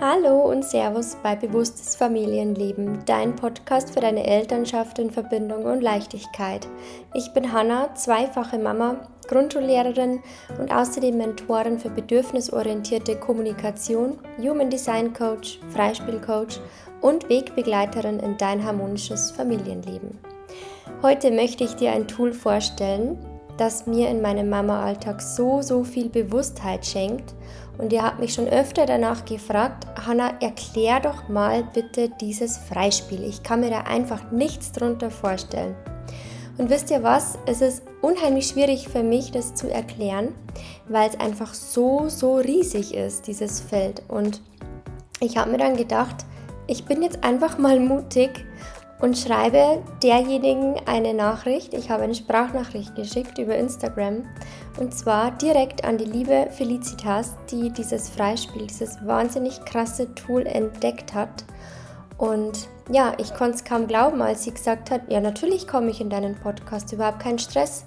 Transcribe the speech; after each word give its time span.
Hallo 0.00 0.48
und 0.48 0.64
Servus 0.64 1.16
bei 1.24 1.34
Bewusstes 1.34 1.96
Familienleben, 1.96 3.00
dein 3.04 3.34
Podcast 3.34 3.92
für 3.92 3.98
deine 3.98 4.24
Elternschaft 4.24 5.00
in 5.00 5.10
Verbindung 5.10 5.64
und 5.64 5.80
Leichtigkeit. 5.80 6.68
Ich 7.14 7.32
bin 7.32 7.52
Hanna, 7.52 7.92
zweifache 7.96 8.60
Mama, 8.60 9.08
Grundschullehrerin 9.26 10.20
und 10.60 10.72
außerdem 10.72 11.16
Mentorin 11.16 11.80
für 11.80 11.90
bedürfnisorientierte 11.90 13.16
Kommunikation, 13.16 14.18
Human 14.38 14.70
Design 14.70 15.12
Coach, 15.12 15.58
Freispielcoach 15.70 16.60
und 17.00 17.28
Wegbegleiterin 17.28 18.20
in 18.20 18.36
dein 18.38 18.64
harmonisches 18.64 19.32
Familienleben. 19.32 20.16
Heute 21.02 21.32
möchte 21.32 21.64
ich 21.64 21.74
dir 21.74 21.90
ein 21.90 22.06
Tool 22.06 22.32
vorstellen, 22.32 23.18
das 23.58 23.86
mir 23.86 24.08
in 24.08 24.22
meinem 24.22 24.48
Mama-Alltag 24.48 25.20
so, 25.20 25.60
so 25.60 25.84
viel 25.84 26.08
Bewusstheit 26.08 26.86
schenkt. 26.86 27.34
Und 27.78 27.92
ihr 27.92 28.02
habt 28.02 28.18
mich 28.18 28.34
schon 28.34 28.48
öfter 28.48 28.86
danach 28.86 29.24
gefragt, 29.24 29.86
Hanna, 30.04 30.32
erklär 30.40 30.98
doch 30.98 31.28
mal 31.28 31.62
bitte 31.72 32.10
dieses 32.20 32.58
Freispiel. 32.58 33.22
Ich 33.22 33.44
kann 33.44 33.60
mir 33.60 33.70
da 33.70 33.82
einfach 33.82 34.32
nichts 34.32 34.72
drunter 34.72 35.10
vorstellen. 35.10 35.76
Und 36.58 36.70
wisst 36.70 36.90
ihr 36.90 37.04
was? 37.04 37.38
Es 37.46 37.60
ist 37.60 37.84
unheimlich 38.02 38.48
schwierig 38.48 38.88
für 38.88 39.04
mich, 39.04 39.30
das 39.30 39.54
zu 39.54 39.72
erklären, 39.72 40.34
weil 40.88 41.08
es 41.08 41.20
einfach 41.20 41.54
so, 41.54 42.08
so 42.08 42.36
riesig 42.36 42.94
ist, 42.94 43.28
dieses 43.28 43.60
Feld. 43.60 44.02
Und 44.08 44.42
ich 45.20 45.36
habe 45.36 45.52
mir 45.52 45.58
dann 45.58 45.76
gedacht, 45.76 46.26
ich 46.66 46.84
bin 46.84 47.00
jetzt 47.00 47.22
einfach 47.22 47.58
mal 47.58 47.78
mutig 47.78 48.44
und 49.00 49.16
schreibe 49.16 49.82
derjenigen 50.02 50.76
eine 50.86 51.14
Nachricht. 51.14 51.72
Ich 51.74 51.90
habe 51.90 52.02
eine 52.02 52.14
Sprachnachricht 52.14 52.94
geschickt 52.96 53.38
über 53.38 53.56
Instagram 53.56 54.24
und 54.78 54.94
zwar 54.94 55.30
direkt 55.32 55.84
an 55.84 55.98
die 55.98 56.04
liebe 56.04 56.48
Felicitas, 56.50 57.34
die 57.50 57.70
dieses 57.70 58.08
Freispiel, 58.08 58.66
dieses 58.66 59.04
wahnsinnig 59.06 59.64
krasse 59.64 60.14
Tool 60.14 60.46
entdeckt 60.46 61.14
hat. 61.14 61.44
Und 62.16 62.68
ja, 62.90 63.12
ich 63.18 63.32
konnte 63.34 63.56
es 63.56 63.64
kaum 63.64 63.86
glauben, 63.86 64.20
als 64.20 64.44
sie 64.44 64.52
gesagt 64.52 64.90
hat, 64.90 65.02
ja 65.08 65.20
natürlich 65.20 65.68
komme 65.68 65.90
ich 65.90 66.00
in 66.00 66.10
deinen 66.10 66.34
Podcast, 66.34 66.92
überhaupt 66.92 67.20
kein 67.20 67.38
Stress. 67.38 67.84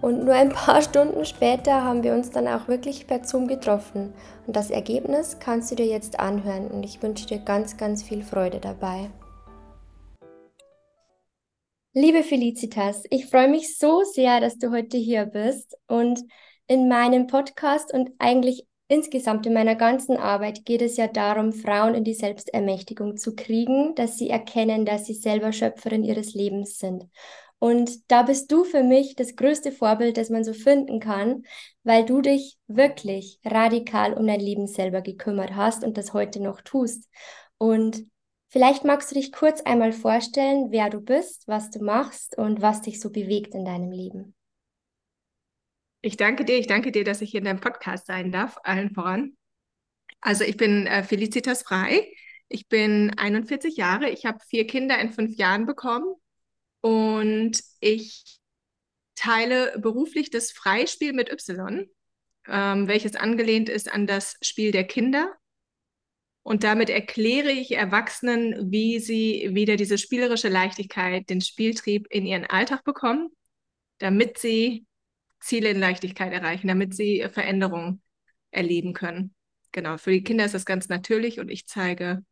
Und 0.00 0.24
nur 0.24 0.34
ein 0.34 0.50
paar 0.50 0.82
Stunden 0.82 1.24
später 1.24 1.84
haben 1.84 2.02
wir 2.02 2.14
uns 2.14 2.30
dann 2.30 2.48
auch 2.48 2.66
wirklich 2.66 3.06
per 3.06 3.24
Zoom 3.24 3.46
getroffen. 3.46 4.12
Und 4.46 4.56
das 4.56 4.70
Ergebnis 4.70 5.38
kannst 5.38 5.70
du 5.70 5.76
dir 5.76 5.86
jetzt 5.86 6.18
anhören 6.18 6.68
und 6.68 6.82
ich 6.82 7.00
wünsche 7.02 7.26
dir 7.26 7.38
ganz, 7.38 7.76
ganz 7.76 8.02
viel 8.02 8.22
Freude 8.22 8.58
dabei. 8.58 9.10
Liebe 12.00 12.22
Felicitas, 12.22 13.02
ich 13.10 13.26
freue 13.26 13.48
mich 13.48 13.76
so 13.76 14.04
sehr, 14.04 14.38
dass 14.38 14.56
du 14.56 14.70
heute 14.70 14.96
hier 14.96 15.26
bist 15.26 15.76
und 15.88 16.20
in 16.68 16.86
meinem 16.86 17.26
Podcast 17.26 17.92
und 17.92 18.12
eigentlich 18.20 18.68
insgesamt 18.86 19.46
in 19.46 19.52
meiner 19.52 19.74
ganzen 19.74 20.16
Arbeit 20.16 20.64
geht 20.64 20.80
es 20.80 20.96
ja 20.96 21.08
darum, 21.08 21.52
Frauen 21.52 21.96
in 21.96 22.04
die 22.04 22.14
Selbstermächtigung 22.14 23.16
zu 23.16 23.34
kriegen, 23.34 23.96
dass 23.96 24.16
sie 24.16 24.30
erkennen, 24.30 24.86
dass 24.86 25.06
sie 25.06 25.14
selber 25.14 25.50
Schöpferin 25.50 26.04
ihres 26.04 26.34
Lebens 26.34 26.78
sind. 26.78 27.04
Und 27.58 28.08
da 28.12 28.22
bist 28.22 28.52
du 28.52 28.62
für 28.62 28.84
mich 28.84 29.16
das 29.16 29.34
größte 29.34 29.72
Vorbild, 29.72 30.18
das 30.18 30.30
man 30.30 30.44
so 30.44 30.52
finden 30.52 31.00
kann, 31.00 31.42
weil 31.82 32.04
du 32.04 32.20
dich 32.20 32.58
wirklich 32.68 33.40
radikal 33.44 34.14
um 34.14 34.24
dein 34.24 34.38
Leben 34.38 34.68
selber 34.68 35.00
gekümmert 35.00 35.56
hast 35.56 35.82
und 35.82 35.98
das 35.98 36.12
heute 36.12 36.40
noch 36.40 36.60
tust. 36.60 37.08
Und 37.58 38.06
Vielleicht 38.50 38.84
magst 38.84 39.10
du 39.10 39.14
dich 39.14 39.30
kurz 39.30 39.60
einmal 39.60 39.92
vorstellen, 39.92 40.70
wer 40.70 40.88
du 40.88 41.00
bist, 41.00 41.46
was 41.46 41.70
du 41.70 41.84
machst 41.84 42.36
und 42.38 42.62
was 42.62 42.80
dich 42.80 42.98
so 42.98 43.10
bewegt 43.10 43.54
in 43.54 43.64
deinem 43.64 43.92
Leben. 43.92 44.34
Ich 46.00 46.16
danke 46.16 46.44
dir, 46.44 46.58
ich 46.58 46.66
danke 46.66 46.90
dir, 46.90 47.04
dass 47.04 47.20
ich 47.20 47.30
hier 47.30 47.38
in 47.38 47.44
deinem 47.44 47.60
Podcast 47.60 48.06
sein 48.06 48.32
darf, 48.32 48.56
allen 48.62 48.94
voran. 48.94 49.36
Also 50.20 50.44
ich 50.44 50.56
bin 50.56 50.86
äh, 50.86 51.02
Felicitas 51.02 51.62
Frei, 51.62 52.10
ich 52.48 52.68
bin 52.68 53.12
41 53.18 53.76
Jahre, 53.76 54.08
ich 54.08 54.24
habe 54.24 54.38
vier 54.48 54.66
Kinder 54.66 54.98
in 54.98 55.12
fünf 55.12 55.36
Jahren 55.36 55.66
bekommen 55.66 56.14
und 56.80 57.60
ich 57.80 58.40
teile 59.14 59.78
beruflich 59.78 60.30
das 60.30 60.52
Freispiel 60.52 61.12
mit 61.12 61.30
Y, 61.30 61.86
ähm, 62.46 62.88
welches 62.88 63.14
angelehnt 63.14 63.68
ist 63.68 63.92
an 63.92 64.06
das 64.06 64.36
Spiel 64.40 64.72
der 64.72 64.84
Kinder 64.84 65.36
und 66.42 66.64
damit 66.64 66.88
erkläre 66.88 67.50
ich 67.50 67.72
Erwachsenen, 67.72 68.72
wie 68.72 69.00
sie 69.00 69.50
wieder 69.52 69.76
diese 69.76 69.98
spielerische 69.98 70.48
Leichtigkeit, 70.48 71.28
den 71.28 71.40
Spieltrieb 71.40 72.06
in 72.10 72.26
ihren 72.26 72.46
Alltag 72.46 72.84
bekommen, 72.84 73.28
damit 73.98 74.38
sie 74.38 74.86
Ziele 75.40 75.70
in 75.70 75.78
Leichtigkeit 75.78 76.32
erreichen, 76.32 76.68
damit 76.68 76.94
sie 76.94 77.26
Veränderungen 77.30 78.02
erleben 78.50 78.94
können. 78.94 79.34
Genau, 79.72 79.98
für 79.98 80.10
die 80.10 80.24
Kinder 80.24 80.44
ist 80.44 80.54
das 80.54 80.64
ganz 80.64 80.88
natürlich 80.88 81.38
und 81.38 81.50
ich 81.50 81.66
zeige, 81.66 82.24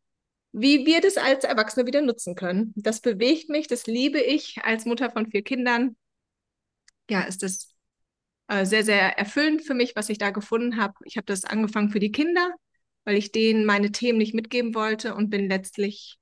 wie 0.51 0.85
wir 0.85 1.01
das 1.01 1.17
als 1.17 1.43
Erwachsene 1.43 1.85
wieder 1.85 2.01
nutzen 2.01 2.35
können. 2.35 2.73
Das 2.75 3.01
bewegt 3.01 3.49
mich, 3.49 3.67
das 3.67 3.85
liebe 3.85 4.19
ich 4.19 4.63
als 4.63 4.85
Mutter 4.85 5.11
von 5.11 5.29
vier 5.29 5.43
Kindern. 5.43 5.95
Ja, 7.09 7.21
ist 7.21 7.43
das 7.43 7.75
äh, 8.47 8.65
sehr, 8.65 8.83
sehr 8.83 9.17
erfüllend 9.19 9.63
für 9.63 9.75
mich, 9.75 9.95
was 9.95 10.09
ich 10.09 10.17
da 10.17 10.31
gefunden 10.31 10.77
habe. 10.77 10.95
Ich 11.05 11.17
habe 11.17 11.25
das 11.25 11.45
angefangen 11.45 11.91
für 11.91 11.99
die 11.99 12.11
Kinder 12.11 12.55
weil 13.07 13.15
ich 13.15 13.31
denen 13.31 13.63
meine 13.63 13.93
Themen 13.93 14.17
nicht 14.17 14.33
mitgeben 14.33 14.75
wollte 14.75 15.15
und 15.15 15.29
bin 15.29 15.47
letztlich 15.47 16.17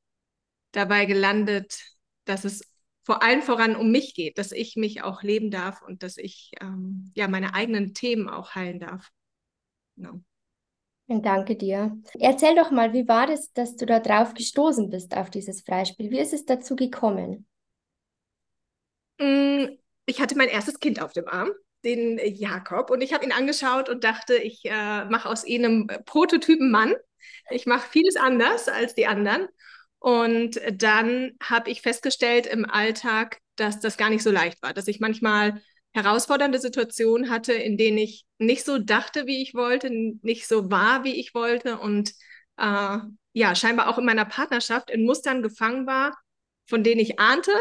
dabei 0.72 1.06
gelandet, 1.06 1.81
dass 2.25 2.46
es 2.46 2.62
vor 3.03 3.23
allem 3.23 3.41
voran 3.41 3.75
um 3.75 3.90
mich 3.90 4.13
geht, 4.13 4.38
dass 4.38 4.51
ich 4.51 4.75
mich 4.75 5.01
auch 5.01 5.24
leben 5.24 5.50
darf 5.50 5.81
und 5.81 6.03
dass 6.03 6.18
ich 6.18 6.51
ähm, 6.62 7.12
ja 7.16 7.28
meine 7.28 7.56
eigenen 7.56 7.95
Themen 7.95 8.29
auch 8.29 8.53
heilen 8.53 8.79
darf. 8.79 9.09
Genau. 9.95 10.19
Danke 11.07 11.56
dir. 11.56 11.97
Erzähl 12.19 12.53
doch 12.53 12.69
mal, 12.69 12.94
wie 12.94 13.07
war 13.07 13.25
das, 13.25 13.51
dass 13.51 13.75
du 13.75 13.88
da 13.88 14.00
drauf 14.00 14.35
gestoßen 14.35 14.91
bist 14.91 15.18
auf 15.18 15.31
dieses 15.31 15.62
Freispiel? 15.62 16.12
Wie 16.12 16.19
ist 16.19 16.34
es 16.34 16.45
dazu 16.45 16.75
gekommen? 16.75 17.47
Mm, 19.19 19.69
ich 20.06 20.22
hatte 20.22 20.38
mein 20.38 20.50
erstes 20.50 20.79
Kind 20.79 21.01
auf 21.01 21.13
dem 21.13 21.28
Arm 21.28 21.50
den 21.85 22.19
Jakob 22.35 22.90
und 22.90 23.01
ich 23.01 23.13
habe 23.13 23.23
ihn 23.23 23.31
angeschaut 23.31 23.88
und 23.88 24.03
dachte, 24.03 24.35
ich 24.35 24.66
äh, 24.66 25.06
mache 25.06 25.29
aus 25.29 25.46
ihm 25.46 25.63
einen 25.63 25.88
Prototypen 26.06 26.72
Mann. 26.72 26.94
Ich 27.51 27.66
mache 27.66 27.88
vieles 27.90 28.16
anders 28.16 28.68
als 28.68 28.96
die 28.96 29.07
anderen. 29.07 29.47
Und 30.00 30.59
dann 30.72 31.31
habe 31.41 31.69
ich 31.69 31.81
festgestellt 31.81 32.47
im 32.47 32.69
Alltag, 32.69 33.40
dass 33.56 33.79
das 33.79 33.97
gar 33.97 34.09
nicht 34.09 34.24
so 34.24 34.31
leicht 34.31 34.62
war, 34.62 34.74
dass 34.74 34.88
ich 34.88 35.00
manchmal 35.00 35.62
herausfordernde 35.94 36.59
Situationen 36.59 37.29
hatte, 37.29 37.53
in 37.53 37.78
denen 37.78 37.97
ich 37.97 38.25
nicht 38.38 38.66
so 38.66 38.78
dachte, 38.78 39.28
wie 39.28 39.41
ich 39.41 39.53
wollte, 39.53 39.90
nicht 39.90 40.47
so 40.47 40.69
war, 40.69 41.06
wie 41.06 41.16
ich 41.16 41.34
wollte 41.34 41.78
und 41.78 42.12
äh, 42.57 42.97
ja, 43.34 43.56
scheinbar 43.56 43.90
auch 43.90 43.97
in 43.97 44.06
meiner 44.06 44.25
Partnerschaft 44.25 44.90
in 44.90 45.06
Mustern 45.06 45.41
gefangen 45.41 45.88
war, 45.88 46.16
von 46.68 46.84
denen 46.84 47.00
ich 47.00 47.19
ahnte, 47.19 47.51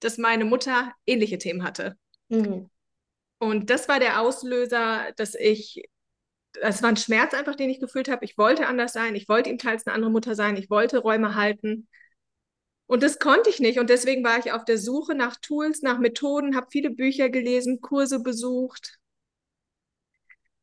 dass 0.00 0.18
meine 0.18 0.44
Mutter 0.44 0.92
ähnliche 1.06 1.38
Themen 1.38 1.62
hatte. 1.62 1.96
Mhm. 2.28 2.70
Und 3.42 3.70
das 3.70 3.88
war 3.88 3.98
der 3.98 4.20
Auslöser, 4.20 5.10
dass 5.16 5.34
ich, 5.34 5.82
es 6.60 6.80
war 6.80 6.90
ein 6.90 6.96
Schmerz 6.96 7.34
einfach, 7.34 7.56
den 7.56 7.70
ich 7.70 7.80
gefühlt 7.80 8.08
habe. 8.08 8.24
Ich 8.24 8.38
wollte 8.38 8.68
anders 8.68 8.92
sein, 8.92 9.16
ich 9.16 9.28
wollte 9.28 9.50
ihm 9.50 9.58
teils 9.58 9.84
eine 9.84 9.96
andere 9.96 10.12
Mutter 10.12 10.36
sein, 10.36 10.56
ich 10.56 10.70
wollte 10.70 10.98
Räume 10.98 11.34
halten. 11.34 11.88
Und 12.86 13.02
das 13.02 13.18
konnte 13.18 13.50
ich 13.50 13.58
nicht. 13.58 13.80
Und 13.80 13.90
deswegen 13.90 14.22
war 14.22 14.38
ich 14.38 14.52
auf 14.52 14.64
der 14.64 14.78
Suche 14.78 15.16
nach 15.16 15.34
Tools, 15.42 15.82
nach 15.82 15.98
Methoden, 15.98 16.54
habe 16.54 16.68
viele 16.70 16.90
Bücher 16.90 17.30
gelesen, 17.30 17.80
Kurse 17.80 18.20
besucht. 18.20 19.00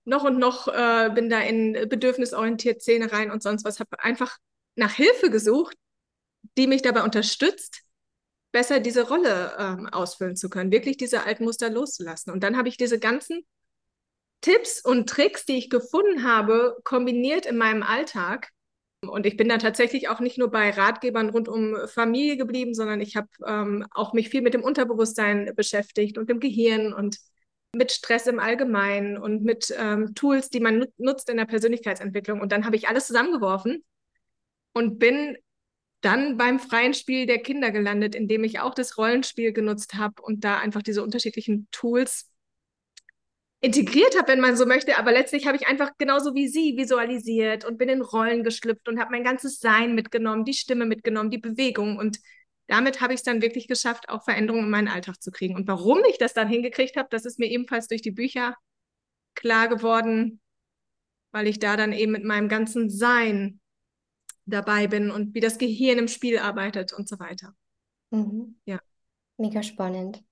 Noch 0.06 0.24
und 0.24 0.40
noch 0.40 0.70
äh, 0.70 1.12
bin 1.14 1.30
da 1.30 1.42
in 1.42 1.74
bedürfnisorientiert 1.90 2.82
Szene 2.82 3.12
rein 3.12 3.30
und 3.30 3.44
sonst 3.44 3.66
was, 3.66 3.82
habe 3.82 4.02
einfach 4.02 4.38
nach 4.76 4.94
Hilfe 4.94 5.30
gesucht, 5.30 5.76
die 6.58 6.68
mich 6.68 6.82
dabei 6.82 7.04
unterstützt, 7.04 7.82
besser 8.52 8.80
diese 8.80 9.08
Rolle 9.08 9.56
ähm, 9.58 9.88
ausfüllen 9.88 10.36
zu 10.36 10.50
können, 10.50 10.72
wirklich 10.72 10.98
diese 10.98 11.24
alten 11.24 11.44
Muster 11.44 11.70
loszulassen. 11.70 12.32
Und 12.34 12.44
dann 12.44 12.58
habe 12.58 12.70
ich 12.70 12.78
diese 12.78 13.00
ganzen 13.00 13.46
Tipps 14.42 14.84
und 14.84 15.10
Tricks, 15.10 15.46
die 15.46 15.58
ich 15.58 15.70
gefunden 15.70 16.24
habe, 16.24 16.78
kombiniert 16.84 17.46
in 17.46 17.58
meinem 17.58 17.84
Alltag. 17.84 18.50
Und 19.02 19.26
ich 19.26 19.38
bin 19.38 19.48
dann 19.48 19.60
tatsächlich 19.60 20.10
auch 20.10 20.20
nicht 20.20 20.38
nur 20.38 20.52
bei 20.52 20.72
Ratgebern 20.72 21.30
rund 21.30 21.48
um 21.48 21.76
Familie 21.88 22.38
geblieben, 22.38 22.74
sondern 22.74 23.02
ich 23.02 23.16
habe 23.16 23.28
ähm, 23.46 23.86
auch 23.92 24.14
mich 24.14 24.30
viel 24.30 24.42
mit 24.42 24.54
dem 24.54 24.64
Unterbewusstsein 24.64 25.54
beschäftigt 25.56 26.18
und 26.18 26.30
dem 26.30 26.40
Gehirn 26.40 26.94
und 26.94 27.18
mit 27.74 27.92
Stress 27.92 28.28
im 28.28 28.40
Allgemeinen 28.40 29.18
und 29.18 29.44
mit 29.44 29.74
ähm, 29.78 30.16
Tools, 30.16 30.50
die 30.50 30.60
man 30.60 30.88
nutzt 30.98 31.30
in 31.30 31.38
der 31.38 31.46
Persönlichkeitsentwicklung. 31.46 32.42
Und 32.42 32.52
dann 32.52 32.66
habe 32.66 32.76
ich 32.76 32.88
alles 32.88 33.08
zusammengeworfen 33.08 33.84
und 34.74 35.00
bin 35.00 35.38
dann 36.02 36.38
beim 36.38 36.60
freien 36.60 36.94
Spiel 36.94 37.26
der 37.26 37.40
Kinder 37.40 37.72
gelandet, 37.72 38.16
indem 38.16 38.44
ich 38.44 38.60
auch 38.60 38.74
das 38.74 38.98
Rollenspiel 38.98 39.52
genutzt 39.52 39.96
habe 39.96 40.22
und 40.22 40.44
da 40.44 40.58
einfach 40.60 40.82
diese 40.82 41.04
unterschiedlichen 41.04 41.68
Tools 41.72 42.30
integriert 43.62 44.18
habe, 44.18 44.30
wenn 44.30 44.40
man 44.40 44.56
so 44.56 44.66
möchte. 44.66 44.98
Aber 44.98 45.12
letztlich 45.12 45.46
habe 45.46 45.58
ich 45.58 45.68
einfach 45.68 45.92
genauso 45.98 46.34
wie 46.34 46.48
sie 46.48 46.78
visualisiert 46.78 47.66
und 47.66 47.78
bin 47.78 47.90
in 47.90 48.02
Rollen 48.02 48.44
geschlüpft 48.44 48.88
und 48.88 49.00
habe 49.00 49.12
mein 49.12 49.24
ganzes 49.24 49.60
Sein 49.60 49.96
mitgenommen, 49.96 50.46
die 50.46 50.54
Stimme 50.54 50.86
mitgenommen, 50.86 51.30
die 51.30 51.38
Bewegung. 51.38 51.98
Und 51.98 52.20
damit 52.68 53.02
habe 53.02 53.14
ich 53.14 53.20
es 53.20 53.24
dann 53.24 53.42
wirklich 53.42 53.68
geschafft, 53.68 54.08
auch 54.08 54.24
Veränderungen 54.24 54.66
in 54.66 54.72
meinen 54.72 54.88
Alltag 54.88 55.22
zu 55.22 55.32
kriegen. 55.32 55.56
Und 55.56 55.68
warum 55.68 56.00
ich 56.10 56.18
das 56.18 56.34
dann 56.34 56.48
hingekriegt 56.48 56.96
habe, 56.96 57.10
das 57.12 57.26
ist 57.26 57.40
mir 57.40 57.48
ebenfalls 57.48 57.88
durch 57.88 58.02
die 58.02 58.12
Bücher 58.12 58.56
klar 59.36 59.68
geworden, 59.68 60.40
weil 61.32 61.48
ich 61.48 61.60
da 61.60 61.76
dann 61.76 61.92
eben 61.92 62.14
mit 62.14 62.24
meinem 62.24 62.48
ganzen 62.48 62.90
Sein 62.90 63.60
dabei 64.50 64.88
bin 64.88 65.12
und 65.12 65.34
wie 65.34 65.40
das 65.40 65.58
Gehirn 65.58 65.98
im 65.98 66.08
Spiel 66.08 66.40
arbeitet 66.40 66.94
und 66.94 67.08
so 67.08 67.20
weiter. 67.20 67.54
Mhm. 68.12 68.60
Ja. 68.66 68.80
Mega 69.38 69.64
spannend. 69.64 70.24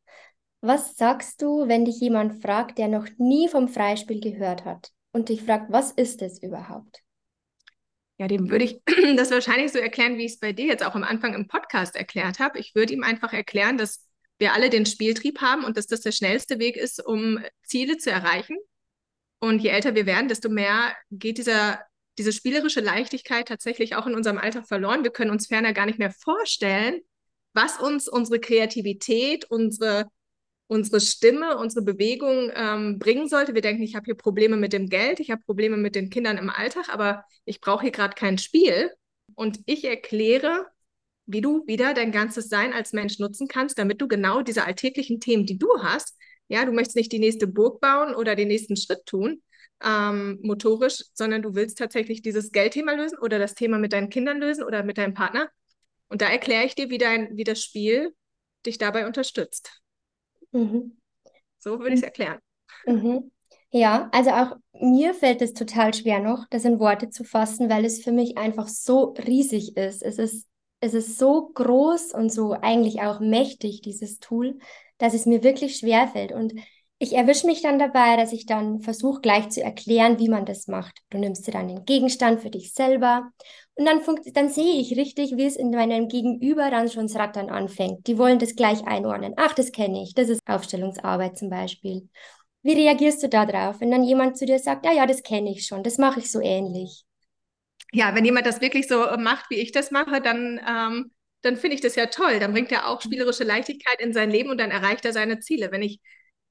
Was 0.61 0.97
sagst 0.97 1.41
du, 1.41 1.67
wenn 1.67 1.85
dich 1.85 1.99
jemand 1.99 2.41
fragt, 2.41 2.77
der 2.77 2.87
noch 2.87 3.07
nie 3.17 3.47
vom 3.47 3.67
Freispiel 3.67 4.19
gehört 4.19 4.65
hat 4.65 4.91
und 5.11 5.29
dich 5.29 5.43
fragt, 5.43 5.71
was 5.71 5.91
ist 5.91 6.21
es 6.21 6.41
überhaupt? 6.41 7.03
Ja, 8.17 8.27
dem 8.27 8.49
würde 8.49 8.65
ich 8.65 8.81
das 9.15 9.31
wahrscheinlich 9.31 9.71
so 9.71 9.79
erklären, 9.79 10.17
wie 10.17 10.25
ich 10.25 10.33
es 10.33 10.39
bei 10.39 10.53
dir 10.53 10.65
jetzt 10.65 10.83
auch 10.83 10.95
am 10.95 11.03
Anfang 11.03 11.35
im 11.35 11.47
Podcast 11.47 11.95
erklärt 11.95 12.39
habe. 12.39 12.57
Ich 12.59 12.73
würde 12.73 12.93
ihm 12.93 13.03
einfach 13.03 13.31
erklären, 13.31 13.77
dass 13.77 14.07
wir 14.39 14.53
alle 14.53 14.69
den 14.69 14.85
Spieltrieb 14.85 15.41
haben 15.41 15.63
und 15.63 15.77
dass 15.77 15.87
das 15.87 16.01
der 16.01 16.11
schnellste 16.11 16.59
Weg 16.59 16.77
ist, 16.77 17.05
um 17.05 17.39
Ziele 17.63 17.97
zu 17.97 18.11
erreichen. 18.11 18.57
Und 19.39 19.59
je 19.59 19.69
älter 19.69 19.93
wir 19.93 20.07
werden, 20.07 20.27
desto 20.27 20.49
mehr 20.49 20.95
geht 21.11 21.37
dieser, 21.37 21.79
diese 22.17 22.31
spielerische 22.31 22.81
Leichtigkeit 22.81 23.47
tatsächlich 23.47 23.95
auch 23.95 24.07
in 24.07 24.15
unserem 24.15 24.37
Alltag 24.37 24.67
verloren. 24.67 25.03
Wir 25.03 25.11
können 25.11 25.31
uns 25.31 25.47
ferner 25.47 25.73
gar 25.73 25.85
nicht 25.85 25.99
mehr 25.99 26.11
vorstellen, 26.11 27.01
was 27.53 27.79
uns 27.79 28.07
unsere 28.07 28.39
Kreativität, 28.39 29.45
unsere 29.45 30.05
unsere 30.67 30.99
Stimme, 30.99 31.57
unsere 31.57 31.83
Bewegung 31.83 32.51
ähm, 32.53 32.99
bringen 32.99 33.27
sollte. 33.27 33.53
Wir 33.53 33.61
denken, 33.61 33.83
ich 33.83 33.95
habe 33.95 34.05
hier 34.05 34.15
Probleme 34.15 34.57
mit 34.57 34.73
dem 34.73 34.89
Geld, 34.89 35.19
ich 35.19 35.31
habe 35.31 35.41
Probleme 35.45 35.77
mit 35.77 35.95
den 35.95 36.09
Kindern 36.09 36.37
im 36.37 36.49
Alltag, 36.49 36.89
aber 36.89 37.23
ich 37.45 37.61
brauche 37.61 37.83
hier 37.83 37.91
gerade 37.91 38.15
kein 38.15 38.37
Spiel. 38.37 38.91
Und 39.35 39.59
ich 39.65 39.85
erkläre, 39.85 40.67
wie 41.25 41.41
du 41.41 41.65
wieder 41.67 41.93
dein 41.93 42.11
ganzes 42.11 42.49
Sein 42.49 42.73
als 42.73 42.93
Mensch 42.93 43.19
nutzen 43.19 43.47
kannst, 43.47 43.77
damit 43.79 44.01
du 44.01 44.07
genau 44.07 44.41
diese 44.41 44.65
alltäglichen 44.65 45.19
Themen, 45.19 45.45
die 45.45 45.57
du 45.57 45.67
hast, 45.81 46.17
ja, 46.49 46.65
du 46.65 46.71
möchtest 46.71 46.95
nicht 46.95 47.11
die 47.11 47.19
nächste 47.19 47.47
Burg 47.47 47.81
bauen 47.81 48.15
oder 48.15 48.35
den 48.35 48.47
nächsten 48.47 48.77
Schritt 48.77 49.05
tun, 49.05 49.41
ähm, 49.83 50.39
motorisch, 50.41 51.03
sondern 51.13 51.41
du 51.41 51.55
willst 51.55 51.77
tatsächlich 51.77 52.21
dieses 52.21 52.51
Geldthema 52.51 52.93
lösen 52.93 53.17
oder 53.19 53.39
das 53.39 53.53
Thema 53.53 53.77
mit 53.77 53.93
deinen 53.93 54.09
Kindern 54.09 54.39
lösen 54.39 54.63
oder 54.63 54.83
mit 54.83 54.97
deinem 54.97 55.13
Partner. 55.13 55.49
Und 56.09 56.21
da 56.21 56.27
erkläre 56.27 56.65
ich 56.65 56.75
dir, 56.75 56.89
wie, 56.89 56.97
dein, 56.97 57.35
wie 57.35 57.43
das 57.43 57.61
Spiel 57.61 58.13
dich 58.65 58.77
dabei 58.77 59.05
unterstützt. 59.05 59.81
Mhm. 60.51 60.97
So 61.59 61.79
würde 61.79 61.93
ich 61.93 62.01
es 62.01 62.03
erklären. 62.03 62.39
Mhm. 62.85 63.31
Ja, 63.71 64.09
also 64.13 64.31
auch 64.31 64.55
mir 64.79 65.13
fällt 65.13 65.41
es 65.41 65.53
total 65.53 65.93
schwer 65.93 66.19
noch, 66.19 66.45
das 66.49 66.63
in 66.63 66.79
Worte 66.79 67.09
zu 67.09 67.23
fassen, 67.23 67.69
weil 67.69 67.83
es 67.85 68.03
für 68.03 68.11
mich 68.11 68.37
einfach 68.37 68.67
so 68.67 69.15
riesig 69.27 69.75
ist. 69.75 70.03
Es 70.03 70.17
ist, 70.17 70.47
es 70.79 70.93
ist 70.93 71.17
so 71.17 71.49
groß 71.53 72.13
und 72.13 72.31
so 72.31 72.53
eigentlich 72.53 73.01
auch 73.01 73.19
mächtig, 73.19 73.81
dieses 73.81 74.19
Tool, 74.19 74.57
dass 74.97 75.13
es 75.13 75.25
mir 75.25 75.43
wirklich 75.43 75.77
schwer 75.77 76.07
fällt. 76.07 76.31
Und 76.31 76.53
ich 76.99 77.13
erwische 77.13 77.45
mich 77.45 77.61
dann 77.61 77.77
dabei, 77.77 78.17
dass 78.17 78.33
ich 78.33 78.45
dann 78.45 78.81
versuche 78.81 79.21
gleich 79.21 79.49
zu 79.49 79.61
erklären, 79.61 80.19
wie 80.19 80.29
man 80.29 80.45
das 80.45 80.67
macht. 80.67 80.97
Du 81.09 81.17
nimmst 81.19 81.45
dir 81.45 81.51
dann 81.51 81.67
den 81.67 81.85
Gegenstand 81.85 82.41
für 82.41 82.49
dich 82.49 82.73
selber 82.73 83.29
und 83.75 83.85
dann, 83.85 84.01
dann 84.33 84.49
sehe 84.49 84.79
ich 84.81 84.97
richtig, 84.97 85.37
wie 85.37 85.45
es 85.45 85.55
in 85.55 85.69
meinem 85.69 86.07
Gegenüber 86.07 86.71
dann 86.71 86.89
schon 86.89 87.07
das 87.07 87.15
Rattern 87.15 87.49
anfängt. 87.49 88.07
Die 88.07 88.17
wollen 88.17 88.39
das 88.39 88.55
gleich 88.55 88.85
einordnen. 88.87 89.33
Ach, 89.37 89.53
das 89.53 89.71
kenne 89.71 90.01
ich. 90.01 90.15
Das 90.15 90.29
ist 90.29 90.41
Aufstellungsarbeit 90.47 91.37
zum 91.37 91.51
Beispiel. 91.51 92.09
Wie 92.63 92.73
reagierst 92.73 93.21
du 93.21 93.29
da 93.29 93.45
drauf, 93.45 93.79
wenn 93.79 93.91
dann 93.91 94.03
jemand 94.03 94.37
zu 94.37 94.45
dir 94.45 94.57
sagt, 94.57 94.85
ja, 94.85 94.91
ja, 94.91 95.05
das 95.05 95.21
kenne 95.21 95.51
ich 95.51 95.67
schon, 95.67 95.83
das 95.83 95.99
mache 95.99 96.19
ich 96.19 96.31
so 96.31 96.41
ähnlich? 96.41 97.05
Ja, 97.93 98.13
wenn 98.15 98.25
jemand 98.25 98.45
das 98.47 98.59
wirklich 98.59 98.87
so 98.87 99.05
macht, 99.17 99.49
wie 99.49 99.55
ich 99.55 99.71
das 99.71 99.91
mache, 99.91 100.19
dann, 100.19 100.59
ähm, 100.67 101.11
dann 101.43 101.55
finde 101.55 101.75
ich 101.75 101.81
das 101.81 101.95
ja 101.95 102.07
toll. 102.07 102.39
Dann 102.39 102.51
bringt 102.51 102.71
er 102.71 102.89
auch 102.89 103.01
spielerische 103.01 103.43
Leichtigkeit 103.43 104.01
in 104.01 104.11
sein 104.11 104.29
Leben 104.31 104.49
und 104.49 104.57
dann 104.57 104.71
erreicht 104.71 105.05
er 105.05 105.13
seine 105.13 105.39
Ziele. 105.39 105.71
Wenn 105.71 105.83
ich 105.83 106.01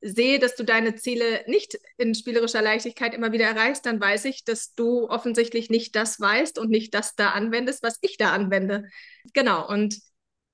sehe, 0.08 0.38
dass 0.38 0.54
du 0.56 0.64
deine 0.64 0.94
Ziele 0.94 1.42
nicht 1.46 1.78
in 1.96 2.14
spielerischer 2.14 2.62
Leichtigkeit 2.62 3.14
immer 3.14 3.32
wieder 3.32 3.46
erreichst, 3.46 3.86
dann 3.86 4.00
weiß 4.00 4.24
ich, 4.26 4.44
dass 4.44 4.74
du 4.74 5.08
offensichtlich 5.08 5.70
nicht 5.70 5.96
das 5.96 6.20
weißt 6.20 6.58
und 6.58 6.70
nicht 6.70 6.94
das 6.94 7.14
da 7.14 7.30
anwendest, 7.30 7.82
was 7.82 7.98
ich 8.00 8.16
da 8.16 8.32
anwende. 8.32 8.88
Genau, 9.34 9.68
und 9.68 9.98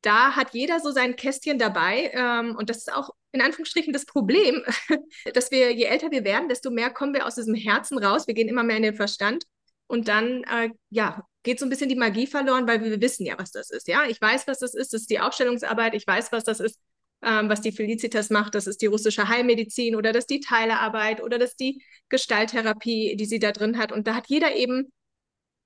da 0.02 0.34
hat 0.34 0.52
jeder 0.52 0.80
so 0.80 0.90
sein 0.90 1.16
Kästchen 1.16 1.58
dabei. 1.58 2.10
Ähm, 2.12 2.56
und 2.56 2.70
das 2.70 2.78
ist 2.78 2.92
auch 2.92 3.10
in 3.32 3.40
Anführungsstrichen 3.40 3.92
das 3.92 4.04
Problem, 4.04 4.62
dass 5.34 5.50
wir, 5.50 5.72
je 5.72 5.84
älter 5.84 6.10
wir 6.10 6.24
werden, 6.24 6.48
desto 6.48 6.70
mehr 6.70 6.90
kommen 6.90 7.14
wir 7.14 7.26
aus 7.26 7.36
diesem 7.36 7.54
Herzen 7.54 7.98
raus. 7.98 8.26
Wir 8.26 8.34
gehen 8.34 8.48
immer 8.48 8.64
mehr 8.64 8.76
in 8.76 8.82
den 8.82 8.96
Verstand. 8.96 9.44
Und 9.86 10.08
dann, 10.08 10.44
äh, 10.44 10.70
ja, 10.90 11.22
geht 11.42 11.58
so 11.58 11.66
ein 11.66 11.68
bisschen 11.68 11.88
die 11.88 11.96
Magie 11.96 12.26
verloren, 12.26 12.66
weil 12.66 12.82
wir 12.82 13.00
wissen 13.00 13.26
ja, 13.26 13.38
was 13.38 13.50
das 13.50 13.70
ist. 13.70 13.88
Ja, 13.88 14.04
ich 14.06 14.20
weiß, 14.20 14.46
was 14.46 14.58
das 14.58 14.74
ist. 14.74 14.92
Das 14.92 15.02
ist 15.02 15.10
die 15.10 15.20
Aufstellungsarbeit. 15.20 15.94
Ich 15.94 16.06
weiß, 16.06 16.32
was 16.32 16.44
das 16.44 16.60
ist 16.60 16.78
ähm, 17.22 17.48
was 17.48 17.60
die 17.60 17.72
Felicitas 17.72 18.30
macht. 18.30 18.54
Das 18.54 18.66
ist 18.66 18.82
die 18.82 18.86
russische 18.86 19.28
Heilmedizin 19.28 19.96
oder 19.96 20.12
das 20.12 20.24
ist 20.24 20.30
die 20.30 20.40
Teilearbeit 20.40 21.22
oder 21.22 21.38
das 21.38 21.50
ist 21.50 21.60
die 21.60 21.82
Gestalttherapie, 22.08 23.16
die 23.16 23.24
sie 23.26 23.38
da 23.38 23.52
drin 23.52 23.78
hat. 23.78 23.92
Und 23.92 24.06
da 24.06 24.14
hat 24.14 24.26
jeder 24.28 24.54
eben 24.54 24.92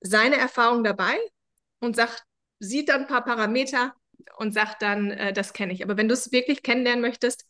seine 0.01 0.37
Erfahrung 0.37 0.83
dabei 0.83 1.17
und 1.79 1.95
sagt, 1.95 2.23
sieht 2.59 2.89
dann 2.89 3.01
ein 3.01 3.07
paar 3.07 3.23
Parameter 3.23 3.93
und 4.37 4.53
sagt 4.53 4.81
dann, 4.81 5.11
äh, 5.11 5.33
das 5.33 5.53
kenne 5.53 5.73
ich. 5.73 5.83
Aber 5.83 5.97
wenn 5.97 6.07
du 6.07 6.13
es 6.13 6.31
wirklich 6.31 6.63
kennenlernen 6.63 7.01
möchtest, 7.01 7.45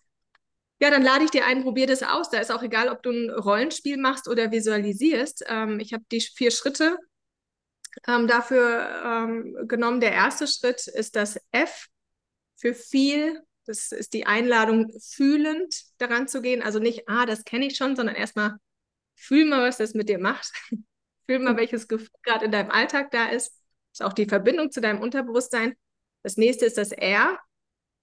ja, 0.79 0.91
dann 0.91 1.01
lade 1.01 1.25
ich 1.25 1.31
dir 1.31 1.45
ein, 1.45 1.63
probier 1.63 1.87
das 1.87 2.03
aus. 2.03 2.29
Da 2.29 2.39
ist 2.39 2.51
auch 2.51 2.61
egal, 2.61 2.89
ob 2.89 3.01
du 3.01 3.09
ein 3.09 3.29
Rollenspiel 3.31 3.97
machst 3.97 4.27
oder 4.27 4.51
visualisierst. 4.51 5.45
Ähm, 5.47 5.79
ich 5.79 5.93
habe 5.93 6.03
die 6.11 6.21
vier 6.21 6.51
Schritte 6.51 6.97
ähm, 8.07 8.27
dafür 8.27 8.87
ähm, 9.03 9.67
genommen. 9.67 9.99
Der 9.99 10.11
erste 10.11 10.47
Schritt 10.47 10.87
ist 10.87 11.15
das 11.15 11.39
F 11.51 11.87
für 12.55 12.73
viel 12.73 13.41
das 13.67 13.91
ist 13.91 14.13
die 14.13 14.25
Einladung, 14.25 14.91
fühlend 14.99 15.83
daran 15.97 16.27
zu 16.27 16.41
gehen. 16.41 16.61
Also 16.61 16.79
nicht, 16.79 17.07
ah, 17.07 17.25
das 17.25 17.43
kenne 17.43 17.67
ich 17.67 17.75
schon, 17.75 17.95
sondern 17.95 18.15
erstmal 18.15 18.57
fühl 19.15 19.45
mal, 19.45 19.67
was 19.67 19.77
das 19.77 19.93
mit 19.93 20.09
dir 20.09 20.19
macht. 20.19 20.51
fühl 21.27 21.39
mal, 21.39 21.57
welches 21.57 21.87
Gefühl 21.87 22.09
gerade 22.23 22.45
in 22.45 22.51
deinem 22.51 22.71
Alltag 22.71 23.11
da 23.11 23.27
ist. 23.27 23.49
Das 23.91 23.99
ist 23.99 24.03
auch 24.03 24.13
die 24.13 24.25
Verbindung 24.25 24.71
zu 24.71 24.79
deinem 24.79 25.01
Unterbewusstsein. 25.01 25.75
Das 26.23 26.37
nächste 26.37 26.65
ist 26.65 26.77
das 26.77 26.91
R 26.91 27.37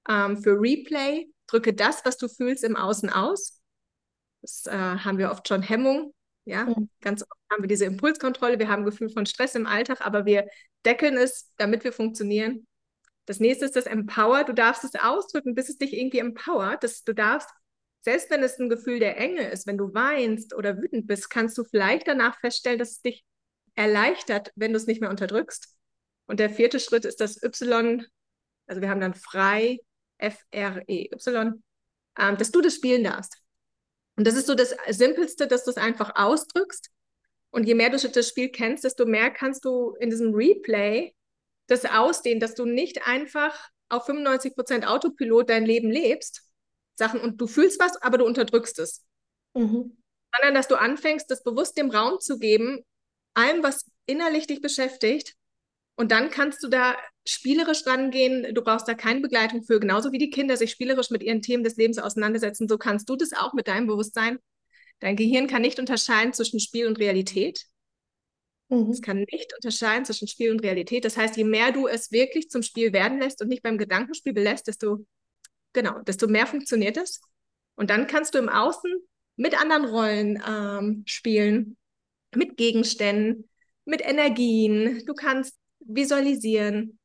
ähm, 0.09 0.43
für 0.43 0.61
Replay. 0.61 1.29
Drücke 1.47 1.73
das, 1.73 2.05
was 2.05 2.19
du 2.19 2.29
fühlst, 2.29 2.65
im 2.65 2.77
Außen 2.77 3.11
aus. 3.11 3.61
Das 4.43 4.67
äh, 4.67 4.73
haben 4.73 5.19
wir 5.19 5.31
oft 5.31 5.49
schon 5.49 5.63
Hemmung. 5.63 6.15
Ja, 6.45 6.67
mhm. 6.67 6.91
ganz 7.01 7.23
oft 7.23 7.41
haben 7.51 7.63
wir 7.63 7.69
diese 7.69 7.87
Impulskontrolle. 7.87 8.59
Wir 8.59 8.69
haben 8.69 8.83
ein 8.83 8.87
Gefühl 8.87 9.09
von 9.09 9.25
Stress 9.25 9.55
im 9.55 9.67
Alltag, 9.67 10.05
aber 10.05 10.27
wir 10.27 10.47
deckeln 10.85 11.17
es, 11.17 11.51
damit 11.57 11.85
wir 11.85 11.93
funktionieren. 11.93 12.67
Das 13.27 13.41
nächste 13.41 13.65
ist 13.65 13.77
das 13.77 13.87
Empower. 13.87 14.45
Du 14.45 14.53
darfst 14.53 14.85
es 14.85 14.95
ausdrücken, 14.95 15.55
bis 15.55 15.69
es 15.69 15.79
dich 15.79 15.95
irgendwie 15.95 16.19
empowert. 16.19 16.83
Das, 16.83 17.05
du 17.05 17.15
darfst, 17.15 17.49
selbst 18.01 18.31
wenn 18.31 18.43
es 18.43 18.59
ein 18.59 18.69
Gefühl 18.69 18.99
der 18.99 19.17
Enge 19.17 19.49
ist, 19.49 19.67
wenn 19.67 19.79
du 19.79 19.95
weinst 19.95 20.55
oder 20.55 20.77
wütend 20.79 21.07
bist, 21.07 21.31
kannst 21.31 21.57
du 21.57 21.65
vielleicht 21.65 22.07
danach 22.07 22.39
feststellen, 22.41 22.79
dass 22.79 22.93
es 22.93 23.03
dich 23.03 23.25
erleichtert, 23.75 24.53
wenn 24.57 24.73
du 24.73 24.77
es 24.77 24.87
nicht 24.87 25.01
mehr 25.01 25.11
unterdrückst. 25.11 25.75
Und 26.27 26.41
der 26.41 26.51
vierte 26.51 26.81
Schritt 26.81 27.05
ist 27.05 27.21
das 27.21 27.43
Y, 27.43 28.07
also 28.67 28.81
wir 28.81 28.89
haben 28.89 29.01
dann 29.01 29.15
frei, 29.15 29.79
F-R-E-Y, 30.19 31.63
ähm, 32.19 32.37
dass 32.37 32.51
du 32.51 32.61
das 32.61 32.75
spielen 32.75 33.05
darfst. 33.05 33.39
Und 34.17 34.27
das 34.27 34.35
ist 34.35 34.47
so 34.47 34.55
das 34.55 34.75
Simpelste, 34.91 35.47
dass 35.47 35.65
du 35.65 35.71
es 35.71 35.77
einfach 35.77 36.13
ausdrückst. 36.15 36.91
Und 37.51 37.65
je 37.65 37.75
mehr 37.75 37.91
du 37.91 37.97
das 37.97 38.29
Spiel 38.29 38.49
kennst, 38.49 38.85
desto 38.85 39.07
mehr 39.07 39.31
kannst 39.31 39.65
du 39.65 39.95
in 40.01 40.11
diesem 40.11 40.35
Replay 40.35 41.15
das 41.67 41.85
ausdehnen, 41.85 42.41
dass 42.41 42.55
du 42.55 42.67
nicht 42.67 43.07
einfach 43.07 43.69
auf 43.89 44.07
95 44.07 44.55
Prozent 44.55 44.87
Autopilot 44.87 45.51
dein 45.51 45.65
Leben 45.65 45.91
lebst, 45.91 46.43
Sachen 46.97 47.21
und 47.21 47.41
du 47.41 47.47
fühlst 47.47 47.81
was, 47.81 48.01
aber 48.03 48.19
du 48.19 48.25
unterdrückst 48.25 48.79
es. 48.79 49.05
Mhm. 49.55 49.97
Sondern 50.35 50.55
dass 50.55 50.69
du 50.69 50.77
anfängst, 50.77 51.31
das 51.31 51.43
bewusst 51.43 51.77
dem 51.77 51.91
Raum 51.91 52.21
zu 52.21 52.39
geben, 52.39 52.85
allem, 53.35 53.63
was 53.63 53.91
innerlich 54.07 54.47
dich 54.47 54.61
beschäftigt. 54.61 55.35
Und 55.97 56.11
dann 56.11 56.31
kannst 56.31 56.63
du 56.63 56.69
da 56.69 56.97
spielerisch 57.27 57.87
rangehen. 57.87 58.53
Du 58.55 58.63
brauchst 58.63 58.89
da 58.89 58.95
keine 58.95 59.21
Begleitung 59.21 59.63
für. 59.63 59.79
Genauso 59.79 60.13
wie 60.13 60.19
die 60.19 60.31
Kinder 60.31 60.57
sich 60.57 60.71
spielerisch 60.73 61.11
mit 61.11 61.23
ihren 61.23 61.41
Themen 61.41 61.63
des 61.63 61.77
Lebens 61.77 61.99
auseinandersetzen, 61.99 62.69
so 62.69 62.79
kannst 62.79 63.09
du 63.09 63.17
das 63.17 63.33
auch 63.33 63.53
mit 63.53 63.69
deinem 63.69 63.87
Bewusstsein. 63.87 64.39
Dein 65.01 65.17
Gehirn 65.17 65.47
kann 65.47 65.63
nicht 65.63 65.79
unterscheiden 65.79 66.33
zwischen 66.33 66.61
Spiel 66.61 66.87
und 66.87 66.99
Realität. 66.99 67.67
Mhm. 68.69 68.91
Es 68.91 69.03
kann 69.03 69.19
nicht 69.31 69.53
unterscheiden 69.55 70.05
zwischen 70.05 70.29
Spiel 70.29 70.51
und 70.51 70.63
Realität. 70.63 71.05
Das 71.05 71.17
heißt, 71.17 71.37
je 71.37 71.45
mehr 71.45 71.73
du 71.73 71.87
es 71.87 72.13
wirklich 72.13 72.51
zum 72.51 72.63
Spiel 72.63 72.93
werden 72.93 73.21
lässt 73.21 73.41
und 73.43 73.49
nicht 73.49 73.63
beim 73.63 73.79
Gedankenspiel 73.79 74.33
belässt, 74.33 74.67
desto, 74.67 75.07
genau, 75.73 76.01
desto 76.01 76.27
mehr 76.27 76.47
funktioniert 76.47 76.97
es. 76.97 77.21
Und 77.77 77.91
dann 77.91 78.07
kannst 78.07 78.35
du 78.35 78.39
im 78.39 78.49
Außen 78.49 78.91
mit 79.37 79.61
anderen 79.61 79.85
Rollen 79.85 80.43
ähm, 80.47 81.03
spielen, 81.07 81.77
mit 82.35 82.57
Gegenständen, 82.57 83.49
mit 83.85 84.01
Energien. 84.01 85.05
Du 85.07 85.15
kannst 85.15 85.57
visualisieren 85.81 86.99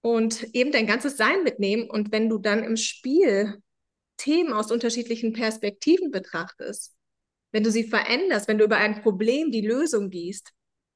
und 0.00 0.44
eben 0.54 0.72
dein 0.72 0.86
ganzes 0.86 1.16
Sein 1.16 1.42
mitnehmen. 1.42 1.90
Und 1.90 2.12
wenn 2.12 2.28
du 2.28 2.38
dann 2.38 2.62
im 2.62 2.76
Spiel 2.76 3.58
Themen 4.16 4.52
aus 4.52 4.70
unterschiedlichen 4.70 5.32
Perspektiven 5.32 6.10
betrachtest, 6.10 6.93
wenn 7.54 7.62
du 7.62 7.70
sie 7.70 7.84
veränderst, 7.84 8.48
wenn 8.48 8.58
du 8.58 8.64
über 8.64 8.78
ein 8.78 9.00
Problem 9.00 9.52
die 9.52 9.64
Lösung 9.64 10.10
gießt, 10.10 10.52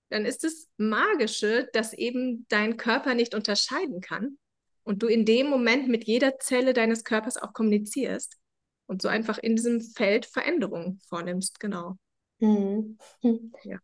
dann 0.09 0.25
ist 0.27 0.43
es 0.43 0.69
magische, 0.77 1.69
dass 1.73 1.93
eben 1.93 2.47
dein 2.49 2.77
Körper 2.77 3.15
nicht 3.15 3.33
unterscheiden 3.33 4.01
kann 4.01 4.39
und 4.83 5.01
du 5.05 5.07
in 5.07 5.25
dem 5.25 5.49
Moment 5.49 5.87
mit 5.87 6.03
jeder 6.03 6.37
Zelle 6.41 6.73
deines 6.73 7.05
Körpers 7.05 7.37
auch 7.37 7.53
kommunizierst 7.53 8.39
und 8.87 9.03
so 9.03 9.07
einfach 9.07 9.39
in 9.39 9.55
diesem 9.55 9.81
Feld 9.81 10.27
Veränderungen 10.27 11.01
vornimmst, 11.09 11.61
genau. 11.61 11.95
Mhm. 12.41 12.99
Ja. 13.63 13.79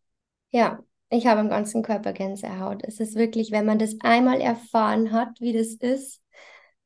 ja, 0.51 0.83
Ich 1.09 1.27
habe 1.27 1.39
im 1.39 1.49
ganzen 1.49 1.81
Körper 1.81 2.11
Gänsehaut. 2.11 2.83
Es 2.83 2.99
ist 2.99 3.15
wirklich, 3.15 3.51
wenn 3.51 3.65
man 3.65 3.79
das 3.79 3.95
einmal 4.01 4.41
erfahren 4.41 5.13
hat, 5.13 5.39
wie 5.39 5.53
das 5.53 5.75
ist, 5.75 6.21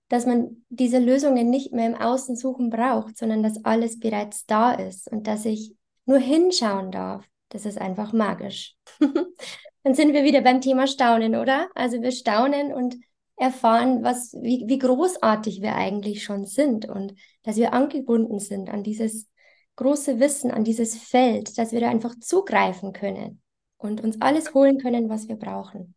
dass 0.07 0.27
man 0.27 0.65
diese 0.69 0.99
Lösungen 0.99 1.49
nicht 1.49 1.73
mehr 1.73 1.87
im 1.87 1.95
Außen 1.95 2.35
suchen 2.35 2.69
braucht, 2.69 3.17
sondern 3.17 3.41
dass 3.41 3.65
alles 3.65 3.99
bereits 3.99 4.45
da 4.45 4.73
ist 4.73 5.11
und 5.11 5.25
dass 5.25 5.45
ich 5.45 5.78
nur 6.09 6.19
hinschauen 6.19 6.91
darf. 6.91 7.23
Das 7.49 7.65
ist 7.65 7.79
einfach 7.79 8.13
magisch. 8.13 8.75
Dann 9.83 9.93
sind 9.93 10.13
wir 10.13 10.23
wieder 10.23 10.41
beim 10.41 10.59
Thema 10.59 10.87
Staunen, 10.87 11.35
oder? 11.35 11.69
Also 11.75 12.01
wir 12.01 12.11
staunen 12.11 12.73
und 12.73 12.97
erfahren, 13.37 14.03
was, 14.03 14.33
wie, 14.33 14.65
wie 14.67 14.79
großartig 14.79 15.61
wir 15.61 15.75
eigentlich 15.75 16.23
schon 16.23 16.45
sind 16.45 16.89
und 16.89 17.13
dass 17.43 17.55
wir 17.55 17.73
angebunden 17.73 18.39
sind 18.39 18.69
an 18.69 18.83
dieses 18.83 19.29
große 19.77 20.19
Wissen, 20.19 20.51
an 20.51 20.63
dieses 20.63 20.95
Feld, 20.95 21.57
dass 21.57 21.71
wir 21.71 21.79
da 21.79 21.89
einfach 21.89 22.15
zugreifen 22.19 22.91
können 22.91 23.41
und 23.77 24.01
uns 24.03 24.19
alles 24.19 24.53
holen 24.53 24.79
können, 24.79 25.09
was 25.09 25.29
wir 25.29 25.37
brauchen. 25.37 25.95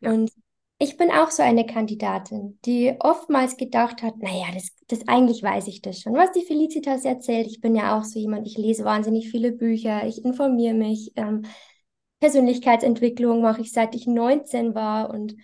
Ja. 0.00 0.10
Und 0.10 0.32
ich 0.82 0.96
bin 0.96 1.12
auch 1.12 1.30
so 1.30 1.44
eine 1.44 1.64
Kandidatin, 1.64 2.58
die 2.64 2.96
oftmals 2.98 3.56
gedacht 3.56 4.02
hat, 4.02 4.18
naja, 4.18 4.46
das, 4.52 4.72
das 4.88 5.06
eigentlich 5.06 5.40
weiß 5.40 5.68
ich 5.68 5.80
das 5.80 6.00
schon. 6.00 6.14
Was 6.14 6.32
die 6.32 6.44
Felicitas 6.44 7.04
erzählt, 7.04 7.46
ich 7.46 7.60
bin 7.60 7.76
ja 7.76 7.96
auch 7.96 8.02
so 8.02 8.18
jemand, 8.18 8.48
ich 8.48 8.58
lese 8.58 8.84
wahnsinnig 8.84 9.30
viele 9.30 9.52
Bücher, 9.52 10.04
ich 10.04 10.24
informiere 10.24 10.74
mich. 10.74 11.12
Ähm, 11.14 11.42
Persönlichkeitsentwicklung 12.18 13.42
mache 13.42 13.60
ich 13.60 13.72
seit 13.72 13.94
ich 13.94 14.08
19 14.08 14.74
war 14.74 15.10
und 15.10 15.36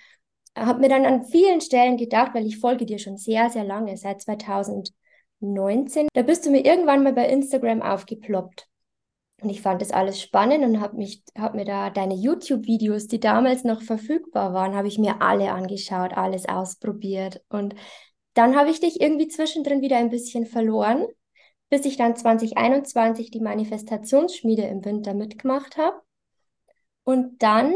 habe 0.57 0.81
mir 0.81 0.89
dann 0.89 1.07
an 1.07 1.25
vielen 1.25 1.61
Stellen 1.61 1.97
gedacht, 1.97 2.35
weil 2.35 2.47
ich 2.47 2.59
folge 2.59 2.85
dir 2.85 2.99
schon 2.99 3.17
sehr, 3.17 3.49
sehr 3.49 3.65
lange, 3.65 3.97
seit 3.97 4.21
2019. 4.21 6.09
Da 6.15 6.23
bist 6.23 6.47
du 6.47 6.51
mir 6.51 6.65
irgendwann 6.65 7.05
mal 7.05 7.13
bei 7.13 7.29
Instagram 7.29 7.81
aufgeploppt. 7.81 8.67
Und 9.41 9.51
ich 9.51 9.63
fand 9.63 9.81
das 9.81 9.93
alles 9.93 10.21
spannend 10.21 10.65
und 10.65 10.81
habe 10.81 11.05
habe 11.37 11.57
mir 11.57 11.65
da 11.65 11.91
deine 11.91 12.15
YouTube-Videos, 12.15 13.07
die 13.07 13.21
damals 13.21 13.63
noch 13.63 13.83
verfügbar 13.83 14.53
waren, 14.53 14.75
habe 14.75 14.89
ich 14.89 14.99
mir 14.99 15.23
alle 15.23 15.53
angeschaut, 15.53 16.13
alles 16.17 16.49
ausprobiert. 16.49 17.41
Und 17.49 17.77
dann 18.35 18.57
habe 18.57 18.71
ich 18.71 18.81
dich 18.81 19.01
irgendwie 19.01 19.29
zwischendrin 19.29 19.81
wieder 19.81 19.97
ein 19.97 20.11
bisschen 20.11 20.45
verloren, 20.45 21.07
bis 21.71 21.85
ich 21.85 21.97
dann 21.97 22.17
2021 22.17 23.31
die 23.31 23.41
Manifestationsschmiede 23.41 24.63
im 24.63 24.85
Winter 24.85 25.15
mitgemacht 25.15 25.77
habe. 25.77 26.01
Und 27.05 27.43
dann 27.43 27.75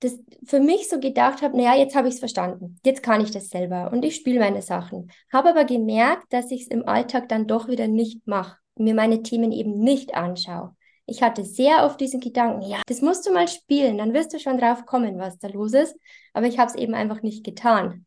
das 0.00 0.18
für 0.44 0.60
mich 0.60 0.88
so 0.88 1.00
gedacht 1.00 1.42
habe, 1.42 1.56
naja, 1.56 1.76
jetzt 1.76 1.94
habe 1.96 2.08
ich 2.08 2.14
es 2.14 2.20
verstanden, 2.20 2.78
jetzt 2.84 3.02
kann 3.02 3.20
ich 3.20 3.30
das 3.30 3.48
selber 3.48 3.90
und 3.90 4.04
ich 4.04 4.16
spiele 4.16 4.40
meine 4.40 4.62
Sachen. 4.62 5.10
Habe 5.32 5.50
aber 5.50 5.64
gemerkt, 5.64 6.32
dass 6.32 6.50
ich 6.50 6.62
es 6.62 6.68
im 6.68 6.86
Alltag 6.86 7.28
dann 7.28 7.46
doch 7.46 7.68
wieder 7.68 7.88
nicht 7.88 8.26
mache, 8.26 8.58
mir 8.76 8.94
meine 8.94 9.22
Themen 9.22 9.52
eben 9.52 9.80
nicht 9.80 10.14
anschaue. 10.14 10.76
Ich 11.06 11.22
hatte 11.22 11.44
sehr 11.44 11.84
oft 11.84 12.00
diesen 12.00 12.20
Gedanken, 12.20 12.62
ja, 12.62 12.80
das 12.86 13.02
musst 13.02 13.26
du 13.26 13.32
mal 13.32 13.46
spielen, 13.46 13.98
dann 13.98 14.14
wirst 14.14 14.32
du 14.32 14.38
schon 14.38 14.58
drauf 14.58 14.86
kommen, 14.86 15.18
was 15.18 15.38
da 15.38 15.48
los 15.48 15.74
ist. 15.74 15.96
Aber 16.32 16.46
ich 16.46 16.58
habe 16.58 16.70
es 16.70 16.76
eben 16.76 16.94
einfach 16.94 17.22
nicht 17.22 17.44
getan. 17.44 18.06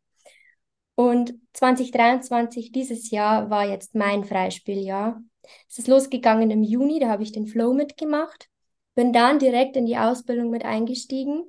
Und 0.96 1.36
2023, 1.54 2.72
dieses 2.72 3.12
Jahr, 3.12 3.52
war 3.52 3.68
jetzt 3.68 3.94
mein 3.94 4.24
Freispieljahr. 4.24 5.22
Es 5.70 5.78
ist 5.78 5.88
losgegangen 5.88 6.50
im 6.50 6.64
Juni, 6.64 7.00
da 7.00 7.10
habe 7.10 7.22
ich 7.22 7.32
den 7.32 7.46
Flow 7.46 7.74
mitgemacht, 7.74 8.50
bin 8.96 9.14
dann 9.14 9.38
direkt 9.38 9.78
in 9.78 9.86
die 9.86 9.98
Ausbildung 9.98 10.50
mit 10.50 10.66
eingestiegen 10.66 11.44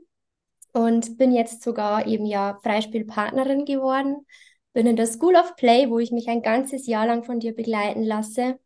und 0.75 1.17
bin 1.17 1.33
jetzt 1.33 1.63
sogar 1.63 2.07
eben 2.07 2.27
ja 2.27 2.59
Freispielpartnerin 2.63 3.65
geworden. 3.65 4.27
Bin 4.75 4.87
in 4.87 4.97
der 4.97 5.07
School 5.07 5.35
of 5.35 5.57
Play, 5.57 5.89
wo 5.89 5.99
ich 5.99 6.13
mich 6.13 6.29
ein 6.29 6.43
ganzes 6.43 6.87
Jahr 6.87 7.07
lang 7.07 7.25
von 7.25 7.41
dir 7.41 7.55
begleiten 7.55 8.03
lasse 8.03 8.59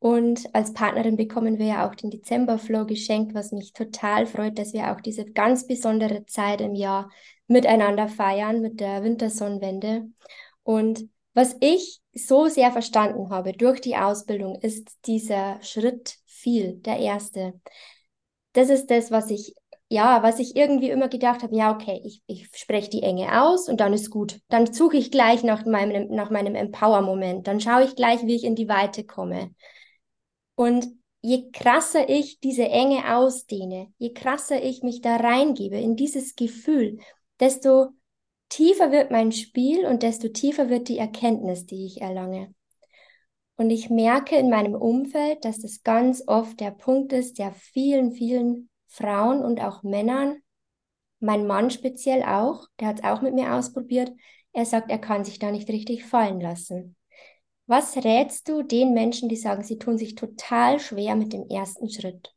und 0.00 0.54
als 0.54 0.72
Partnerin 0.72 1.18
bekommen 1.18 1.58
wir 1.58 1.66
ja 1.66 1.88
auch 1.88 1.94
den 1.94 2.10
Dezember-Flow 2.10 2.86
geschenkt, 2.86 3.34
was 3.34 3.52
mich 3.52 3.74
total 3.74 4.24
freut, 4.26 4.58
dass 4.58 4.72
wir 4.72 4.90
auch 4.92 5.02
diese 5.02 5.26
ganz 5.26 5.66
besondere 5.66 6.24
Zeit 6.24 6.62
im 6.62 6.74
Jahr 6.74 7.10
miteinander 7.46 8.08
feiern, 8.08 8.62
mit 8.62 8.80
der 8.80 9.04
Wintersonnenwende. 9.04 10.08
Und 10.62 11.06
was 11.34 11.54
ich 11.60 12.00
so 12.14 12.46
sehr 12.46 12.72
verstanden 12.72 13.28
habe 13.28 13.52
durch 13.52 13.82
die 13.82 13.96
Ausbildung, 13.96 14.58
ist 14.62 14.88
dieser 15.04 15.62
Schritt 15.62 16.16
viel, 16.24 16.76
der 16.76 16.98
erste. 16.98 17.60
Das 18.54 18.70
ist 18.70 18.90
das, 18.90 19.10
was 19.10 19.30
ich, 19.30 19.54
ja, 19.90 20.22
was 20.22 20.38
ich 20.38 20.56
irgendwie 20.56 20.88
immer 20.88 21.08
gedacht 21.08 21.42
habe, 21.42 21.54
ja, 21.54 21.74
okay, 21.74 22.00
ich, 22.06 22.22
ich 22.26 22.48
spreche 22.54 22.88
die 22.88 23.02
Enge 23.02 23.42
aus 23.42 23.68
und 23.68 23.80
dann 23.80 23.92
ist 23.92 24.08
gut. 24.08 24.40
Dann 24.48 24.72
suche 24.72 24.96
ich 24.96 25.10
gleich 25.10 25.42
nach 25.42 25.66
meinem, 25.66 26.08
nach 26.08 26.30
meinem 26.30 26.54
Empower-Moment. 26.54 27.46
Dann 27.46 27.60
schaue 27.60 27.84
ich 27.84 27.96
gleich, 27.96 28.24
wie 28.24 28.36
ich 28.36 28.44
in 28.44 28.54
die 28.54 28.68
Weite 28.68 29.04
komme. 29.04 29.50
Und 30.54 30.88
je 31.22 31.50
krasser 31.50 32.08
ich 32.08 32.40
diese 32.40 32.68
Enge 32.68 33.16
ausdehne, 33.16 33.92
je 33.98 34.12
krasser 34.12 34.62
ich 34.62 34.82
mich 34.82 35.00
da 35.00 35.16
reingebe 35.16 35.78
in 35.78 35.96
dieses 35.96 36.34
Gefühl, 36.36 36.98
desto 37.38 37.88
tiefer 38.48 38.90
wird 38.90 39.10
mein 39.10 39.32
Spiel 39.32 39.86
und 39.86 40.02
desto 40.02 40.28
tiefer 40.28 40.68
wird 40.68 40.88
die 40.88 40.98
Erkenntnis, 40.98 41.66
die 41.66 41.86
ich 41.86 42.00
erlange. 42.00 42.54
Und 43.56 43.70
ich 43.70 43.90
merke 43.90 44.36
in 44.36 44.48
meinem 44.48 44.74
Umfeld, 44.74 45.44
dass 45.44 45.60
das 45.60 45.82
ganz 45.82 46.24
oft 46.26 46.60
der 46.60 46.70
Punkt 46.70 47.12
ist, 47.12 47.38
der 47.38 47.52
vielen, 47.52 48.12
vielen 48.12 48.70
Frauen 48.86 49.44
und 49.44 49.60
auch 49.60 49.82
Männern, 49.82 50.38
mein 51.20 51.46
Mann 51.46 51.70
speziell 51.70 52.22
auch, 52.22 52.66
der 52.80 52.88
hat 52.88 53.00
es 53.00 53.04
auch 53.04 53.20
mit 53.20 53.34
mir 53.34 53.54
ausprobiert, 53.54 54.12
er 54.52 54.64
sagt, 54.64 54.90
er 54.90 54.98
kann 54.98 55.24
sich 55.24 55.38
da 55.38 55.52
nicht 55.52 55.68
richtig 55.68 56.04
fallen 56.04 56.40
lassen. 56.40 56.96
Was 57.70 57.96
rätst 57.98 58.48
du 58.48 58.64
den 58.64 58.94
Menschen, 58.94 59.28
die 59.28 59.36
sagen, 59.36 59.62
sie 59.62 59.78
tun 59.78 59.96
sich 59.96 60.16
total 60.16 60.80
schwer 60.80 61.14
mit 61.14 61.32
dem 61.32 61.48
ersten 61.48 61.88
Schritt? 61.88 62.34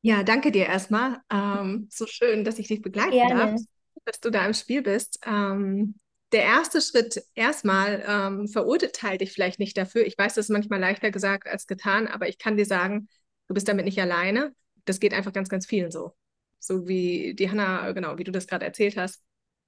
Ja, 0.00 0.22
danke 0.22 0.50
dir 0.50 0.64
erstmal. 0.64 1.18
Ähm, 1.30 1.86
so 1.90 2.06
schön, 2.06 2.44
dass 2.44 2.58
ich 2.58 2.68
dich 2.68 2.80
begleiten 2.80 3.10
Gerne. 3.10 3.34
darf, 3.34 3.60
dass 4.06 4.20
du 4.20 4.30
da 4.30 4.46
im 4.46 4.54
Spiel 4.54 4.80
bist. 4.80 5.20
Ähm, 5.26 5.96
der 6.32 6.44
erste 6.44 6.80
Schritt 6.80 7.22
erstmal 7.34 8.02
ähm, 8.08 8.48
verurteile 8.48 9.18
dich 9.18 9.32
vielleicht 9.32 9.58
nicht 9.58 9.76
dafür. 9.76 10.06
Ich 10.06 10.16
weiß, 10.16 10.32
das 10.32 10.46
ist 10.46 10.50
manchmal 10.50 10.80
leichter 10.80 11.10
gesagt 11.10 11.46
als 11.46 11.66
getan, 11.66 12.08
aber 12.08 12.30
ich 12.30 12.38
kann 12.38 12.56
dir 12.56 12.64
sagen, 12.64 13.08
du 13.48 13.54
bist 13.54 13.68
damit 13.68 13.84
nicht 13.84 14.00
alleine. 14.00 14.54
Das 14.86 14.98
geht 14.98 15.12
einfach 15.12 15.34
ganz, 15.34 15.50
ganz 15.50 15.66
vielen 15.66 15.90
so. 15.90 16.12
So 16.58 16.88
wie 16.88 17.34
die 17.34 17.50
Hanna, 17.50 17.92
genau, 17.92 18.16
wie 18.16 18.24
du 18.24 18.32
das 18.32 18.46
gerade 18.46 18.64
erzählt 18.64 18.96
hast. 18.96 19.22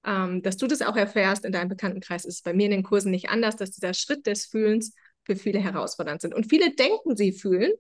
Ähm, 0.07 0.41
dass 0.41 0.57
du 0.57 0.67
das 0.67 0.81
auch 0.81 0.97
erfährst 0.97 1.45
in 1.45 1.53
deinem 1.53 1.69
Bekanntenkreis, 1.69 2.25
ist 2.25 2.45
bei 2.45 2.55
mir 2.55 2.65
in 2.65 2.71
den 2.71 2.83
Kursen 2.83 3.11
nicht 3.11 3.29
anders, 3.29 3.57
dass 3.57 3.73
dieser 3.73 3.93
Schritt 3.93 4.27
des 4.27 4.47
Fühlens 4.47 4.95
für 5.25 5.37
viele 5.37 5.61
herausfordernd 5.61 6.21
sind. 6.21 6.35
Und 6.35 6.49
viele 6.49 6.75
denken, 6.75 7.17
sie 7.17 7.33
fühlen, 7.33 7.73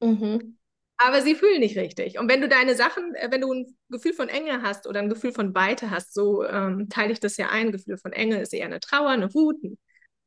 mhm. 0.00 0.58
aber 0.96 1.22
sie 1.22 1.34
fühlen 1.34 1.60
nicht 1.60 1.76
richtig. 1.76 2.18
Und 2.18 2.28
wenn 2.28 2.40
du 2.40 2.48
deine 2.48 2.74
Sachen, 2.74 3.14
äh, 3.14 3.28
wenn 3.30 3.40
du 3.40 3.52
ein 3.52 3.76
Gefühl 3.88 4.12
von 4.12 4.28
Enge 4.28 4.62
hast 4.62 4.86
oder 4.86 5.00
ein 5.00 5.08
Gefühl 5.08 5.32
von 5.32 5.54
Weite 5.54 5.90
hast, 5.90 6.14
so 6.14 6.44
ähm, 6.44 6.88
teile 6.88 7.12
ich 7.12 7.20
das 7.20 7.36
ja 7.36 7.48
ein. 7.48 7.72
Gefühl 7.72 7.98
von 7.98 8.12
Enge 8.12 8.40
ist 8.40 8.52
eher 8.52 8.66
eine 8.66 8.80
Trauer, 8.80 9.10
eine 9.10 9.32
Wut, 9.34 9.62
ein 9.62 9.78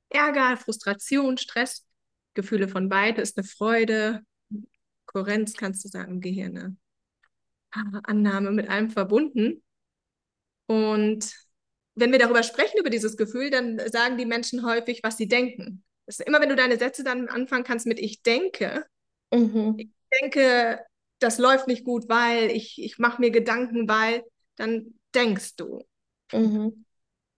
Ärger, 0.09 0.57
Frustration, 0.57 1.37
Stress. 1.37 1.85
Gefühle 2.33 2.67
von 2.67 2.89
Weite 2.91 3.21
ist 3.21 3.37
eine 3.37 3.47
Freude, 3.47 4.21
Kohärenz, 5.07 5.55
kannst 5.55 5.83
du 5.83 5.89
sagen, 5.89 6.21
Gehirn, 6.21 6.77
eine 7.71 8.01
Annahme 8.03 8.51
mit 8.51 8.69
allem 8.69 8.91
verbunden. 8.91 9.63
Und 10.67 11.33
wenn 11.95 12.11
wir 12.11 12.19
darüber 12.19 12.43
sprechen, 12.43 12.79
über 12.79 12.91
dieses 12.91 13.17
Gefühl, 13.17 13.49
dann 13.49 13.79
sagen 13.89 14.17
die 14.17 14.25
Menschen 14.25 14.65
häufig, 14.65 15.01
was 15.01 15.17
sie 15.17 15.27
denken. 15.27 15.83
Ist 16.07 16.21
immer, 16.21 16.41
wenn 16.41 16.49
du 16.49 16.55
deine 16.55 16.77
Sätze 16.77 17.03
dann 17.03 17.27
anfangen 17.27 17.65
kannst 17.65 17.85
mit 17.85 17.99
ich 17.99 18.23
denke, 18.23 18.85
mhm. 19.31 19.75
ich 19.77 19.89
denke, 20.21 20.79
das 21.19 21.37
läuft 21.37 21.67
nicht 21.67 21.83
gut, 21.83 22.07
weil 22.07 22.49
ich, 22.49 22.81
ich 22.81 22.97
mache 22.97 23.21
mir 23.21 23.29
Gedanken, 23.29 23.87
weil, 23.87 24.23
dann 24.55 24.93
denkst 25.13 25.55
du. 25.57 25.83
Mhm. 26.31 26.85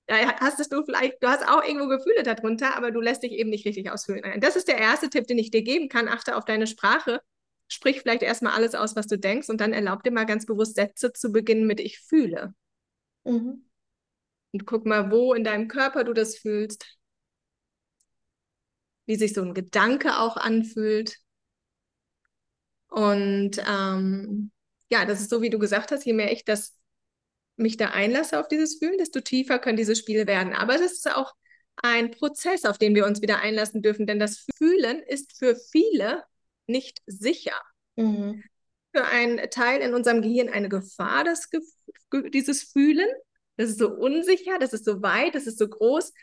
Da 0.05 0.39
hast 0.39 0.59
du 0.71 0.83
vielleicht, 0.83 1.21
du 1.21 1.27
hast 1.27 1.47
auch 1.47 1.63
irgendwo 1.63 1.87
Gefühle 1.87 2.23
darunter, 2.23 2.75
aber 2.75 2.91
du 2.91 2.99
lässt 2.99 3.21
dich 3.21 3.31
eben 3.31 3.51
nicht 3.51 3.65
richtig 3.65 3.91
ausfüllen. 3.91 4.39
Das 4.39 4.55
ist 4.55 4.67
der 4.67 4.79
erste 4.79 5.09
Tipp, 5.09 5.27
den 5.27 5.37
ich 5.37 5.51
dir 5.51 5.61
geben 5.61 5.87
kann. 5.87 6.07
Achte 6.07 6.35
auf 6.35 6.45
deine 6.45 6.65
Sprache. 6.65 7.21
Sprich 7.67 8.01
vielleicht 8.01 8.23
erstmal 8.23 8.53
alles 8.53 8.73
aus, 8.73 8.95
was 8.95 9.05
du 9.05 9.19
denkst, 9.19 9.49
und 9.49 9.61
dann 9.61 9.73
erlaub 9.73 10.01
dir 10.01 10.11
mal 10.11 10.25
ganz 10.25 10.47
bewusst 10.47 10.75
Sätze 10.75 11.13
zu 11.13 11.31
beginnen 11.31 11.67
mit 11.67 11.79
Ich 11.79 11.99
fühle. 11.99 12.55
Mhm. 13.23 13.69
Und 14.51 14.65
guck 14.65 14.87
mal, 14.87 15.11
wo 15.11 15.35
in 15.35 15.43
deinem 15.43 15.67
Körper 15.67 16.03
du 16.03 16.13
das 16.13 16.37
fühlst, 16.37 16.98
wie 19.09 19.15
sich 19.15 19.33
so 19.33 19.41
ein 19.41 19.55
Gedanke 19.55 20.19
auch 20.19 20.37
anfühlt. 20.37 21.17
Und 22.89 23.57
ähm, 23.67 24.51
ja, 24.91 25.03
das 25.05 25.19
ist 25.19 25.31
so, 25.31 25.41
wie 25.41 25.49
du 25.49 25.57
gesagt 25.57 25.91
hast, 25.91 26.05
je 26.05 26.13
mehr 26.13 26.31
ich 26.31 26.45
das 26.45 26.77
mich 27.55 27.75
da 27.75 27.87
einlasse 27.87 28.39
auf 28.39 28.47
dieses 28.47 28.77
Fühlen, 28.77 28.99
desto 28.99 29.19
tiefer 29.21 29.57
können 29.57 29.77
diese 29.77 29.95
Spiele 29.95 30.27
werden. 30.27 30.53
Aber 30.53 30.73
das 30.73 30.91
ist 30.91 31.11
auch 31.11 31.33
ein 31.77 32.11
Prozess, 32.11 32.65
auf 32.65 32.77
den 32.77 32.93
wir 32.93 33.07
uns 33.07 33.19
wieder 33.23 33.39
einlassen 33.39 33.81
dürfen, 33.81 34.05
denn 34.05 34.19
das 34.19 34.45
Fühlen 34.57 34.99
ist 34.99 35.35
für 35.35 35.55
viele 35.55 36.23
nicht 36.67 37.01
sicher. 37.07 37.59
Mhm. 37.95 38.43
Für 38.93 39.05
einen 39.05 39.49
Teil 39.49 39.81
in 39.81 39.95
unserem 39.95 40.21
Gehirn 40.21 40.49
eine 40.49 40.69
Gefahr, 40.69 41.23
das, 41.23 41.49
dieses 42.31 42.61
Fühlen. 42.61 43.09
Das 43.57 43.71
ist 43.71 43.79
so 43.79 43.89
unsicher, 43.89 44.59
das 44.59 44.73
ist 44.73 44.85
so 44.85 45.01
weit, 45.01 45.33
das 45.33 45.47
ist 45.47 45.57
so 45.57 45.67
groß. 45.67 46.13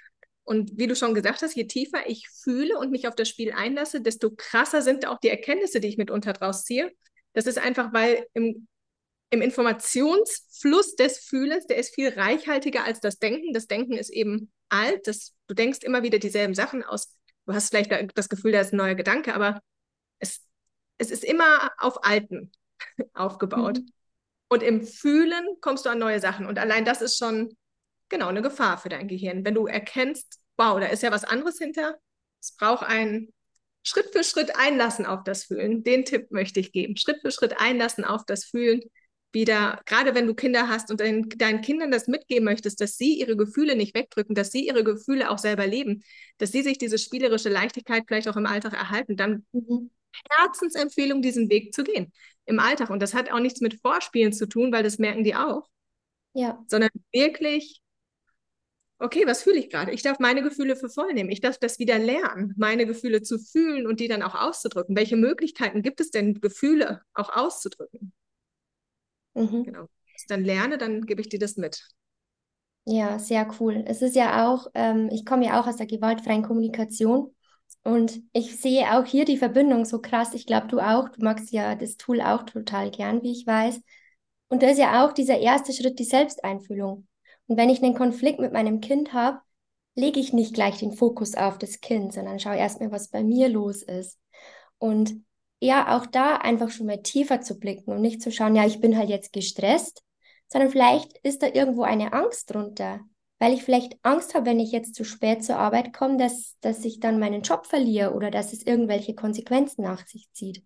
Und 0.47 0.79
wie 0.79 0.87
du 0.87 0.95
schon 0.95 1.13
gesagt 1.13 1.43
hast, 1.43 1.57
je 1.57 1.67
tiefer 1.67 2.09
ich 2.09 2.29
fühle 2.29 2.79
und 2.79 2.91
mich 2.91 3.09
auf 3.09 3.15
das 3.15 3.29
Spiel 3.29 3.53
einlasse, 3.53 4.01
desto 4.01 4.31
krasser 4.31 4.81
sind 4.81 5.07
auch 5.07 5.19
die 5.19 5.29
Erkenntnisse, 5.29 5.81
die 5.81 5.89
ich 5.89 5.99
mitunter 5.99 6.33
draus 6.33 6.65
ziehe. 6.65 6.93
Das 7.33 7.47
ist 7.47 7.59
einfach, 7.59 7.93
weil 7.93 8.27
im 8.33 8.67
im 9.31 9.43
Informationsfluss 9.43 10.95
des 10.97 11.19
Fühlens, 11.19 11.67
der 11.67 11.79
ist 11.79 11.95
viel 11.95 12.09
reichhaltiger 12.09 12.85
als 12.85 13.01
das 13.01 13.19
Denken. 13.19 13.53
Das 13.53 13.67
Denken 13.67 13.95
ist 13.95 14.11
eben 14.11 14.53
alt. 14.69 15.07
Das, 15.07 15.35
du 15.49 15.55
denkst 15.55 15.81
immer 15.83 16.03
wieder 16.03 16.19
dieselben 16.19 16.55
Sachen 16.55 16.85
aus. 16.85 17.17
Du 17.47 17.53
hast 17.53 17.71
vielleicht 17.71 17.91
das 18.17 18.29
Gefühl, 18.29 18.53
da 18.53 18.61
ist 18.61 18.73
ein 18.73 18.77
neuer 18.77 18.95
Gedanke, 18.95 19.35
aber 19.35 19.61
es, 20.19 20.45
es 20.99 21.11
ist 21.11 21.25
immer 21.25 21.73
auf 21.79 22.05
Alten 22.05 22.53
aufgebaut. 23.15 23.79
Mhm. 23.79 23.93
Und 24.49 24.63
im 24.63 24.87
Fühlen 24.87 25.45
kommst 25.61 25.87
du 25.87 25.91
an 25.91 25.99
neue 25.99 26.21
Sachen. 26.21 26.47
Und 26.47 26.59
allein 26.59 26.85
das 26.85 27.03
ist 27.03 27.19
schon 27.19 27.57
genau 28.09 28.29
eine 28.29 28.43
Gefahr 28.43 28.79
für 28.79 28.89
dein 28.89 29.09
Gehirn. 29.09 29.45
Wenn 29.45 29.55
du 29.55 29.67
erkennst, 29.67 30.41
wow, 30.57 30.79
da 30.81 30.87
ist 30.87 31.03
ja 31.03 31.11
was 31.11 31.25
anderes 31.25 31.59
hinter. 31.59 31.97
Es 32.41 32.57
braucht 32.57 32.87
ein 32.87 33.29
Schritt 33.83 34.11
für 34.13 34.25
Schritt 34.25 34.57
einlassen 34.57 35.07
auf 35.07 35.23
das 35.25 35.45
Fühlen. 35.45 35.85
Den 35.85 36.05
Tipp 36.05 36.31
möchte 36.31 36.61
ich 36.61 36.73
geben. 36.73 36.97
Schritt 36.97 37.21
für 37.23 37.31
Schritt 37.31 37.61
einlassen 37.61 38.05
auf 38.05 38.25
das 38.27 38.45
Fühlen. 38.45 38.81
Wieder, 39.33 39.81
gerade 39.87 40.15
wenn 40.15 40.27
du 40.27 40.35
Kinder 40.35 40.69
hast 40.69 40.91
und 40.91 41.01
dein, 41.01 41.29
deinen 41.29 41.61
Kindern 41.61 41.91
das 41.91 42.07
mitgeben 42.07 42.45
möchtest, 42.45 42.81
dass 42.81 42.97
sie 42.97 43.19
ihre 43.19 43.37
Gefühle 43.37 43.77
nicht 43.77 43.95
wegdrücken, 43.95 44.35
dass 44.35 44.51
sie 44.51 44.67
ihre 44.67 44.83
Gefühle 44.83 45.31
auch 45.31 45.39
selber 45.39 45.67
leben, 45.67 46.03
dass 46.39 46.53
sie 46.53 46.63
sich 46.63 46.79
diese 46.79 46.97
spielerische 46.97 47.51
Leichtigkeit 47.51 48.05
vielleicht 48.07 48.29
auch 48.29 48.37
im 48.37 48.47
Alltag 48.47 48.73
erhalten, 48.73 49.17
dann 49.17 49.45
mhm. 49.53 49.91
Herzensempfehlung, 50.31 51.23
diesen 51.23 51.51
Weg 51.51 51.75
zu 51.75 51.85
gehen 51.85 52.13
im 52.47 52.59
Alltag. 52.61 52.91
Und 52.91 53.01
das 53.01 53.15
hat 53.15 53.31
auch 53.31 53.41
nichts 53.41 53.61
mit 53.61 53.81
Vorspielen 53.81 54.33
zu 54.33 54.49
tun, 54.49 54.73
weil 54.73 54.83
das 54.83 54.99
merken 54.99 55.25
die 55.25 55.35
auch. 55.35 55.69
Ja. 56.33 56.63
Sondern 56.67 56.91
wirklich 57.13 57.81
okay, 58.99 59.25
was 59.27 59.43
fühle 59.43 59.59
ich 59.59 59.71
gerade? 59.71 59.93
Ich 59.93 60.03
darf 60.03 60.19
meine 60.19 60.43
Gefühle 60.43 60.77
für 60.77 60.89
voll 60.89 61.13
nehmen. 61.13 61.31
Ich 61.31 61.41
darf 61.41 61.59
das 61.59 61.79
wieder 61.79 61.99
lernen, 61.99 62.55
meine 62.57 62.87
Gefühle 62.87 63.23
zu 63.23 63.39
fühlen 63.39 63.87
und 63.87 64.01
die 64.01 64.09
dann 64.09 64.23
auch 64.23 64.35
auszudrücken. 64.35 64.97
Welche 64.97 65.17
Möglichkeiten 65.17 65.83
gibt 65.83 66.01
es 66.01 66.11
denn, 66.11 66.41
Gefühle 66.41 67.03
auch 67.15 67.31
auszudrücken? 67.35 68.13
Mhm. 69.35 69.65
Genau. 69.65 69.81
Wenn 69.83 70.15
ich 70.17 70.27
dann 70.27 70.45
lerne, 70.45 70.79
dann 70.79 71.03
gebe 71.03 71.21
ich 71.21 71.29
dir 71.29 71.39
das 71.39 71.57
mit. 71.57 71.87
Ja, 72.85 73.19
sehr 73.19 73.49
cool. 73.61 73.85
Es 73.87 74.01
ist 74.01 74.15
ja 74.15 74.49
auch, 74.49 74.69
ähm, 74.75 75.09
ich 75.11 75.27
komme 75.27 75.45
ja 75.45 75.61
auch 75.61 75.67
aus 75.67 75.77
der 75.77 75.87
gewaltfreien 75.87 76.43
Kommunikation 76.43 77.35
und 77.83 78.21
ich 78.33 78.61
sehe 78.61 78.97
auch 78.97 79.05
hier 79.05 79.25
die 79.25 79.37
Verbindung 79.37 79.85
so 79.85 80.01
krass. 80.01 80.35
Ich 80.35 80.47
glaube, 80.47 80.69
du 80.69 80.79
auch. 80.79 81.09
Du 81.09 81.23
magst 81.25 81.53
ja 81.53 81.75
das 81.75 81.97
Tool 81.97 82.21
auch 82.21 82.45
total 82.45 82.91
gern, 82.91 83.23
wie 83.23 83.33
ich 83.33 83.47
weiß. 83.47 83.81
Und 84.49 84.63
da 84.63 84.71
ist 84.71 84.79
ja 84.79 85.05
auch 85.05 85.13
dieser 85.13 85.39
erste 85.39 85.73
Schritt 85.73 85.99
die 85.99 86.05
Selbsteinfühlung. 86.05 87.07
Und 87.47 87.57
wenn 87.57 87.71
ich 87.71 87.83
einen 87.83 87.95
Konflikt 87.95 88.41
mit 88.41 88.53
meinem 88.53 88.81
Kind 88.81 89.13
habe, 89.13 89.41
lege 89.95 90.21
ich 90.21 90.33
nicht 90.33 90.55
gleich 90.55 90.79
den 90.79 90.93
Fokus 90.93 91.35
auf 91.35 91.59
das 91.59 91.81
Kind, 91.81 92.13
sondern 92.13 92.39
schaue 92.39 92.57
erstmal, 92.57 92.93
was 92.93 93.09
bei 93.09 93.23
mir 93.23 93.49
los 93.49 93.83
ist. 93.83 94.19
Und 94.79 95.25
ja, 95.61 95.97
auch 95.97 96.07
da 96.07 96.37
einfach 96.37 96.71
schon 96.71 96.87
mal 96.87 97.03
tiefer 97.03 97.41
zu 97.41 97.59
blicken 97.59 97.93
und 97.93 98.03
nicht 98.03 98.21
zu 98.21 98.31
schauen, 98.31 98.55
ja, 98.55 98.67
ich 98.67 98.81
bin 98.81 98.97
halt 98.97 99.09
jetzt 99.09 99.33
gestresst, 99.33 100.03
sondern 100.49 100.71
vielleicht 100.71 101.17
ist 101.19 101.43
da 101.43 101.49
irgendwo 101.49 101.83
eine 101.83 102.13
Angst 102.13 102.53
drunter, 102.53 103.01
weil 103.39 103.55
ich 103.55 103.63
vielleicht 103.63 103.97
Angst 104.03 104.35
habe, 104.35 104.47
wenn 104.47 104.61
ich 104.61 104.71
jetzt 104.71 104.95
zu 104.95 105.05
spät 105.05 105.45
zur 105.45 105.57
Arbeit 105.57 105.95
komme, 105.95 106.19
dass, 106.19 106.57
dass 106.61 106.85
ich 106.85 107.01
dann 107.01 107.19
meinen 107.19 107.43
Job 107.43 107.67
verliere 107.67 108.13
oder 108.13 108.31
dass 108.31 108.53
es 108.53 108.67
irgendwelche 108.67 109.15
Konsequenzen 109.15 109.83
nach 109.83 110.07
sich 110.07 110.31
zieht. 110.33 110.63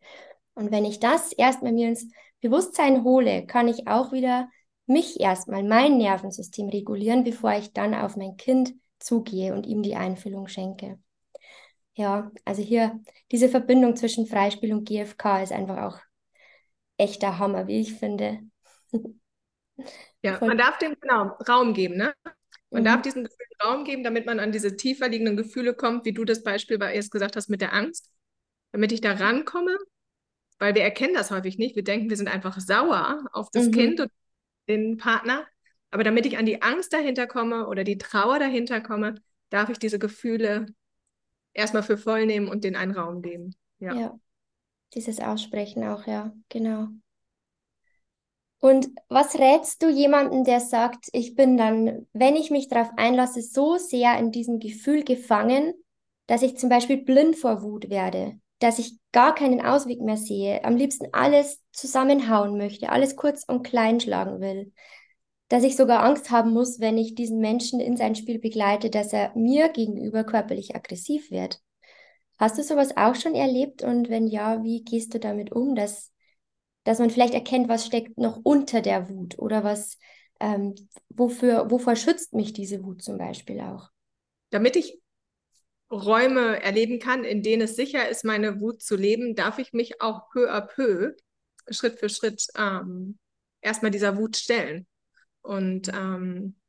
Und 0.54 0.72
wenn 0.72 0.84
ich 0.84 0.98
das 0.98 1.32
erstmal 1.32 1.72
mir 1.72 1.88
ins 1.88 2.08
Bewusstsein 2.40 3.04
hole, 3.04 3.46
kann 3.46 3.68
ich 3.68 3.86
auch 3.86 4.12
wieder 4.12 4.48
mich 4.90 5.20
erstmal, 5.20 5.62
mein 5.62 5.96
Nervensystem 5.96 6.68
regulieren, 6.68 7.24
bevor 7.24 7.52
ich 7.52 7.72
dann 7.72 7.94
auf 7.94 8.16
mein 8.16 8.36
Kind 8.36 8.74
zugehe 8.98 9.54
und 9.54 9.66
ihm 9.66 9.82
die 9.82 9.96
Einfühlung 9.96 10.48
schenke. 10.48 10.98
Ja, 11.94 12.30
also 12.44 12.62
hier 12.62 13.00
diese 13.30 13.48
Verbindung 13.48 13.96
zwischen 13.96 14.26
Freispiel 14.26 14.72
und 14.72 14.88
GFK 14.88 15.42
ist 15.42 15.52
einfach 15.52 15.78
auch 15.78 15.98
echter 16.96 17.38
Hammer, 17.38 17.66
wie 17.66 17.80
ich 17.80 17.94
finde. 17.94 18.40
Ja, 20.22 20.36
Voll. 20.36 20.48
man 20.48 20.58
darf 20.58 20.76
dem 20.76 20.94
genau 21.00 21.38
Raum 21.48 21.72
geben, 21.72 21.96
ne? 21.96 22.12
Man 22.68 22.82
mhm. 22.82 22.84
darf 22.84 23.02
diesen 23.02 23.24
Gefühlen 23.24 23.50
Raum 23.64 23.84
geben, 23.84 24.04
damit 24.04 24.26
man 24.26 24.38
an 24.38 24.52
diese 24.52 24.76
tiefer 24.76 25.08
liegenden 25.08 25.36
Gefühle 25.36 25.74
kommt, 25.74 26.04
wie 26.04 26.12
du 26.12 26.24
das 26.24 26.42
Beispiel 26.42 26.78
bei 26.78 26.94
erst 26.94 27.10
gesagt 27.10 27.36
hast 27.36 27.48
mit 27.48 27.60
der 27.60 27.72
Angst, 27.72 28.10
damit 28.72 28.92
ich 28.92 29.00
da 29.00 29.12
rankomme, 29.12 29.76
weil 30.58 30.74
wir 30.74 30.82
erkennen 30.82 31.14
das 31.14 31.30
häufig 31.30 31.58
nicht. 31.58 31.76
Wir 31.76 31.84
denken, 31.84 32.10
wir 32.10 32.16
sind 32.16 32.28
einfach 32.28 32.60
sauer 32.60 33.24
auf 33.32 33.48
das 33.50 33.66
mhm. 33.66 33.72
Kind 33.72 34.00
und 34.00 34.10
den 34.68 34.96
Partner. 34.96 35.46
Aber 35.90 36.04
damit 36.04 36.26
ich 36.26 36.38
an 36.38 36.46
die 36.46 36.62
Angst 36.62 36.92
dahinter 36.92 37.26
komme 37.26 37.66
oder 37.66 37.84
die 37.84 37.98
Trauer 37.98 38.38
dahinter 38.38 38.80
komme, 38.80 39.16
darf 39.50 39.68
ich 39.68 39.78
diese 39.78 39.98
Gefühle 39.98 40.66
erstmal 41.52 41.82
für 41.82 41.98
voll 41.98 42.26
nehmen 42.26 42.48
und 42.48 42.64
den 42.64 42.76
einen 42.76 42.92
Raum 42.92 43.22
geben. 43.22 43.54
Ja. 43.78 43.94
ja. 43.94 44.20
Dieses 44.94 45.20
Aussprechen 45.20 45.84
auch, 45.84 46.06
ja, 46.06 46.32
genau. 46.48 46.88
Und 48.60 48.90
was 49.08 49.38
rätst 49.38 49.82
du 49.82 49.88
jemandem, 49.88 50.44
der 50.44 50.60
sagt, 50.60 51.08
ich 51.12 51.34
bin 51.34 51.56
dann, 51.56 52.06
wenn 52.12 52.36
ich 52.36 52.50
mich 52.50 52.68
darauf 52.68 52.90
einlasse, 52.96 53.40
so 53.40 53.78
sehr 53.78 54.18
in 54.18 54.32
diesem 54.32 54.58
Gefühl 54.58 55.02
gefangen, 55.02 55.72
dass 56.26 56.42
ich 56.42 56.58
zum 56.58 56.68
Beispiel 56.68 56.98
blind 56.98 57.36
vor 57.36 57.62
Wut 57.62 57.88
werde, 57.88 58.38
dass 58.60 58.78
ich 58.78 58.98
gar 59.12 59.34
keinen 59.34 59.60
Ausweg 59.60 60.00
mehr 60.00 60.16
sehe, 60.16 60.64
am 60.64 60.76
liebsten 60.76 61.08
alles 61.12 61.60
zusammenhauen 61.72 62.56
möchte, 62.56 62.90
alles 62.90 63.16
kurz 63.16 63.44
und 63.44 63.62
klein 63.62 64.00
schlagen 64.00 64.40
will, 64.40 64.72
dass 65.48 65.64
ich 65.64 65.76
sogar 65.76 66.04
Angst 66.04 66.30
haben 66.30 66.52
muss, 66.52 66.78
wenn 66.78 66.96
ich 66.96 67.14
diesen 67.14 67.40
Menschen 67.40 67.80
in 67.80 67.96
sein 67.96 68.14
Spiel 68.14 68.38
begleite, 68.38 68.88
dass 68.88 69.12
er 69.12 69.32
mir 69.34 69.68
gegenüber 69.70 70.24
körperlich 70.24 70.76
aggressiv 70.76 71.30
wird. 71.30 71.60
Hast 72.38 72.56
du 72.58 72.62
sowas 72.62 72.96
auch 72.96 73.16
schon 73.16 73.34
erlebt 73.34 73.82
und 73.82 74.08
wenn 74.10 74.26
ja, 74.26 74.62
wie 74.62 74.84
gehst 74.84 75.12
du 75.12 75.18
damit 75.18 75.52
um, 75.52 75.74
dass, 75.74 76.12
dass 76.84 76.98
man 76.98 77.10
vielleicht 77.10 77.34
erkennt, 77.34 77.68
was 77.68 77.84
steckt 77.84 78.16
noch 78.16 78.38
unter 78.42 78.80
der 78.80 79.08
Wut 79.08 79.38
oder 79.38 79.64
was, 79.64 79.98
ähm, 80.38 80.74
wofür, 81.08 81.70
wovor 81.70 81.96
schützt 81.96 82.32
mich 82.32 82.52
diese 82.52 82.84
Wut 82.84 83.02
zum 83.02 83.18
Beispiel 83.18 83.60
auch? 83.60 83.88
Damit 84.50 84.76
ich 84.76 84.99
Räume 85.90 86.62
erleben 86.62 86.98
kann, 86.98 87.24
in 87.24 87.42
denen 87.42 87.62
es 87.62 87.76
sicher 87.76 88.08
ist, 88.08 88.24
meine 88.24 88.60
Wut 88.60 88.82
zu 88.82 88.96
leben, 88.96 89.34
darf 89.34 89.58
ich 89.58 89.72
mich 89.72 90.00
auch 90.00 90.28
peu 90.30 90.50
à 90.52 90.60
peu, 90.60 91.14
Schritt 91.68 91.98
für 91.98 92.08
Schritt, 92.08 92.46
ähm, 92.56 93.18
erstmal 93.60 93.90
dieser 93.90 94.16
Wut 94.16 94.36
stellen. 94.36 94.86
Und 95.42 95.88
ähm, 95.88 96.59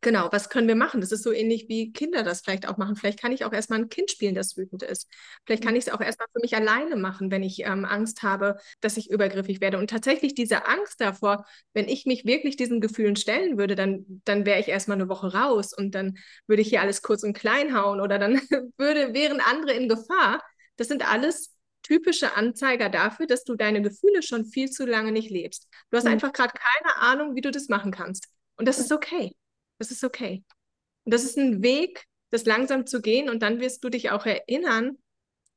Genau, 0.00 0.28
was 0.32 0.48
können 0.48 0.68
wir 0.68 0.74
machen? 0.74 1.00
Das 1.00 1.12
ist 1.12 1.22
so 1.22 1.32
ähnlich 1.32 1.68
wie 1.68 1.92
Kinder 1.92 2.22
das 2.22 2.40
vielleicht 2.40 2.68
auch 2.68 2.76
machen. 2.76 2.96
Vielleicht 2.96 3.20
kann 3.20 3.32
ich 3.32 3.44
auch 3.44 3.52
erstmal 3.52 3.80
ein 3.80 3.88
Kind 3.88 4.10
spielen, 4.10 4.34
das 4.34 4.56
wütend 4.56 4.82
ist. 4.82 5.08
Vielleicht 5.44 5.62
kann 5.62 5.76
ich 5.76 5.86
es 5.86 5.92
auch 5.92 6.00
erstmal 6.00 6.28
für 6.32 6.40
mich 6.40 6.54
alleine 6.56 6.96
machen, 6.96 7.30
wenn 7.30 7.42
ich 7.42 7.60
ähm, 7.60 7.84
Angst 7.84 8.22
habe, 8.22 8.56
dass 8.80 8.96
ich 8.96 9.10
übergriffig 9.10 9.60
werde. 9.60 9.78
Und 9.78 9.90
tatsächlich 9.90 10.34
diese 10.34 10.66
Angst 10.66 11.00
davor, 11.00 11.44
wenn 11.74 11.88
ich 11.88 12.06
mich 12.06 12.24
wirklich 12.24 12.56
diesen 12.56 12.80
Gefühlen 12.80 13.16
stellen 13.16 13.58
würde, 13.58 13.74
dann, 13.74 14.22
dann 14.24 14.46
wäre 14.46 14.60
ich 14.60 14.68
erstmal 14.68 14.96
eine 14.96 15.08
Woche 15.08 15.32
raus 15.32 15.72
und 15.76 15.94
dann 15.94 16.16
würde 16.46 16.62
ich 16.62 16.68
hier 16.68 16.80
alles 16.80 17.02
kurz 17.02 17.22
und 17.22 17.34
klein 17.34 17.76
hauen 17.76 18.00
oder 18.00 18.18
dann 18.18 18.40
würde, 18.78 19.14
wären 19.14 19.40
andere 19.40 19.72
in 19.72 19.88
Gefahr. 19.88 20.42
Das 20.76 20.88
sind 20.88 21.10
alles 21.10 21.54
typische 21.82 22.36
Anzeiger 22.36 22.88
dafür, 22.88 23.26
dass 23.26 23.44
du 23.44 23.54
deine 23.54 23.82
Gefühle 23.82 24.22
schon 24.22 24.44
viel 24.44 24.70
zu 24.70 24.86
lange 24.86 25.12
nicht 25.12 25.30
lebst. 25.30 25.68
Du 25.90 25.96
hast 25.96 26.04
mhm. 26.04 26.12
einfach 26.12 26.32
gerade 26.32 26.52
keine 26.52 26.96
Ahnung, 26.98 27.34
wie 27.34 27.40
du 27.40 27.50
das 27.50 27.68
machen 27.68 27.90
kannst. 27.90 28.28
Und 28.56 28.68
das 28.68 28.78
ist 28.78 28.92
okay. 28.92 29.34
Das 29.80 29.90
ist 29.90 30.04
okay. 30.04 30.44
Und 31.04 31.14
das 31.14 31.24
ist 31.24 31.38
ein 31.38 31.62
Weg, 31.62 32.04
das 32.28 32.44
langsam 32.44 32.86
zu 32.86 33.00
gehen 33.00 33.30
und 33.30 33.42
dann 33.42 33.60
wirst 33.60 33.82
du 33.82 33.88
dich 33.88 34.10
auch 34.10 34.26
erinnern, 34.26 34.98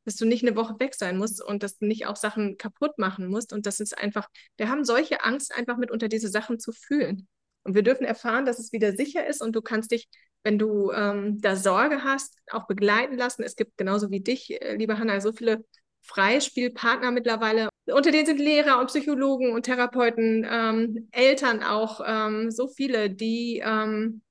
dass 0.05 0.15
du 0.15 0.25
nicht 0.25 0.45
eine 0.45 0.55
Woche 0.55 0.79
weg 0.79 0.95
sein 0.95 1.17
musst 1.17 1.43
und 1.43 1.61
dass 1.61 1.77
du 1.77 1.85
nicht 1.85 2.05
auch 2.07 2.15
Sachen 2.15 2.57
kaputt 2.57 2.97
machen 2.97 3.27
musst. 3.27 3.51
Und 3.51 3.65
das 3.65 3.81
ist 3.81 3.97
einfach, 3.97 4.29
wir 4.57 4.69
haben 4.69 4.85
solche 4.85 5.23
Angst, 5.25 5.53
einfach 5.53 5.77
mit 5.77 5.91
unter 5.91 6.07
diese 6.07 6.29
Sachen 6.29 6.57
zu 6.57 6.71
fühlen. 6.71 7.27
Und 7.63 7.75
wir 7.75 7.83
dürfen 7.83 8.05
erfahren, 8.05 8.45
dass 8.45 8.59
es 8.59 8.71
wieder 8.71 8.95
sicher 8.95 9.27
ist 9.27 9.41
und 9.41 9.55
du 9.55 9.61
kannst 9.61 9.91
dich, 9.91 10.07
wenn 10.43 10.57
du 10.57 10.91
ähm, 10.91 11.41
da 11.41 11.57
Sorge 11.57 12.03
hast, 12.03 12.37
auch 12.49 12.65
begleiten 12.65 13.17
lassen. 13.17 13.43
Es 13.43 13.57
gibt 13.57 13.77
genauso 13.77 14.09
wie 14.09 14.21
dich, 14.21 14.61
äh, 14.61 14.75
liebe 14.75 14.97
Hanna, 14.99 15.19
so 15.19 15.33
viele 15.33 15.65
Freispielpartner 16.03 17.11
mittlerweile. 17.11 17.69
Unter 17.85 18.11
denen 18.11 18.25
sind 18.25 18.39
Lehrer 18.39 18.79
und 18.79 18.87
Psychologen 18.87 19.51
und 19.51 19.63
Therapeuten, 19.63 20.45
ähm, 20.49 21.07
Eltern 21.11 21.63
auch, 21.63 22.01
ähm, 22.05 22.51
so 22.51 22.67
viele, 22.67 23.09
die 23.09 23.61
ähm, 23.65 24.21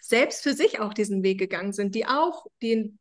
selbst 0.00 0.42
für 0.42 0.52
sich 0.52 0.80
auch 0.80 0.92
diesen 0.92 1.22
Weg 1.22 1.38
gegangen 1.38 1.72
sind, 1.72 1.94
die 1.94 2.06
auch 2.06 2.46
die 2.60 2.94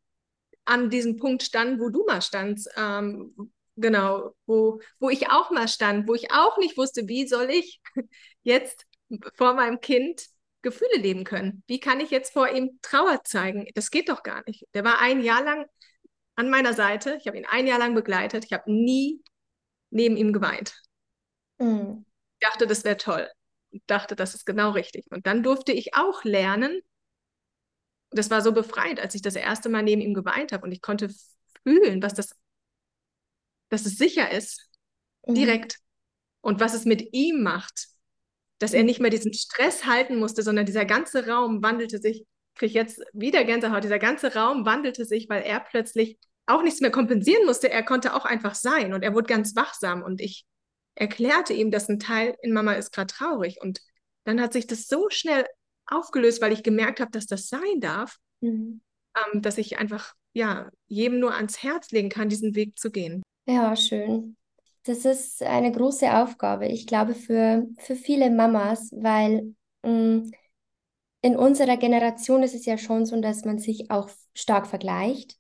an 0.66 0.90
diesem 0.90 1.18
Punkt 1.18 1.44
standen, 1.44 1.80
wo 1.80 1.90
du 1.90 2.06
mal 2.06 2.22
standst, 2.22 2.70
ähm, 2.78 3.52
genau, 3.76 4.36
wo, 4.46 4.80
wo 5.00 5.10
ich 5.10 5.30
auch 5.30 5.52
mal 5.52 5.68
stand, 5.68 6.08
wo 6.08 6.14
ich 6.14 6.32
auch 6.32 6.58
nicht 6.58 6.78
wusste, 6.78 7.08
wie 7.08 7.28
soll 7.28 7.50
ich 7.50 7.82
jetzt 8.44 8.86
vor 9.36 9.54
meinem 9.54 9.82
Kind 9.82 10.26
Gefühle 10.62 10.98
leben 10.98 11.24
können? 11.24 11.64
Wie 11.68 11.80
kann 11.80 12.00
ich 12.00 12.12
jetzt 12.12 12.34
vor 12.34 12.50
ihm 12.50 12.80
Trauer 12.82 13.24
zeigen? 13.24 13.68
Das 13.74 13.90
geht 13.90 14.10
doch 14.10 14.24
gar 14.24 14.44
nicht. 14.46 14.66
Der 14.74 14.84
war 14.84 15.02
ein 15.02 15.22
Jahr 15.22 15.44
lang 15.44 15.66
an 16.36 16.50
meiner 16.50 16.74
Seite. 16.74 17.18
Ich 17.20 17.28
habe 17.28 17.38
ihn 17.38 17.46
ein 17.46 17.68
Jahr 17.68 17.80
lang 17.80 17.96
begleitet. 17.96 18.46
Ich 18.46 18.54
habe 18.54 18.72
nie 18.72 19.22
neben 19.90 20.18
ihm 20.18 20.34
geweint. 20.34 20.82
Mhm. 21.60 22.06
Ich 22.40 22.48
dachte, 22.48 22.68
das 22.68 22.84
wäre 22.84 22.98
toll. 22.98 23.30
Ich 23.72 23.84
dachte, 23.88 24.16
das 24.16 24.36
ist 24.36 24.46
genau 24.46 24.72
richtig. 24.72 25.06
Und 25.12 25.28
dann 25.28 25.44
durfte 25.44 25.72
ich 25.72 25.96
auch 25.96 26.24
lernen. 26.24 26.82
Das 28.10 28.30
war 28.30 28.42
so 28.42 28.52
befreit, 28.52 29.00
als 29.00 29.16
ich 29.16 29.22
das 29.22 29.36
erste 29.36 29.70
Mal 29.70 29.84
neben 29.84 30.02
ihm 30.02 30.14
geweint 30.14 30.52
habe 30.52 30.66
und 30.66 30.72
ich 30.72 30.82
konnte 30.82 31.10
fühlen, 31.64 32.02
was 32.04 32.14
das, 32.14 32.36
dass 33.70 33.86
es 33.86 33.98
sicher 33.98 34.32
ist. 34.32 34.68
Mhm. 35.28 35.36
Direkt. 35.36 35.78
und 36.42 36.60
was 36.60 36.74
es 36.74 36.86
mit 36.86 37.14
ihm 37.14 37.44
macht, 37.44 37.88
dass 38.60 38.74
er 38.74 38.84
nicht 38.84 39.00
mehr 39.00 39.12
diesen 39.12 39.34
Stress 39.34 39.86
halten 39.86 40.18
musste, 40.18 40.44
sondern 40.44 40.66
dieser 40.66 40.86
ganze 40.86 41.28
Raum 41.28 41.64
wandelte 41.64 42.00
sich, 42.00 42.26
kriege 42.56 42.68
ich 42.68 42.74
jetzt 42.74 43.02
wieder 43.14 43.44
Gänsehaut, 43.44 43.84
dieser 43.84 44.00
ganze 44.00 44.34
Raum 44.34 44.66
wandelte 44.66 45.06
sich, 45.06 45.30
weil 45.30 45.44
er 45.44 45.60
plötzlich 45.60 46.18
auch 46.46 46.64
nichts 46.64 46.82
mehr 46.82 46.92
kompensieren 46.92 47.46
musste, 47.46 47.70
er 47.70 47.84
konnte 47.84 48.14
auch 48.14 48.26
einfach 48.26 48.56
sein 48.56 48.94
und 48.94 49.04
er 49.04 49.14
wurde 49.14 49.28
ganz 49.28 49.56
wachsam 49.56 50.04
und 50.04 50.22
ich 50.22 50.46
erklärte 50.96 51.54
ihm, 51.54 51.72
dass 51.72 51.88
ein 51.88 52.00
Teil 52.00 52.36
in 52.42 52.54
Mama 52.54 52.74
ist 52.74 52.92
gerade 52.92 53.14
traurig 53.14 53.60
und 53.62 53.80
dann 54.26 54.42
hat 54.42 54.54
sich 54.54 54.68
das 54.68 54.88
so 54.88 55.10
schnell 55.10 55.46
aufgelöst, 55.88 56.42
weil 56.42 56.52
ich 56.52 56.64
gemerkt 56.64 57.00
habe, 57.00 57.12
dass 57.12 57.26
das 57.26 57.48
sein 57.48 57.80
darf, 57.80 58.18
mhm. 58.42 58.82
ähm, 59.34 59.42
dass 59.42 59.58
ich 59.58 59.80
einfach 59.80 60.14
ja 60.34 60.70
jedem 60.88 61.20
nur 61.20 61.34
ans 61.34 61.64
Herz 61.64 61.92
legen 61.92 62.10
kann, 62.10 62.30
diesen 62.30 62.56
Weg 62.56 62.78
zu 62.78 62.92
gehen. 62.92 63.24
Ja, 63.48 63.76
schön. 63.76 64.36
Das 64.84 65.06
ist 65.06 65.44
eine 65.44 65.72
große 65.72 66.12
Aufgabe, 66.12 66.68
ich 66.68 66.88
glaube, 66.88 67.14
für, 67.14 67.68
für 67.78 67.96
viele 67.96 68.32
Mamas, 68.32 68.90
weil 68.92 69.54
mh, 69.84 69.92
mm, 69.92 70.32
in 71.22 71.36
unserer 71.36 71.78
Generation 71.78 72.44
ist 72.44 72.56
es 72.56 72.66
ja 72.66 72.78
schon 72.78 73.06
so, 73.06 73.20
dass 73.22 73.46
man 73.46 73.60
sich 73.60 73.92
auch 73.92 74.10
stark 74.34 74.68
vergleicht 74.68 75.38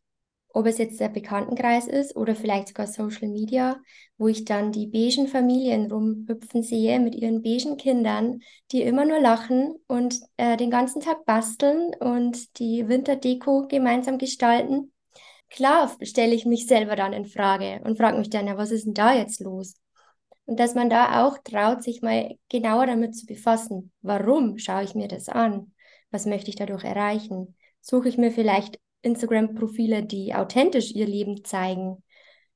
ob 0.53 0.65
es 0.65 0.77
jetzt 0.77 0.99
der 0.99 1.09
Bekanntenkreis 1.09 1.87
ist 1.87 2.15
oder 2.15 2.35
vielleicht 2.35 2.69
sogar 2.69 2.87
Social 2.87 3.29
Media, 3.29 3.77
wo 4.17 4.27
ich 4.27 4.45
dann 4.45 4.71
die 4.71 4.87
beigen 4.87 5.27
Familien 5.27 5.91
rumhüpfen 5.91 6.63
sehe 6.63 6.99
mit 6.99 7.15
ihren 7.15 7.41
beigen 7.41 7.77
Kindern, 7.77 8.41
die 8.71 8.81
immer 8.81 9.05
nur 9.05 9.19
lachen 9.19 9.75
und 9.87 10.19
äh, 10.37 10.57
den 10.57 10.69
ganzen 10.69 11.01
Tag 11.01 11.25
basteln 11.25 11.93
und 11.99 12.59
die 12.59 12.87
Winterdeko 12.87 13.67
gemeinsam 13.67 14.17
gestalten. 14.17 14.91
Klar 15.49 15.91
stelle 16.01 16.33
ich 16.33 16.45
mich 16.45 16.67
selber 16.67 16.95
dann 16.95 17.13
in 17.13 17.25
Frage 17.25 17.81
und 17.83 17.97
frage 17.97 18.17
mich 18.17 18.29
dann, 18.29 18.47
ja, 18.47 18.57
was 18.57 18.71
ist 18.71 18.85
denn 18.85 18.93
da 18.93 19.13
jetzt 19.13 19.41
los? 19.41 19.75
Und 20.51 20.59
dass 20.59 20.75
man 20.75 20.89
da 20.89 21.25
auch 21.25 21.37
traut, 21.37 21.81
sich 21.81 22.01
mal 22.01 22.35
genauer 22.49 22.85
damit 22.85 23.15
zu 23.15 23.25
befassen. 23.25 23.93
Warum 24.01 24.57
schaue 24.57 24.83
ich 24.83 24.95
mir 24.95 25.07
das 25.07 25.29
an? 25.29 25.71
Was 26.09 26.25
möchte 26.25 26.49
ich 26.49 26.57
dadurch 26.57 26.83
erreichen? 26.83 27.55
Suche 27.79 28.09
ich 28.09 28.17
mir 28.17 28.31
vielleicht 28.31 28.77
Instagram-Profile, 29.01 30.03
die 30.03 30.35
authentisch 30.35 30.91
ihr 30.91 31.07
Leben 31.07 31.45
zeigen, 31.45 32.03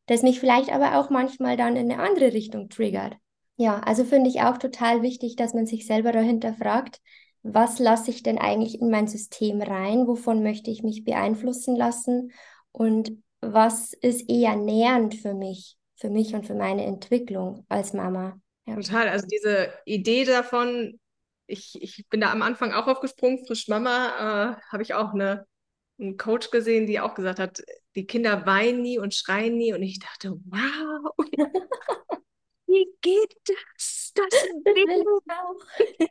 das 0.08 0.24
mich 0.24 0.42
vielleicht 0.42 0.74
aber 0.74 1.00
auch 1.00 1.10
manchmal 1.10 1.56
dann 1.56 1.78
in 1.78 1.90
eine 1.90 2.04
andere 2.04 2.34
Richtung 2.34 2.68
triggert. 2.68 3.16
Ja, 3.56 3.80
also 3.80 4.04
finde 4.04 4.30
ich 4.30 4.42
auch 4.42 4.58
total 4.58 5.02
wichtig, 5.02 5.38
dass 5.38 5.54
man 5.54 5.66
sich 5.66 5.88
selber 5.88 6.12
dahinter 6.12 6.54
fragt, 6.54 7.00
was 7.44 7.80
lasse 7.80 8.12
ich 8.12 8.24
denn 8.24 8.40
eigentlich 8.40 8.82
in 8.82 8.90
mein 8.90 9.08
System 9.08 9.62
rein, 9.62 10.06
wovon 10.06 10.44
möchte 10.44 10.70
ich 10.70 10.84
mich 10.84 11.06
beeinflussen 11.06 11.78
lassen 11.78 12.34
und 12.74 13.14
was 13.40 13.94
ist 13.94 14.30
eher 14.30 14.58
nährend 14.58 15.16
für 15.16 15.34
mich, 15.34 15.78
für 16.06 16.12
mich 16.12 16.36
und 16.36 16.46
für 16.46 16.54
meine 16.54 16.86
Entwicklung 16.86 17.66
als 17.68 17.94
Mama. 17.94 18.40
Ja. 18.68 18.76
Total, 18.76 19.10
also 19.10 19.26
diese 19.28 19.74
Idee 19.86 20.24
davon, 20.24 21.00
ich, 21.48 21.82
ich 21.82 22.08
bin 22.10 22.22
da 22.22 22.32
am 22.32 22.44
Anfang 22.44 22.74
auch 22.74 22.88
aufgesprungen, 22.88 23.46
frisch 23.46 23.68
Mama, 23.68 24.58
äh, 24.60 24.72
habe 24.72 24.84
ich 24.84 24.94
auch 24.94 25.14
eine 25.14 25.48
einen 25.98 26.18
Coach 26.18 26.52
gesehen, 26.52 26.88
die 26.88 27.00
auch 27.00 27.16
gesagt 27.16 27.40
hat, 27.40 27.64
die 27.96 28.06
Kinder 28.06 28.46
weinen 28.46 28.82
nie 28.82 29.00
und 29.00 29.14
schreien 29.14 29.58
nie. 29.58 29.74
Und 29.74 29.82
ich 29.82 30.00
dachte, 30.00 30.34
wow, 30.46 31.14
wie 32.68 32.88
geht 33.02 33.36
das? 33.46 34.12
Das 34.14 34.44
will 34.44 34.90
ich 34.90 35.32
auch. 35.32 36.08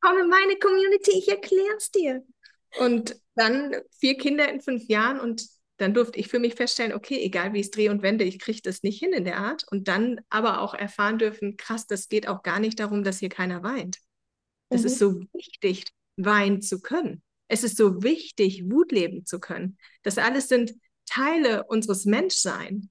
Komm 0.00 0.18
in 0.18 0.28
meine 0.28 0.56
Community, 0.58 1.12
ich 1.18 1.28
erkläre 1.28 1.76
es 1.76 1.90
dir. 1.90 2.24
Und 2.80 3.16
dann 3.36 3.76
vier 4.00 4.16
Kinder 4.16 4.48
in 4.48 4.60
fünf 4.60 4.88
Jahren 4.88 5.20
und 5.20 5.46
dann 5.82 5.94
durfte 5.94 6.18
ich 6.18 6.28
für 6.28 6.38
mich 6.38 6.54
feststellen, 6.54 6.92
okay, 6.92 7.20
egal 7.20 7.52
wie 7.52 7.60
ich 7.60 7.66
es 7.66 7.70
drehe 7.70 7.90
und 7.90 8.02
wende, 8.02 8.24
ich 8.24 8.38
kriege 8.38 8.60
das 8.62 8.82
nicht 8.82 8.98
hin 8.98 9.12
in 9.12 9.24
der 9.24 9.38
Art. 9.38 9.64
Und 9.70 9.88
dann 9.88 10.20
aber 10.30 10.60
auch 10.60 10.74
erfahren 10.74 11.18
dürfen, 11.18 11.56
krass, 11.56 11.86
das 11.86 12.08
geht 12.08 12.28
auch 12.28 12.42
gar 12.42 12.60
nicht 12.60 12.80
darum, 12.80 13.04
dass 13.04 13.18
hier 13.18 13.28
keiner 13.28 13.62
weint. 13.62 13.98
Es 14.68 14.82
mhm. 14.82 14.86
ist 14.86 14.98
so 14.98 15.20
wichtig, 15.32 15.86
weinen 16.16 16.62
zu 16.62 16.80
können. 16.80 17.22
Es 17.48 17.64
ist 17.64 17.76
so 17.76 18.02
wichtig, 18.02 18.70
Wut 18.70 18.92
leben 18.92 19.26
zu 19.26 19.40
können. 19.40 19.76
Das 20.02 20.16
alles 20.18 20.48
sind 20.48 20.72
Teile 21.04 21.64
unseres 21.64 22.04
Menschseins. 22.04 22.86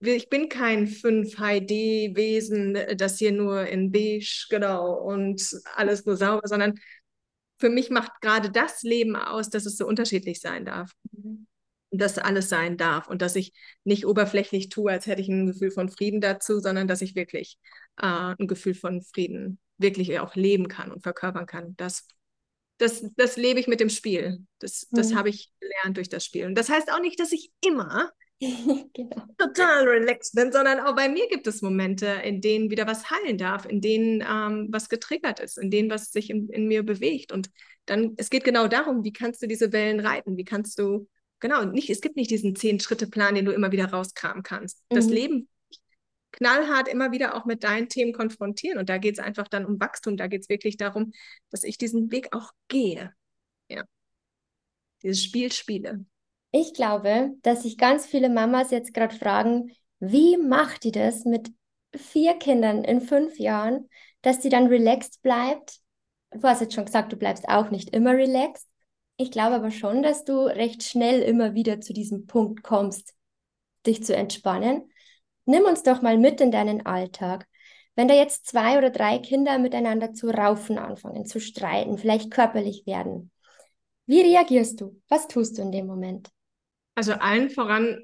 Ich 0.00 0.28
bin 0.28 0.48
kein 0.48 0.88
5-HD-Wesen, 0.88 2.76
das 2.96 3.18
hier 3.18 3.30
nur 3.30 3.66
in 3.68 3.92
beige, 3.92 4.46
genau, 4.50 4.94
und 4.94 5.48
alles 5.76 6.04
nur 6.04 6.16
sauber, 6.16 6.48
sondern 6.48 6.80
für 7.58 7.70
mich 7.70 7.88
macht 7.90 8.20
gerade 8.20 8.50
das 8.50 8.82
Leben 8.82 9.14
aus, 9.14 9.48
dass 9.48 9.64
es 9.64 9.76
so 9.76 9.86
unterschiedlich 9.86 10.40
sein 10.40 10.64
darf. 10.64 10.90
Mhm. 11.12 11.46
Dass 11.94 12.18
alles 12.18 12.48
sein 12.48 12.78
darf 12.78 13.08
und 13.08 13.20
dass 13.20 13.36
ich 13.36 13.52
nicht 13.84 14.06
oberflächlich 14.06 14.70
tue, 14.70 14.90
als 14.90 15.06
hätte 15.06 15.20
ich 15.20 15.28
ein 15.28 15.46
Gefühl 15.46 15.70
von 15.70 15.90
Frieden 15.90 16.22
dazu, 16.22 16.58
sondern 16.58 16.88
dass 16.88 17.02
ich 17.02 17.14
wirklich 17.14 17.58
äh, 17.98 18.34
ein 18.38 18.46
Gefühl 18.46 18.74
von 18.74 19.02
Frieden 19.02 19.58
wirklich 19.76 20.18
auch 20.18 20.34
leben 20.34 20.68
kann 20.68 20.90
und 20.90 21.02
verkörpern 21.02 21.46
kann. 21.46 21.74
Das 21.76 22.06
das, 22.82 23.04
das 23.16 23.36
lebe 23.36 23.60
ich 23.60 23.68
mit 23.68 23.80
dem 23.80 23.88
Spiel. 23.88 24.44
Das, 24.58 24.88
das 24.90 25.10
mhm. 25.10 25.16
habe 25.16 25.28
ich 25.28 25.52
gelernt 25.60 25.96
durch 25.96 26.08
das 26.08 26.24
Spiel. 26.24 26.46
Und 26.46 26.56
das 26.56 26.68
heißt 26.68 26.92
auch 26.92 27.00
nicht, 27.00 27.20
dass 27.20 27.32
ich 27.32 27.52
immer 27.64 28.10
genau. 28.40 29.24
total 29.38 29.84
relaxed 29.86 30.34
bin, 30.34 30.50
sondern 30.50 30.80
auch 30.80 30.96
bei 30.96 31.08
mir 31.08 31.28
gibt 31.28 31.46
es 31.46 31.62
Momente, 31.62 32.06
in 32.24 32.40
denen 32.40 32.70
wieder 32.70 32.86
was 32.86 33.08
heilen 33.10 33.38
darf, 33.38 33.66
in 33.66 33.80
denen 33.80 34.24
ähm, 34.28 34.68
was 34.70 34.88
getriggert 34.88 35.38
ist, 35.38 35.58
in 35.58 35.70
denen 35.70 35.90
was 35.90 36.10
sich 36.10 36.28
in, 36.28 36.48
in 36.48 36.66
mir 36.66 36.82
bewegt. 36.82 37.30
Und 37.30 37.50
dann, 37.86 38.14
es 38.16 38.30
geht 38.30 38.44
genau 38.44 38.66
darum, 38.66 39.04
wie 39.04 39.12
kannst 39.12 39.42
du 39.42 39.46
diese 39.46 39.72
Wellen 39.72 40.00
reiten? 40.00 40.36
Wie 40.36 40.44
kannst 40.44 40.78
du, 40.78 41.08
genau, 41.42 41.64
nicht, 41.64 41.90
es 41.90 42.00
gibt 42.00 42.16
nicht 42.16 42.30
diesen 42.30 42.56
Zehn-Schritte-Plan, 42.56 43.34
den 43.34 43.44
du 43.44 43.52
immer 43.52 43.72
wieder 43.72 43.90
rauskramen 43.90 44.42
kannst. 44.42 44.82
Mhm. 44.90 44.96
Das 44.96 45.06
Leben 45.06 45.48
knallhart 46.30 46.88
immer 46.88 47.12
wieder 47.12 47.36
auch 47.36 47.44
mit 47.44 47.62
deinen 47.64 47.90
Themen 47.90 48.14
konfrontieren. 48.14 48.78
Und 48.78 48.88
da 48.88 48.96
geht 48.96 49.18
es 49.18 49.24
einfach 49.24 49.48
dann 49.48 49.66
um 49.66 49.78
Wachstum. 49.78 50.16
Da 50.16 50.28
geht 50.28 50.42
es 50.42 50.48
wirklich 50.48 50.78
darum, 50.78 51.12
dass 51.50 51.64
ich 51.64 51.76
diesen 51.76 52.10
Weg 52.10 52.34
auch 52.34 52.52
gehe. 52.68 53.12
Ja. 53.68 53.84
Dieses 55.02 55.22
Spiel 55.22 55.52
spiele. 55.52 56.06
Ich 56.52 56.72
glaube, 56.72 57.32
dass 57.42 57.64
sich 57.64 57.76
ganz 57.76 58.06
viele 58.06 58.30
Mamas 58.30 58.70
jetzt 58.70 58.94
gerade 58.94 59.14
fragen, 59.14 59.72
wie 59.98 60.36
macht 60.36 60.84
die 60.84 60.92
das 60.92 61.24
mit 61.24 61.50
vier 61.94 62.34
Kindern 62.34 62.84
in 62.84 63.00
fünf 63.00 63.38
Jahren, 63.38 63.88
dass 64.22 64.40
die 64.40 64.48
dann 64.48 64.68
relaxed 64.68 65.22
bleibt? 65.22 65.80
Du 66.30 66.42
hast 66.42 66.60
jetzt 66.60 66.74
schon 66.74 66.86
gesagt, 66.86 67.12
du 67.12 67.16
bleibst 67.16 67.48
auch 67.48 67.70
nicht 67.70 67.90
immer 67.90 68.12
relaxed. 68.12 68.68
Ich 69.16 69.30
glaube 69.30 69.56
aber 69.56 69.70
schon, 69.70 70.02
dass 70.02 70.24
du 70.24 70.40
recht 70.46 70.82
schnell 70.82 71.22
immer 71.22 71.54
wieder 71.54 71.80
zu 71.80 71.92
diesem 71.92 72.26
Punkt 72.26 72.62
kommst, 72.62 73.14
dich 73.86 74.04
zu 74.04 74.16
entspannen. 74.16 74.90
Nimm 75.44 75.64
uns 75.64 75.82
doch 75.82 76.02
mal 76.02 76.18
mit 76.18 76.40
in 76.40 76.50
deinen 76.50 76.86
Alltag. 76.86 77.46
Wenn 77.94 78.08
da 78.08 78.14
jetzt 78.14 78.46
zwei 78.46 78.78
oder 78.78 78.90
drei 78.90 79.18
Kinder 79.18 79.58
miteinander 79.58 80.14
zu 80.14 80.28
raufen 80.28 80.78
anfangen, 80.78 81.26
zu 81.26 81.40
streiten, 81.40 81.98
vielleicht 81.98 82.30
körperlich 82.30 82.86
werden, 82.86 83.30
wie 84.06 84.20
reagierst 84.22 84.80
du? 84.80 85.00
Was 85.08 85.28
tust 85.28 85.58
du 85.58 85.62
in 85.62 85.72
dem 85.72 85.86
Moment? 85.86 86.30
Also 86.94 87.12
allen 87.12 87.50
voran 87.50 88.02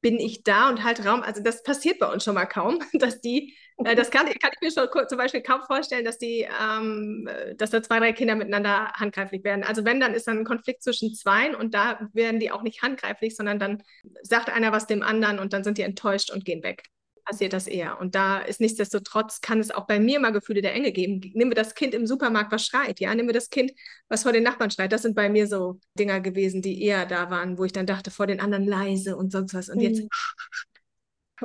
bin 0.00 0.18
ich 0.18 0.42
da 0.42 0.68
und 0.68 0.84
halte 0.84 1.04
Raum. 1.04 1.22
Also 1.22 1.42
das 1.42 1.62
passiert 1.62 1.98
bei 1.98 2.10
uns 2.10 2.24
schon 2.24 2.34
mal 2.34 2.46
kaum, 2.46 2.78
dass 2.94 3.20
die, 3.20 3.56
das 3.78 4.10
kann, 4.10 4.26
kann, 4.26 4.50
ich 4.54 4.60
mir 4.60 4.70
schon 4.72 5.08
zum 5.08 5.18
Beispiel 5.18 5.42
kaum 5.42 5.62
vorstellen, 5.62 6.04
dass 6.04 6.18
die, 6.18 6.46
ähm, 6.60 7.28
dass 7.56 7.70
da 7.70 7.82
zwei, 7.82 8.00
drei 8.00 8.12
Kinder 8.12 8.34
miteinander 8.34 8.92
handgreiflich 8.94 9.44
werden. 9.44 9.64
Also 9.64 9.84
wenn, 9.84 10.00
dann 10.00 10.14
ist 10.14 10.26
dann 10.26 10.38
ein 10.38 10.44
Konflikt 10.44 10.82
zwischen 10.82 11.14
zweien 11.14 11.54
und 11.54 11.74
da 11.74 12.08
werden 12.12 12.40
die 12.40 12.50
auch 12.50 12.62
nicht 12.62 12.82
handgreiflich, 12.82 13.36
sondern 13.36 13.58
dann 13.58 13.82
sagt 14.22 14.50
einer 14.50 14.72
was 14.72 14.86
dem 14.86 15.02
anderen 15.02 15.38
und 15.38 15.52
dann 15.52 15.64
sind 15.64 15.78
die 15.78 15.82
enttäuscht 15.82 16.30
und 16.30 16.44
gehen 16.44 16.62
weg 16.62 16.82
passiert 17.28 17.52
das 17.52 17.66
eher. 17.66 18.00
Und 18.00 18.14
da 18.14 18.38
ist 18.38 18.58
nichtsdestotrotz, 18.58 19.42
kann 19.42 19.60
es 19.60 19.70
auch 19.70 19.86
bei 19.86 20.00
mir 20.00 20.18
mal 20.18 20.32
Gefühle 20.32 20.62
der 20.62 20.72
Enge 20.72 20.92
geben. 20.92 21.20
Nehmen 21.34 21.50
wir 21.50 21.54
das 21.54 21.74
Kind 21.74 21.92
im 21.92 22.06
Supermarkt, 22.06 22.50
was 22.52 22.64
schreit, 22.64 23.00
ja, 23.00 23.14
nehmen 23.14 23.28
wir 23.28 23.34
das 23.34 23.50
Kind, 23.50 23.72
was 24.08 24.22
vor 24.22 24.32
den 24.32 24.42
Nachbarn 24.44 24.70
schreit. 24.70 24.92
Das 24.92 25.02
sind 25.02 25.14
bei 25.14 25.28
mir 25.28 25.46
so 25.46 25.78
Dinger 25.98 26.20
gewesen, 26.20 26.62
die 26.62 26.82
eher 26.82 27.04
da 27.04 27.28
waren, 27.30 27.58
wo 27.58 27.64
ich 27.64 27.72
dann 27.72 27.86
dachte, 27.86 28.10
vor 28.10 28.26
den 28.26 28.40
anderen 28.40 28.64
leise 28.64 29.14
und 29.16 29.30
sonst 29.30 29.52
was. 29.52 29.68
Und 29.68 29.76
mhm. 29.76 29.82
jetzt. 29.82 30.02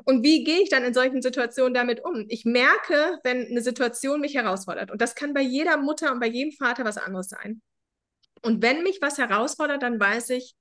Und 0.06 0.24
wie 0.24 0.44
gehe 0.44 0.62
ich 0.62 0.70
dann 0.70 0.84
in 0.84 0.94
solchen 0.94 1.22
Situationen 1.22 1.74
damit 1.74 2.04
um? 2.04 2.26
Ich 2.30 2.46
merke, 2.46 3.20
wenn 3.24 3.46
eine 3.46 3.62
Situation 3.62 4.22
mich 4.22 4.36
herausfordert. 4.36 4.92
Und 4.92 5.02
das 5.02 5.16
kann 5.16 5.34
bei 5.34 5.42
jeder 5.42 5.78
Mutter 5.78 6.12
und 6.12 6.20
bei 6.20 6.28
jedem 6.28 6.52
Vater 6.52 6.86
was 6.86 6.98
anderes 6.98 7.30
sein. 7.30 7.62
Und 8.42 8.62
wenn 8.62 8.84
mich 8.84 9.00
was 9.02 9.18
herausfordert, 9.18 9.84
dann 9.84 10.00
weiß 10.00 10.32
ich, 10.32 10.56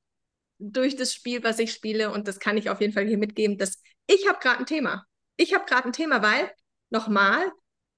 durch 0.59 0.97
das 0.97 1.13
Spiel, 1.13 1.43
was 1.43 1.59
ich 1.59 1.73
spiele, 1.73 2.13
und 2.13 2.29
das 2.29 2.39
kann 2.39 2.57
ich 2.57 2.71
auf 2.71 2.81
jeden 2.81 2.93
Fall 2.93 3.07
hier 3.07 3.19
mitgeben, 3.19 3.59
dass 3.59 3.83
ich 4.07 4.29
habe 4.29 4.39
gerade 4.39 4.61
ein 4.61 4.67
Thema 4.67 5.07
ich 5.37 5.55
habe 5.55 5.65
gerade 5.67 5.87
ein 5.89 5.93
Thema, 5.93 6.23
weil, 6.23 6.51
nochmal, 6.91 7.51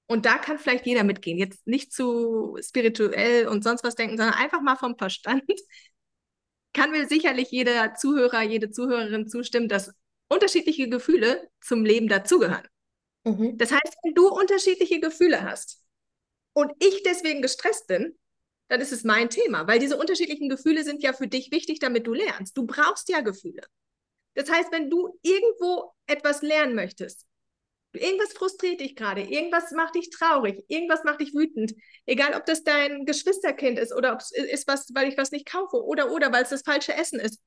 und 0.07 0.27
da 0.27 0.39
kann 0.39 0.59
vielleicht 0.59 0.87
jeder 0.87 1.05
mitgehen, 1.05 1.39
jetzt 1.39 1.67
nicht 1.67 1.93
zu 1.93 2.57
spirituell 2.63 3.49
und 3.49 3.65
sonst 3.65 3.85
was 3.85 3.95
denken, 3.95 4.17
sondern 4.17 4.35
einfach 4.35 4.61
mal 4.61 4.77
vom 4.77 4.97
Verstand, 4.99 5.45
kann 6.75 6.91
mir 6.91 7.07
sicherlich 7.09 7.51
jeder 7.51 7.95
Zuhörer, 7.95 8.43
jede 8.43 8.71
Zuhörerin 8.71 9.29
zustimmen, 9.29 9.69
dass 9.69 9.93
unterschiedliche 10.29 10.89
Gefühle 10.89 11.49
zum 11.61 11.85
Leben 11.85 12.09
dazugehören. 12.09 12.67
Mhm. 13.25 13.57
Das 13.59 13.73
heißt, 13.73 13.97
wenn 14.03 14.15
du 14.15 14.29
unterschiedliche 14.29 15.01
Gefühle 15.01 15.43
hast 15.43 15.83
und 16.53 16.73
ich 16.79 17.03
deswegen 17.03 17.43
gestresst 17.43 17.87
bin, 17.87 18.19
dann 18.69 18.81
ist 18.81 18.93
es 18.93 19.05
mein 19.05 19.29
Thema, 19.29 19.67
weil 19.69 19.79
diese 19.79 19.97
unterschiedlichen 19.97 20.49
Gefühle 20.49 20.85
sind 20.85 21.03
ja 21.03 21.13
für 21.13 21.29
dich 21.29 21.51
wichtig, 21.51 21.79
damit 21.81 22.07
du 22.07 22.15
lernst. 22.15 22.57
Du 22.57 22.67
brauchst 22.67 23.09
ja 23.09 23.21
Gefühle. 23.21 23.63
Das 24.35 24.51
heißt, 24.51 24.73
wenn 24.73 24.91
du 24.91 25.19
irgendwo 25.23 25.93
etwas 26.07 26.43
lernen 26.43 26.75
möchtest, 26.75 27.27
Irgendwas 27.95 28.33
frustriert 28.33 28.81
dich 28.81 28.97
gerade, 28.97 29.23
irgendwas 29.23 29.71
macht 29.71 29.95
dich 29.95 30.11
traurig, 30.11 30.65
irgendwas 30.69 31.05
macht 31.05 31.21
dich 31.21 31.33
wütend. 31.33 31.75
Egal, 32.07 32.35
ob 32.35 32.45
das 32.45 32.65
dein 32.65 33.07
Geschwisterkind 33.07 33.79
ist 33.79 33.95
oder 33.95 34.15
ob 34.15 34.21
es 34.21 34.33
ist 34.33 34.67
was, 34.67 34.89
weil 34.95 35.09
ich 35.09 35.17
was 35.17 35.31
nicht 35.31 35.47
kaufe 35.47 35.83
oder 35.83 36.11
oder 36.11 36.33
weil 36.33 36.43
es 36.43 36.49
das 36.49 36.63
falsche 36.63 36.95
Essen 36.95 37.21
ist. 37.21 37.41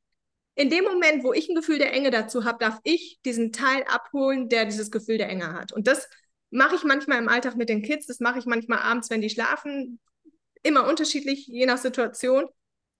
In 0.57 0.71
dem 0.71 0.83
Moment, 0.85 1.23
wo 1.23 1.33
ich 1.33 1.47
ein 1.47 1.55
Gefühl 1.55 1.77
der 1.77 1.93
Enge 1.93 2.09
dazu 2.09 2.43
habe, 2.43 2.57
darf 2.59 2.79
ich 2.83 3.19
diesen 3.23 3.51
Teil 3.51 3.83
abholen, 3.83 4.49
der 4.49 4.65
dieses 4.65 4.89
Gefühl 4.89 5.19
der 5.19 5.29
Enge 5.29 5.53
hat. 5.53 5.71
Und 5.71 5.85
das 5.85 6.09
mache 6.49 6.75
ich 6.75 6.83
manchmal 6.83 7.19
im 7.19 7.29
Alltag 7.29 7.55
mit 7.57 7.69
den 7.69 7.83
Kids, 7.83 8.07
das 8.07 8.19
mache 8.19 8.39
ich 8.39 8.47
manchmal 8.47 8.79
abends, 8.79 9.11
wenn 9.11 9.21
die 9.21 9.29
schlafen. 9.29 9.99
Immer 10.63 10.87
unterschiedlich, 10.89 11.45
je 11.45 11.67
nach 11.67 11.77
Situation. 11.77 12.47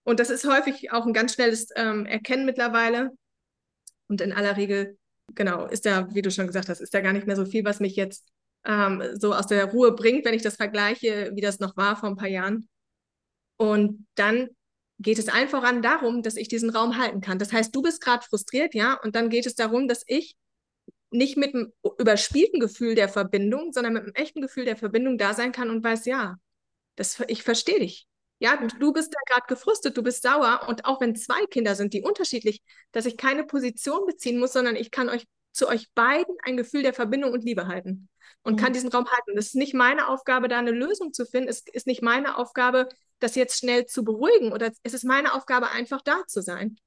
Und 0.04 0.20
das 0.20 0.30
ist 0.30 0.46
häufig 0.48 0.92
auch 0.92 1.08
ein 1.08 1.14
ganz 1.14 1.34
schnelles 1.34 1.70
ähm, 1.76 2.06
Erkennen 2.06 2.46
mittlerweile. 2.46 3.10
Und 4.08 4.22
in 4.22 4.34
aller 4.34 4.56
Regel 4.56 4.96
genau, 5.34 5.66
ist 5.66 5.88
da, 5.88 6.14
wie 6.14 6.22
du 6.22 6.30
schon 6.30 6.46
gesagt 6.46 6.70
hast, 6.70 6.80
ist 6.80 6.94
da 6.94 7.02
gar 7.02 7.14
nicht 7.14 7.26
mehr 7.26 7.36
so 7.36 7.46
viel, 7.46 7.66
was 7.66 7.80
mich 7.80 7.96
jetzt 7.96 8.28
ähm, 8.66 9.02
so 9.16 9.34
aus 9.34 9.48
der 9.48 9.66
Ruhe 9.66 9.94
bringt, 9.94 10.26
wenn 10.26 10.36
ich 10.36 10.44
das 10.44 10.58
vergleiche, 10.58 11.32
wie 11.34 11.42
das 11.42 11.60
noch 11.60 11.76
war 11.76 11.96
vor 11.96 12.10
ein 12.10 12.18
paar 12.18 12.30
Jahren. 12.30 12.70
Und 13.58 14.06
dann 14.14 14.50
geht 15.00 15.20
es 15.20 15.30
allen 15.30 15.48
voran 15.48 15.82
darum, 15.82 16.24
dass 16.24 16.36
ich 16.36 16.48
diesen 16.48 16.70
Raum 16.70 16.98
halten 16.98 17.22
kann. 17.22 17.40
Das 17.40 17.54
heißt, 17.54 17.76
du 17.76 17.82
bist 17.82 18.02
gerade 18.02 18.26
frustriert, 18.26 18.74
ja, 18.74 19.00
und 19.04 19.16
dann 19.16 19.30
geht 19.30 19.46
es 19.46 19.56
darum, 19.56 19.88
dass 19.88 20.04
ich 20.08 20.36
nicht 21.12 21.38
mit 21.38 21.54
einem 21.54 21.72
überspielten 22.00 22.60
Gefühl 22.60 22.96
der 22.96 23.10
Verbindung, 23.10 23.72
sondern 23.72 23.94
mit 23.94 24.04
einem 24.04 24.14
echten 24.14 24.42
Gefühl 24.42 24.66
der 24.66 24.76
Verbindung 24.76 25.18
da 25.18 25.34
sein 25.34 25.52
kann 25.52 25.70
und 25.70 25.84
weiß, 25.84 26.06
ja, 26.06 26.36
das, 26.96 27.22
ich 27.28 27.44
verstehe 27.44 27.80
dich. 27.80 28.08
Ja, 28.40 28.58
du 28.58 28.94
bist 28.94 29.14
da 29.14 29.20
gerade 29.34 29.48
gefrustet, 29.48 29.98
du 29.98 30.04
bist 30.04 30.22
sauer 30.22 30.66
und 30.68 30.86
auch 30.86 31.02
wenn 31.02 31.16
zwei 31.16 31.46
Kinder 31.48 31.76
sind, 31.76 31.94
die 31.94 32.04
unterschiedlich, 32.04 32.62
dass 32.92 33.06
ich 33.06 33.18
keine 33.18 33.46
Position 33.46 34.06
beziehen 34.06 34.38
muss, 34.40 34.54
sondern 34.54 34.76
ich 34.76 34.92
kann 34.92 35.10
euch 35.10 35.26
zu 35.54 35.68
euch 35.68 35.92
beiden 35.96 36.36
ein 36.44 36.56
Gefühl 36.56 36.84
der 36.84 36.94
Verbindung 36.94 37.32
und 37.32 37.44
Liebe 37.44 37.68
halten 37.68 38.10
und 38.48 38.54
mhm. 38.54 38.58
kann 38.64 38.72
diesen 38.72 38.90
Raum 38.90 39.06
halten. 39.06 39.38
Es 39.38 39.48
ist 39.48 39.56
nicht 39.56 39.74
meine 39.74 40.08
Aufgabe, 40.08 40.48
da 40.48 40.58
eine 40.58 40.72
Lösung 40.72 41.12
zu 41.12 41.26
finden. 41.26 41.50
Es 41.50 41.64
ist 41.74 41.86
nicht 41.86 42.02
meine 42.02 42.38
Aufgabe, 42.38 42.88
das 43.20 43.36
jetzt 43.36 43.60
schnell 43.60 43.88
zu 43.88 44.06
beruhigen 44.06 44.54
oder 44.54 44.72
es 44.84 44.94
ist 44.94 45.04
meine 45.04 45.34
Aufgabe, 45.34 45.70
einfach 45.72 46.02
da 46.02 46.24
zu 46.28 46.42
sein. 46.42 46.78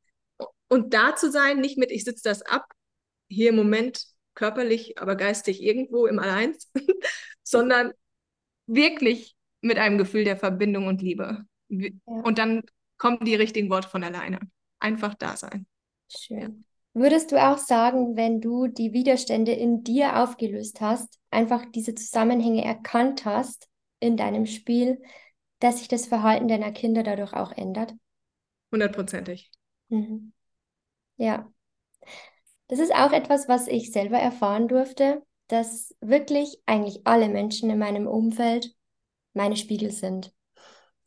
Und 0.68 0.94
da 0.94 1.14
zu 1.16 1.30
sein, 1.30 1.60
nicht 1.60 1.76
mit, 1.76 1.90
ich 1.90 2.04
sitze 2.04 2.22
das 2.24 2.40
ab, 2.40 2.64
hier 3.28 3.50
im 3.50 3.56
Moment 3.56 4.06
körperlich, 4.34 4.98
aber 4.98 5.16
geistig 5.16 5.62
irgendwo 5.62 6.06
im 6.06 6.18
Alleins, 6.18 6.70
sondern 7.42 7.92
wirklich 8.66 9.36
mit 9.60 9.76
einem 9.76 9.98
Gefühl 9.98 10.24
der 10.24 10.38
Verbindung 10.38 10.86
und 10.86 11.02
Liebe. 11.02 11.44
Und 12.04 12.38
dann 12.38 12.62
kommen 12.96 13.18
die 13.22 13.34
richtigen 13.34 13.68
Worte 13.68 13.88
von 13.88 14.02
alleine. 14.02 14.40
Einfach 14.78 15.14
da 15.14 15.36
sein. 15.36 15.66
Schön. 16.08 16.64
Würdest 16.92 17.30
du 17.30 17.40
auch 17.40 17.58
sagen, 17.58 18.16
wenn 18.16 18.40
du 18.40 18.66
die 18.66 18.92
Widerstände 18.92 19.52
in 19.52 19.84
dir 19.84 20.22
aufgelöst 20.22 20.80
hast, 20.80 21.18
einfach 21.30 21.64
diese 21.66 21.94
Zusammenhänge 21.94 22.64
erkannt 22.64 23.24
hast 23.24 23.68
in 24.00 24.16
deinem 24.16 24.46
Spiel, 24.46 25.00
dass 25.60 25.78
sich 25.78 25.88
das 25.88 26.06
Verhalten 26.06 26.48
deiner 26.48 26.72
Kinder 26.72 27.02
dadurch 27.02 27.32
auch 27.32 27.52
ändert? 27.52 27.94
Hundertprozentig. 28.72 29.50
Mhm. 29.88 30.32
Ja. 31.16 31.50
Das 32.68 32.78
ist 32.78 32.94
auch 32.94 33.12
etwas, 33.12 33.48
was 33.48 33.68
ich 33.68 33.92
selber 33.92 34.18
erfahren 34.18 34.68
durfte, 34.68 35.22
dass 35.48 35.94
wirklich 36.00 36.60
eigentlich 36.66 37.00
alle 37.04 37.28
Menschen 37.28 37.70
in 37.70 37.78
meinem 37.78 38.06
Umfeld 38.06 38.74
meine 39.32 39.56
Spiegel 39.56 39.90
sind. 39.90 40.32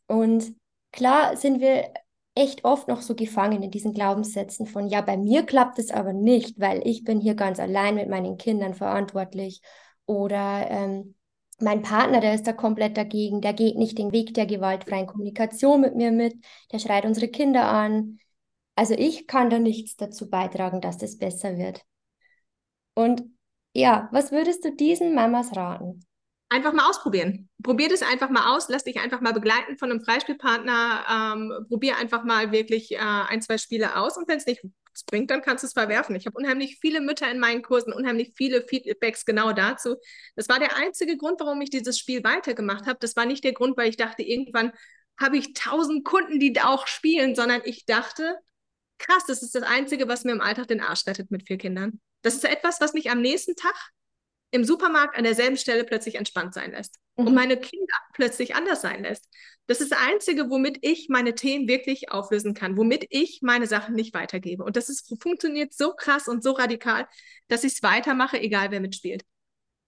Und 0.06 0.54
klar 0.92 1.36
sind 1.36 1.60
wir 1.60 1.92
echt 2.34 2.64
oft 2.64 2.88
noch 2.88 3.00
so 3.02 3.14
gefangen 3.14 3.62
in 3.62 3.70
diesen 3.70 3.92
Glaubenssätzen 3.92 4.66
von, 4.66 4.88
ja, 4.88 5.00
bei 5.00 5.16
mir 5.16 5.44
klappt 5.44 5.78
es 5.78 5.90
aber 5.90 6.12
nicht, 6.12 6.58
weil 6.58 6.86
ich 6.86 7.04
bin 7.04 7.20
hier 7.20 7.34
ganz 7.34 7.60
allein 7.60 7.94
mit 7.94 8.08
meinen 8.08 8.36
Kindern 8.38 8.74
verantwortlich. 8.74 9.60
Oder 10.06 10.68
ähm, 10.70 11.14
mein 11.60 11.82
Partner, 11.82 12.20
der 12.20 12.34
ist 12.34 12.46
da 12.46 12.52
komplett 12.52 12.96
dagegen, 12.96 13.40
der 13.40 13.52
geht 13.52 13.76
nicht 13.76 13.98
den 13.98 14.12
Weg 14.12 14.34
der 14.34 14.46
gewaltfreien 14.46 15.06
Kommunikation 15.06 15.80
mit 15.80 15.94
mir 15.94 16.10
mit, 16.10 16.34
der 16.72 16.78
schreit 16.80 17.04
unsere 17.04 17.28
Kinder 17.28 17.68
an. 17.68 18.18
Also 18.74 18.94
ich 18.94 19.26
kann 19.28 19.50
da 19.50 19.58
nichts 19.58 19.96
dazu 19.96 20.28
beitragen, 20.28 20.80
dass 20.80 20.98
das 20.98 21.18
besser 21.18 21.56
wird. 21.56 21.84
Und 22.94 23.22
ja, 23.72 24.08
was 24.12 24.32
würdest 24.32 24.64
du 24.64 24.74
diesen 24.74 25.14
Mamas 25.14 25.54
raten? 25.56 26.04
Einfach 26.54 26.72
mal 26.72 26.88
ausprobieren. 26.88 27.48
Probier 27.62 27.88
das 27.88 28.02
einfach 28.02 28.30
mal 28.30 28.54
aus, 28.54 28.68
lass 28.68 28.84
dich 28.84 29.00
einfach 29.00 29.20
mal 29.20 29.32
begleiten 29.32 29.76
von 29.76 29.90
einem 29.90 30.04
Freispielpartner, 30.04 31.04
ähm, 31.10 31.66
probier 31.68 31.96
einfach 31.98 32.24
mal 32.24 32.52
wirklich 32.52 32.92
äh, 32.92 32.98
ein, 32.98 33.42
zwei 33.42 33.58
Spiele 33.58 33.96
aus 33.96 34.16
und 34.16 34.28
wenn 34.28 34.38
es 34.38 34.46
nicht 34.46 34.62
bringt, 35.02 35.30
dann 35.30 35.42
kannst 35.42 35.64
du 35.64 35.66
es 35.66 35.72
verwerfen. 35.72 36.14
Ich 36.14 36.26
habe 36.26 36.38
unheimlich 36.38 36.78
viele 36.80 37.00
Mütter 37.00 37.28
in 37.28 37.40
meinen 37.40 37.62
Kursen, 37.62 37.92
unheimlich 37.92 38.32
viele 38.36 38.62
Feedbacks 38.62 39.24
genau 39.24 39.52
dazu. 39.52 39.96
Das 40.36 40.48
war 40.48 40.60
der 40.60 40.76
einzige 40.76 41.16
Grund, 41.16 41.40
warum 41.40 41.60
ich 41.60 41.70
dieses 41.70 41.98
Spiel 41.98 42.22
weitergemacht 42.22 42.86
habe. 42.86 42.98
Das 43.00 43.16
war 43.16 43.26
nicht 43.26 43.42
der 43.42 43.52
Grund, 43.52 43.76
weil 43.76 43.88
ich 43.88 43.96
dachte, 43.96 44.22
irgendwann 44.22 44.72
habe 45.18 45.36
ich 45.36 45.52
tausend 45.54 46.04
Kunden, 46.04 46.38
die 46.38 46.60
auch 46.60 46.86
spielen, 46.86 47.34
sondern 47.34 47.62
ich 47.64 47.86
dachte, 47.86 48.38
krass, 48.98 49.24
das 49.26 49.42
ist 49.42 49.56
das 49.56 49.64
Einzige, 49.64 50.06
was 50.06 50.22
mir 50.22 50.32
im 50.32 50.40
Alltag 50.40 50.68
den 50.68 50.80
Arsch 50.80 51.06
rettet 51.06 51.30
mit 51.32 51.46
vier 51.46 51.58
Kindern. 51.58 52.00
Das 52.22 52.34
ist 52.34 52.44
etwas, 52.44 52.80
was 52.80 52.94
mich 52.94 53.10
am 53.10 53.20
nächsten 53.20 53.56
Tag 53.56 53.74
im 54.54 54.64
Supermarkt 54.64 55.18
an 55.18 55.24
derselben 55.24 55.56
Stelle 55.56 55.82
plötzlich 55.82 56.14
entspannt 56.14 56.54
sein 56.54 56.70
lässt 56.70 57.00
mhm. 57.16 57.26
und 57.26 57.34
meine 57.34 57.56
Kinder 57.56 57.94
plötzlich 58.12 58.54
anders 58.54 58.82
sein 58.82 59.02
lässt. 59.02 59.28
Das 59.66 59.80
ist 59.80 59.90
das 59.90 59.98
Einzige, 59.98 60.48
womit 60.48 60.78
ich 60.82 61.08
meine 61.08 61.34
Themen 61.34 61.66
wirklich 61.66 62.12
auflösen 62.12 62.54
kann, 62.54 62.76
womit 62.76 63.04
ich 63.10 63.40
meine 63.42 63.66
Sachen 63.66 63.96
nicht 63.96 64.14
weitergebe. 64.14 64.62
Und 64.62 64.76
das 64.76 64.88
ist, 64.88 65.12
funktioniert 65.20 65.74
so 65.74 65.92
krass 65.92 66.28
und 66.28 66.44
so 66.44 66.52
radikal, 66.52 67.08
dass 67.48 67.64
ich 67.64 67.72
es 67.72 67.82
weitermache, 67.82 68.40
egal 68.40 68.70
wer 68.70 68.78
mitspielt. 68.78 69.24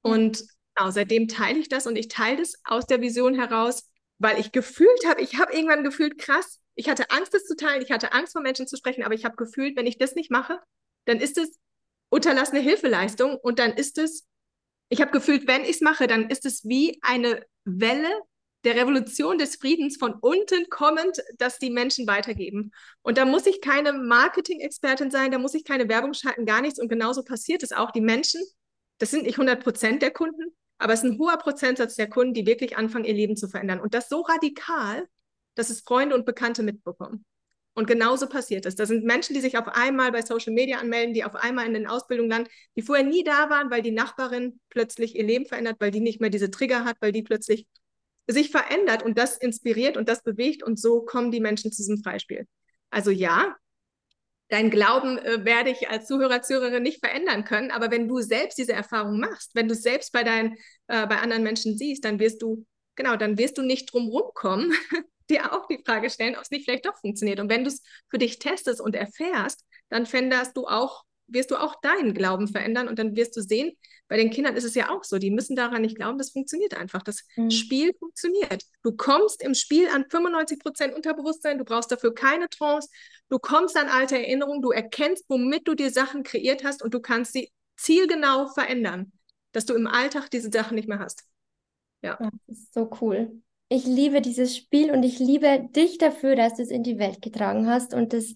Und 0.03 0.43
genau, 0.75 0.91
seitdem 0.91 1.29
teile 1.29 1.61
ich 1.61 1.69
das 1.69 1.87
und 1.87 1.95
ich 1.95 2.09
teile 2.09 2.39
das 2.39 2.55
aus 2.65 2.87
der 2.87 3.01
Vision 3.01 3.35
heraus, 3.35 3.89
weil 4.19 4.41
ich 4.41 4.51
gefühlt 4.51 5.07
habe, 5.07 5.21
ich 5.21 5.39
habe 5.39 5.53
irgendwann 5.53 5.85
gefühlt, 5.85 6.19
krass, 6.19 6.61
ich 6.75 6.89
hatte 6.89 7.09
Angst, 7.13 7.33
das 7.33 7.45
zu 7.45 7.55
teilen, 7.55 7.83
ich 7.83 7.93
hatte 7.93 8.13
Angst, 8.13 8.33
vor 8.33 8.43
Menschen 8.43 8.67
zu 8.67 8.77
sprechen, 8.77 9.05
aber 9.05 9.15
ich 9.15 9.25
habe 9.25 9.37
gefühlt, 9.37 9.77
wenn 9.77 9.87
ich 9.87 9.99
das 9.99 10.17
nicht 10.17 10.33
mache, 10.33 10.59
dann 11.05 11.21
ist 11.21 11.39
es 11.39 11.57
unterlassene 12.09 12.61
Hilfeleistung 12.61 13.37
und 13.37 13.61
dann 13.61 13.73
ist 13.73 13.99
es 13.99 14.27
ich 14.89 15.01
habe 15.01 15.11
gefühlt, 15.11 15.47
wenn 15.47 15.63
ich 15.63 15.71
es 15.71 15.81
mache, 15.81 16.07
dann 16.07 16.31
ist 16.31 16.47
es 16.47 16.65
wie 16.65 16.99
eine 17.03 17.45
Welle 17.65 18.11
der 18.65 18.77
Revolution 18.77 19.39
des 19.39 19.57
Friedens 19.57 19.97
von 19.97 20.15
unten 20.15 20.69
kommend, 20.69 21.23
dass 21.39 21.59
die 21.59 21.71
Menschen 21.71 22.07
weitergeben. 22.07 22.73
Und 23.03 23.17
da 23.17 23.25
muss 23.25 23.47
ich 23.47 23.61
keine 23.61 23.93
Marketing-Expertin 23.93 25.11
sein, 25.11 25.31
da 25.31 25.39
muss 25.39 25.55
ich 25.55 25.65
keine 25.65 25.89
Werbung 25.89 26.15
schalten, 26.15 26.47
gar 26.47 26.63
nichts. 26.63 26.81
Und 26.81 26.89
genauso 26.89 27.23
passiert 27.23 27.63
es 27.63 27.73
auch. 27.73 27.93
Die 27.93 28.01
Menschen, 28.01 28.43
das 28.99 29.11
sind 29.11 29.23
nicht 29.23 29.37
100 29.37 29.63
Prozent 29.63 30.03
der 30.03 30.11
Kunden, 30.11 30.57
aber 30.79 30.93
es 30.93 31.05
ist 31.05 31.11
ein 31.11 31.19
hoher 31.19 31.39
Prozentsatz 31.39 31.95
der 31.95 32.09
Kunden, 32.09 32.35
die 32.35 32.47
wirklich 32.47 32.77
anfangen, 32.77 33.05
ihr 33.05 33.15
Leben 33.15 33.37
zu 33.37 33.49
verändern. 33.49 33.81
Und 33.81 33.95
das 33.95 34.09
so 34.09 34.23
radikal, 34.23 35.07
dass 35.55 35.71
es 35.71 35.83
Freunde 35.83 36.17
und 36.17 36.27
Bekannte 36.27 36.63
mitbekommen. 36.63 37.25
Und 37.77 37.87
genauso 37.87 38.27
passiert 38.27 38.65
es. 38.65 38.75
Da 38.75 38.87
sind 38.87 39.05
Menschen, 39.05 39.35
die 39.35 39.43
sich 39.43 39.59
auf 39.59 39.69
einmal 39.69 40.11
bei 40.11 40.23
Social 40.23 40.55
Media 40.55 40.79
anmelden, 40.79 41.13
die 41.13 41.25
auf 41.25 41.35
einmal 41.35 41.67
in 41.67 41.75
den 41.75 41.87
Ausbildungen 41.87 42.31
landen, 42.31 42.51
die 42.75 42.81
vorher 42.81 43.05
nie 43.05 43.23
da 43.23 43.51
waren, 43.51 43.71
weil 43.71 43.83
die 43.83 43.91
Nachbarin 43.91 44.61
plötzlich 44.71 45.15
ihr 45.15 45.25
Leben 45.25 45.45
verändert, 45.45 45.77
weil 45.79 45.91
die 45.91 46.01
nicht 46.01 46.19
mehr 46.19 46.31
diese 46.31 46.51
Trigger 46.51 46.87
hat, 46.87 46.97
weil 47.01 47.13
die 47.13 47.23
plötzlich 47.23 47.67
sich 48.27 48.51
verändert 48.51 49.03
und 49.03 49.19
das 49.19 49.37
inspiriert 49.37 49.99
und 49.99 50.09
das 50.09 50.23
bewegt 50.23 50.63
und 50.63 50.81
so 50.81 51.03
kommen 51.03 51.31
die 51.31 51.41
Menschen 51.41 51.71
zu 51.71 51.77
diesem 51.77 52.03
Freispiel. 52.03 52.47
Also 52.89 53.11
ja, 53.11 53.55
dein 54.49 54.71
Glauben 54.71 55.19
äh, 55.19 55.45
werde 55.45 55.69
ich 55.69 55.91
als 55.91 56.07
Zuhörer, 56.07 56.41
Zuhörerin 56.41 56.83
nicht 56.83 57.05
verändern 57.05 57.45
können, 57.45 57.71
aber 57.71 57.91
wenn 57.91 58.09
du 58.09 58.21
selbst 58.21 58.57
diese 58.57 58.73
Erfahrung 58.73 59.21
machst, 59.21 59.55
wenn 59.55 59.69
du 59.69 59.75
es 59.75 59.83
selbst 59.83 60.13
bei 60.13 60.25
deinen, 60.25 60.55
äh, 60.89 61.07
bei 61.07 61.19
anderen 61.19 61.43
Menschen 61.43 61.77
siehst, 61.77 62.07
dann 62.07 62.19
wirst 62.21 62.41
du, 62.41 62.65
genau, 62.95 63.17
dann 63.17 63.37
wirst 63.37 63.59
du 63.59 63.63
nicht 63.63 63.93
drum 63.93 64.09
rumkommen, 64.09 64.73
dir 65.31 65.53
auch 65.53 65.67
die 65.67 65.83
Frage 65.85 66.11
stellen, 66.11 66.37
ob 66.37 66.43
es 66.43 66.51
nicht 66.51 66.65
vielleicht 66.65 66.87
doch 66.87 66.97
funktioniert. 66.99 67.41
Und 67.41 67.51
wenn 67.51 67.65
du 67.65 67.69
es 67.69 67.83
für 68.09 68.19
dich 68.19 68.39
testest 68.39 68.81
und 68.81 68.95
erfährst, 68.95 69.65
dann 69.89 70.07
veränderst 70.07 70.57
du 70.57 70.67
auch, 70.67 71.05
wirst 71.29 71.51
du 71.51 71.57
auch 71.57 71.81
deinen 71.81 72.15
Glauben 72.15 72.49
verändern 72.49 72.89
und 72.89 72.99
dann 72.99 73.17
wirst 73.17 73.37
du 73.37 73.41
sehen, 73.41 73.73
bei 74.09 74.17
den 74.17 74.31
Kindern 74.31 74.55
ist 74.55 74.65
es 74.65 74.77
ja 74.77 74.91
auch 74.91 75.03
so, 75.03 75.19
die 75.19 75.33
müssen 75.33 75.57
daran 75.57 75.83
nicht 75.83 75.97
glauben, 75.97 76.17
das 76.17 76.31
funktioniert 76.31 76.75
einfach. 76.75 77.03
Das 77.03 77.25
mhm. 77.35 77.51
Spiel 77.51 77.93
funktioniert. 77.99 78.63
Du 78.83 78.93
kommst 78.93 79.43
im 79.43 79.55
Spiel 79.55 79.89
an 79.89 80.05
95 80.09 80.61
Prozent 80.61 80.95
Unterbewusstsein, 80.95 81.59
du 81.59 81.65
brauchst 81.65 81.91
dafür 81.91 82.15
keine 82.15 82.49
Trance, 82.49 82.89
du 83.29 83.41
kommst 83.41 83.77
an 83.77 83.89
alte 83.89 84.17
Erinnerungen, 84.17 84.63
du 84.63 84.71
erkennst, 84.71 85.25
womit 85.29 85.67
du 85.67 85.75
dir 85.75 85.91
Sachen 85.91 86.23
kreiert 86.23 86.63
hast 86.63 86.85
und 86.85 86.95
du 86.95 87.01
kannst 87.01 87.33
sie 87.33 87.51
zielgenau 87.77 88.47
verändern, 88.47 89.13
dass 89.51 89.67
du 89.67 89.75
im 89.75 89.89
Alltag 89.89 90.31
diese 90.31 90.51
Sachen 90.53 90.77
nicht 90.77 90.89
mehr 90.89 91.01
hast. 91.01 91.25
Ja. 92.03 92.17
ja 92.21 92.31
das 92.47 92.59
ist 92.59 92.75
so 92.75 92.89
cool 93.01 93.43
ich 93.69 93.85
liebe 93.85 94.21
dieses 94.21 94.57
Spiel 94.57 94.91
und 94.93 95.03
ich 95.03 95.19
liebe 95.19 95.69
dich 95.71 95.99
dafür, 95.99 96.37
dass 96.37 96.55
du 96.55 96.63
es 96.63 96.71
in 96.71 96.83
die 96.83 96.99
Welt 96.99 97.21
getragen 97.23 97.69
hast 97.69 97.95
und 97.95 98.13
das 98.13 98.35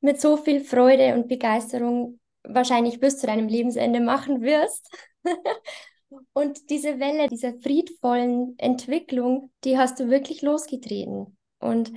mit 0.00 0.20
so 0.20 0.36
viel 0.36 0.60
Freude 0.60 1.14
und 1.14 1.28
Begeisterung 1.28 2.20
wahrscheinlich 2.44 3.00
bis 3.00 3.18
zu 3.18 3.26
deinem 3.26 3.48
Lebensende 3.48 4.00
machen 4.00 4.42
wirst. 4.42 4.88
und 6.32 6.70
diese 6.70 7.00
Welle 7.00 7.28
dieser 7.28 7.54
friedvollen 7.58 8.54
Entwicklung, 8.58 9.50
die 9.64 9.78
hast 9.78 9.98
du 10.00 10.08
wirklich 10.08 10.42
losgetreten. 10.42 11.36
Und 11.58 11.92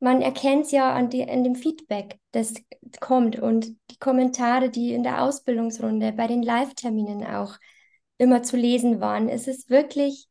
man 0.00 0.20
erkennt 0.20 0.66
es 0.66 0.72
ja 0.72 0.92
an, 0.92 1.10
die, 1.10 1.28
an 1.28 1.44
dem 1.44 1.54
Feedback, 1.54 2.18
das 2.32 2.54
kommt 3.00 3.38
und 3.38 3.76
die 3.90 3.98
Kommentare, 3.98 4.68
die 4.68 4.92
in 4.92 5.02
der 5.02 5.22
Ausbildungsrunde, 5.22 6.12
bei 6.12 6.26
den 6.26 6.42
Live-Terminen 6.42 7.24
auch 7.24 7.56
immer 8.18 8.42
zu 8.42 8.56
lesen 8.56 9.00
waren. 9.00 9.28
Es 9.28 9.46
ist 9.46 9.70
wirklich, 9.70 10.28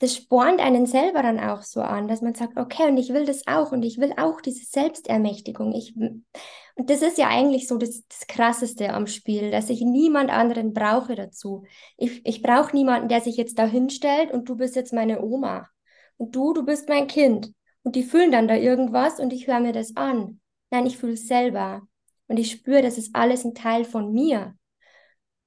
das 0.00 0.14
spornt 0.14 0.60
einen 0.60 0.86
selber 0.86 1.22
dann 1.22 1.40
auch 1.40 1.62
so 1.62 1.80
an, 1.80 2.06
dass 2.06 2.22
man 2.22 2.34
sagt, 2.34 2.56
okay, 2.56 2.88
und 2.88 2.98
ich 2.98 3.12
will 3.12 3.24
das 3.24 3.46
auch 3.48 3.72
und 3.72 3.82
ich 3.82 3.98
will 3.98 4.12
auch 4.16 4.40
diese 4.40 4.64
Selbstermächtigung. 4.64 5.74
Ich, 5.74 5.96
und 5.96 6.90
das 6.90 7.02
ist 7.02 7.18
ja 7.18 7.28
eigentlich 7.28 7.66
so 7.66 7.78
das, 7.78 8.06
das 8.06 8.26
Krasseste 8.28 8.92
am 8.92 9.08
Spiel, 9.08 9.50
dass 9.50 9.70
ich 9.70 9.80
niemand 9.80 10.30
anderen 10.30 10.72
brauche 10.72 11.16
dazu. 11.16 11.64
Ich, 11.96 12.24
ich 12.24 12.42
brauche 12.42 12.76
niemanden, 12.76 13.08
der 13.08 13.20
sich 13.20 13.36
jetzt 13.36 13.58
da 13.58 13.66
hinstellt 13.66 14.30
und 14.30 14.48
du 14.48 14.56
bist 14.56 14.76
jetzt 14.76 14.92
meine 14.92 15.20
Oma. 15.20 15.68
Und 16.16 16.36
du, 16.36 16.52
du 16.52 16.64
bist 16.64 16.88
mein 16.88 17.08
Kind. 17.08 17.52
Und 17.82 17.96
die 17.96 18.04
fühlen 18.04 18.30
dann 18.30 18.46
da 18.46 18.54
irgendwas 18.54 19.18
und 19.18 19.32
ich 19.32 19.46
höre 19.48 19.60
mir 19.60 19.72
das 19.72 19.96
an. 19.96 20.40
Nein, 20.70 20.86
ich 20.86 20.98
fühle 20.98 21.14
es 21.14 21.26
selber. 21.26 21.82
Und 22.28 22.38
ich 22.38 22.50
spüre, 22.52 22.82
das 22.82 22.98
ist 22.98 23.16
alles 23.16 23.44
ein 23.44 23.54
Teil 23.54 23.84
von 23.84 24.12
mir. 24.12 24.54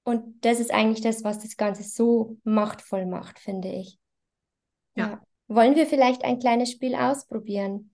Und 0.04 0.44
das 0.44 0.60
ist 0.60 0.74
eigentlich 0.74 1.02
das, 1.02 1.24
was 1.24 1.40
das 1.40 1.56
Ganze 1.56 1.84
so 1.84 2.38
machtvoll 2.44 3.06
macht, 3.06 3.40
finde 3.40 3.70
ich. 3.70 4.01
Ja. 4.96 5.22
Wollen 5.48 5.76
wir 5.76 5.86
vielleicht 5.86 6.24
ein 6.24 6.40
kleines 6.40 6.72
Spiel 6.72 6.96
ausprobieren? 6.96 7.94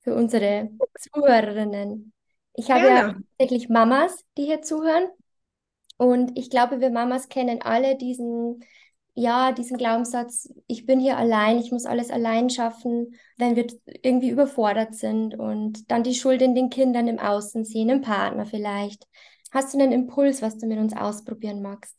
Für 0.00 0.14
unsere 0.14 0.70
Zuhörerinnen. 1.00 2.12
Ich 2.54 2.70
habe 2.70 2.82
Gerne. 2.82 3.08
ja 3.08 3.14
tatsächlich 3.38 3.68
Mamas, 3.68 4.24
die 4.36 4.44
hier 4.44 4.62
zuhören. 4.62 5.08
Und 5.96 6.36
ich 6.36 6.50
glaube, 6.50 6.80
wir 6.80 6.90
Mamas 6.90 7.28
kennen 7.28 7.62
alle 7.62 7.96
diesen 7.96 8.62
ja, 9.14 9.52
diesen 9.52 9.76
Glaubenssatz, 9.76 10.52
ich 10.66 10.86
bin 10.86 10.98
hier 10.98 11.16
allein, 11.16 11.58
ich 11.58 11.70
muss 11.70 11.86
alles 11.86 12.10
allein 12.10 12.50
schaffen, 12.50 13.16
wenn 13.36 13.54
wir 13.54 13.66
irgendwie 14.02 14.30
überfordert 14.30 14.94
sind 14.96 15.38
und 15.38 15.90
dann 15.90 16.02
die 16.02 16.14
Schuld 16.14 16.42
in 16.42 16.56
den 16.56 16.68
Kindern 16.68 17.06
im 17.06 17.20
Außen 17.20 17.64
sehen, 17.64 17.90
im 17.90 18.00
Partner 18.00 18.44
vielleicht. 18.44 19.06
Hast 19.52 19.72
du 19.72 19.78
einen 19.78 19.92
Impuls, 19.92 20.42
was 20.42 20.58
du 20.58 20.66
mit 20.66 20.78
uns 20.78 20.96
ausprobieren 20.96 21.62
magst? 21.62 21.96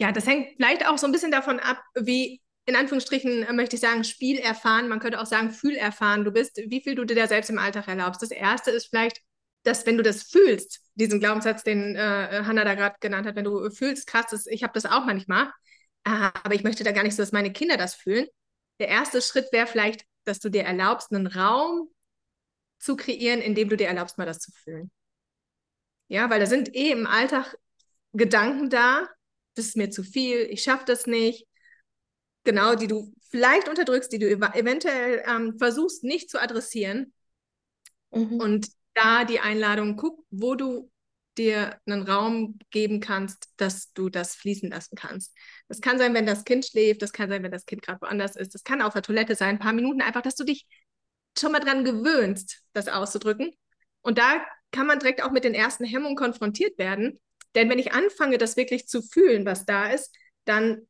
Ja, 0.00 0.12
das 0.12 0.28
hängt 0.28 0.50
vielleicht 0.56 0.86
auch 0.86 0.96
so 0.96 1.06
ein 1.06 1.12
bisschen 1.12 1.32
davon 1.32 1.58
ab, 1.58 1.82
wie 1.96 2.40
in 2.68 2.76
Anführungsstrichen 2.76 3.44
äh, 3.44 3.52
möchte 3.54 3.76
ich 3.76 3.80
sagen, 3.80 4.04
Spiel 4.04 4.38
erfahren, 4.38 4.88
man 4.88 5.00
könnte 5.00 5.20
auch 5.20 5.26
sagen, 5.26 5.50
Fühl 5.50 5.74
erfahren 5.74 6.24
du 6.24 6.30
bist, 6.30 6.58
wie 6.58 6.82
viel 6.82 6.94
du 6.94 7.06
dir 7.06 7.16
da 7.16 7.26
selbst 7.26 7.48
im 7.48 7.58
Alltag 7.58 7.88
erlaubst. 7.88 8.20
Das 8.20 8.30
erste 8.30 8.70
ist 8.70 8.88
vielleicht, 8.88 9.22
dass 9.62 9.86
wenn 9.86 9.96
du 9.96 10.02
das 10.02 10.24
fühlst, 10.24 10.82
diesen 10.94 11.18
Glaubenssatz, 11.18 11.64
den 11.64 11.96
äh, 11.96 12.42
Hannah 12.44 12.64
da 12.64 12.74
gerade 12.74 12.96
genannt 13.00 13.26
hat, 13.26 13.36
wenn 13.36 13.44
du 13.44 13.70
fühlst, 13.70 14.06
krass, 14.06 14.26
das, 14.30 14.46
ich 14.46 14.62
habe 14.62 14.74
das 14.74 14.84
auch 14.84 15.06
manchmal, 15.06 15.50
aber 16.04 16.54
ich 16.54 16.62
möchte 16.62 16.84
da 16.84 16.92
gar 16.92 17.02
nicht 17.02 17.16
so, 17.16 17.22
dass 17.22 17.32
meine 17.32 17.52
Kinder 17.52 17.76
das 17.76 17.94
fühlen. 17.94 18.26
Der 18.80 18.88
erste 18.88 19.20
Schritt 19.22 19.50
wäre 19.50 19.66
vielleicht, 19.66 20.04
dass 20.24 20.38
du 20.38 20.50
dir 20.50 20.64
erlaubst, 20.64 21.10
einen 21.10 21.26
Raum 21.26 21.88
zu 22.78 22.96
kreieren, 22.96 23.40
in 23.40 23.54
dem 23.54 23.70
du 23.70 23.76
dir 23.76 23.88
erlaubst, 23.88 24.18
mal 24.18 24.26
das 24.26 24.40
zu 24.40 24.52
fühlen. 24.52 24.90
Ja, 26.08 26.28
weil 26.30 26.40
da 26.40 26.46
sind 26.46 26.74
eh 26.74 26.90
im 26.90 27.06
Alltag 27.06 27.56
Gedanken 28.12 28.70
da, 28.70 29.08
das 29.54 29.66
ist 29.66 29.76
mir 29.76 29.90
zu 29.90 30.02
viel, 30.02 30.42
ich 30.50 30.62
schaffe 30.62 30.84
das 30.86 31.06
nicht. 31.06 31.47
Genau, 32.44 32.74
die 32.74 32.86
du 32.86 33.12
vielleicht 33.30 33.68
unterdrückst, 33.68 34.12
die 34.12 34.18
du 34.18 34.30
eventuell 34.30 35.22
ähm, 35.26 35.58
versuchst 35.58 36.04
nicht 36.04 36.30
zu 36.30 36.40
adressieren. 36.40 37.12
Mhm. 38.10 38.40
Und 38.40 38.68
da 38.94 39.24
die 39.24 39.40
Einladung, 39.40 39.96
guck, 39.96 40.24
wo 40.30 40.54
du 40.54 40.90
dir 41.36 41.78
einen 41.86 42.02
Raum 42.02 42.58
geben 42.70 43.00
kannst, 43.00 43.48
dass 43.56 43.92
du 43.92 44.08
das 44.08 44.34
fließen 44.34 44.70
lassen 44.70 44.96
kannst. 44.96 45.34
Das 45.68 45.80
kann 45.80 45.98
sein, 45.98 46.12
wenn 46.14 46.26
das 46.26 46.44
Kind 46.44 46.66
schläft, 46.66 47.00
das 47.02 47.12
kann 47.12 47.30
sein, 47.30 47.42
wenn 47.42 47.52
das 47.52 47.64
Kind 47.64 47.82
gerade 47.82 48.00
woanders 48.00 48.34
ist, 48.34 48.54
das 48.54 48.64
kann 48.64 48.82
auf 48.82 48.92
der 48.92 49.02
Toilette 49.02 49.36
sein, 49.36 49.56
ein 49.56 49.58
paar 49.60 49.72
Minuten 49.72 50.02
einfach, 50.02 50.22
dass 50.22 50.34
du 50.34 50.44
dich 50.44 50.66
schon 51.38 51.52
mal 51.52 51.60
dran 51.60 51.84
gewöhnst, 51.84 52.62
das 52.72 52.88
auszudrücken. 52.88 53.52
Und 54.02 54.18
da 54.18 54.44
kann 54.72 54.86
man 54.86 54.98
direkt 54.98 55.22
auch 55.22 55.30
mit 55.30 55.44
den 55.44 55.54
ersten 55.54 55.84
Hemmungen 55.84 56.16
konfrontiert 56.16 56.76
werden. 56.78 57.20
Denn 57.54 57.70
wenn 57.70 57.78
ich 57.78 57.92
anfange, 57.92 58.38
das 58.38 58.56
wirklich 58.56 58.86
zu 58.88 59.02
fühlen, 59.02 59.46
was 59.46 59.64
da 59.64 59.90
ist, 59.90 60.14
dann, 60.44 60.86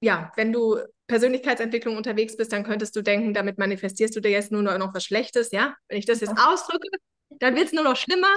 ja, 0.00 0.32
wenn 0.36 0.52
du 0.52 0.78
Persönlichkeitsentwicklung 1.06 1.96
unterwegs 1.96 2.36
bist, 2.36 2.52
dann 2.52 2.64
könntest 2.64 2.94
du 2.96 3.02
denken, 3.02 3.34
damit 3.34 3.58
manifestierst 3.58 4.14
du 4.14 4.20
dir 4.20 4.30
jetzt 4.30 4.52
nur 4.52 4.62
noch 4.62 4.94
was 4.94 5.04
Schlechtes, 5.04 5.50
ja? 5.50 5.74
Wenn 5.88 5.98
ich 5.98 6.06
das 6.06 6.20
jetzt 6.20 6.38
ausdrücke, 6.38 6.88
dann 7.30 7.56
wird 7.56 7.66
es 7.66 7.72
nur 7.72 7.84
noch 7.84 7.96
schlimmer, 7.96 8.34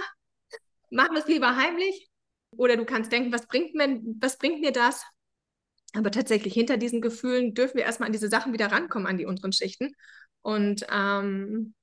machen 0.90 1.14
wir 1.14 1.22
es 1.22 1.28
lieber 1.28 1.56
heimlich. 1.56 2.10
Oder 2.56 2.78
du 2.78 2.86
kannst 2.86 3.12
denken, 3.12 3.32
was 3.32 3.48
bringt, 3.48 3.74
mir, 3.74 4.00
was 4.20 4.38
bringt 4.38 4.62
mir 4.62 4.72
das? 4.72 5.04
Aber 5.94 6.12
tatsächlich 6.12 6.54
hinter 6.54 6.78
diesen 6.78 7.02
Gefühlen 7.02 7.54
dürfen 7.54 7.78
wir 7.78 7.84
erstmal 7.84 8.08
an 8.08 8.14
diese 8.14 8.30
Sachen 8.30 8.54
wieder 8.54 8.72
rankommen, 8.72 9.08
an 9.08 9.18
die 9.18 9.26
unteren 9.26 9.54
Schichten. 9.54 9.96
Und 10.42 10.86
ähm, 10.92 11.74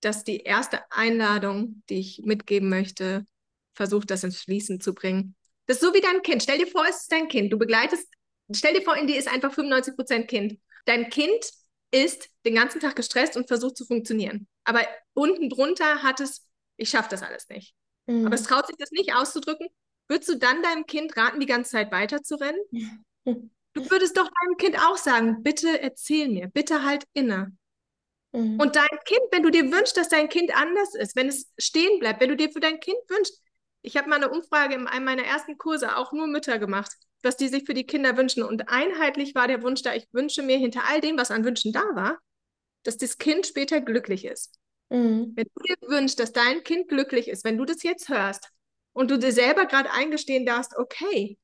dass 0.00 0.24
die 0.24 0.38
erste 0.38 0.80
Einladung, 0.90 1.82
die 1.88 1.98
ich 1.98 2.22
mitgeben 2.24 2.68
möchte, 2.68 3.26
versucht, 3.74 4.10
das 4.10 4.24
ins 4.24 4.40
Fließen 4.42 4.80
zu 4.80 4.94
bringen. 4.94 5.34
Das 5.66 5.76
ist 5.76 5.82
so 5.82 5.94
wie 5.94 6.00
dein 6.00 6.22
Kind. 6.22 6.42
Stell 6.42 6.58
dir 6.58 6.66
vor, 6.66 6.84
es 6.88 7.02
ist 7.02 7.12
dein 7.12 7.28
Kind. 7.28 7.52
Du 7.52 7.58
begleitest, 7.58 8.08
stell 8.54 8.74
dir 8.74 8.82
vor, 8.82 8.96
in 8.96 9.06
dir 9.06 9.16
ist 9.16 9.28
einfach 9.28 9.52
95 9.52 9.96
Prozent 9.96 10.28
Kind. 10.28 10.58
Dein 10.84 11.10
Kind 11.10 11.50
ist 11.90 12.30
den 12.44 12.54
ganzen 12.54 12.80
Tag 12.80 12.96
gestresst 12.96 13.36
und 13.36 13.48
versucht 13.48 13.76
zu 13.76 13.84
funktionieren. 13.84 14.46
Aber 14.64 14.80
unten 15.14 15.48
drunter 15.48 16.02
hat 16.02 16.20
es, 16.20 16.46
ich 16.76 16.90
schaffe 16.90 17.10
das 17.10 17.22
alles 17.22 17.48
nicht. 17.48 17.74
Mhm. 18.06 18.26
Aber 18.26 18.34
es 18.34 18.44
traut 18.44 18.66
sich 18.66 18.76
das 18.76 18.90
nicht 18.92 19.14
auszudrücken. 19.14 19.68
Würdest 20.08 20.28
du 20.28 20.36
dann 20.36 20.62
deinem 20.62 20.86
Kind 20.86 21.16
raten, 21.16 21.40
die 21.40 21.46
ganze 21.46 21.72
Zeit 21.72 21.92
weiterzurennen? 21.92 22.60
Du 23.72 23.88
würdest 23.90 24.16
doch 24.16 24.28
deinem 24.28 24.56
Kind 24.56 24.76
auch 24.84 24.96
sagen, 24.96 25.42
bitte 25.42 25.80
erzähl 25.80 26.28
mir, 26.28 26.48
bitte 26.48 26.84
halt 26.84 27.04
inne. 27.12 27.56
Mhm. 28.32 28.58
Und 28.60 28.76
dein 28.76 28.88
Kind, 29.04 29.22
wenn 29.30 29.42
du 29.42 29.50
dir 29.50 29.70
wünschst, 29.70 29.96
dass 29.96 30.08
dein 30.08 30.28
Kind 30.28 30.54
anders 30.56 30.94
ist, 30.94 31.14
wenn 31.16 31.28
es 31.28 31.52
stehen 31.58 32.00
bleibt, 32.00 32.20
wenn 32.20 32.30
du 32.30 32.36
dir 32.36 32.50
für 32.50 32.60
dein 32.60 32.80
Kind 32.80 32.98
wünschst, 33.08 33.40
ich 33.82 33.96
habe 33.96 34.08
mal 34.08 34.16
eine 34.16 34.30
Umfrage 34.30 34.74
in 34.74 34.86
einem 34.86 35.04
meiner 35.04 35.24
ersten 35.24 35.56
Kurse 35.56 35.96
auch 35.96 36.12
nur 36.12 36.26
Mütter 36.26 36.58
gemacht, 36.58 36.92
was 37.22 37.36
die 37.36 37.48
sich 37.48 37.64
für 37.64 37.74
die 37.74 37.86
Kinder 37.86 38.16
wünschen. 38.16 38.42
Und 38.42 38.68
einheitlich 38.68 39.34
war 39.34 39.48
der 39.48 39.62
Wunsch 39.62 39.82
da, 39.82 39.94
ich 39.94 40.06
wünsche 40.12 40.42
mir 40.42 40.58
hinter 40.58 40.82
all 40.88 41.00
dem, 41.00 41.18
was 41.18 41.30
an 41.30 41.44
Wünschen 41.44 41.72
da 41.72 41.84
war, 41.94 42.18
dass 42.82 42.96
das 42.96 43.18
Kind 43.18 43.46
später 43.46 43.80
glücklich 43.80 44.24
ist. 44.24 44.58
Mhm. 44.88 45.32
Wenn 45.36 45.46
du 45.54 45.62
dir 45.62 45.76
wünschst, 45.88 46.18
dass 46.18 46.32
dein 46.32 46.62
Kind 46.64 46.88
glücklich 46.88 47.28
ist, 47.28 47.44
wenn 47.44 47.58
du 47.58 47.64
das 47.64 47.82
jetzt 47.82 48.08
hörst 48.08 48.50
und 48.92 49.10
du 49.10 49.18
dir 49.18 49.32
selber 49.32 49.66
gerade 49.66 49.90
eingestehen 49.92 50.46
darfst, 50.46 50.76
okay, 50.76 51.38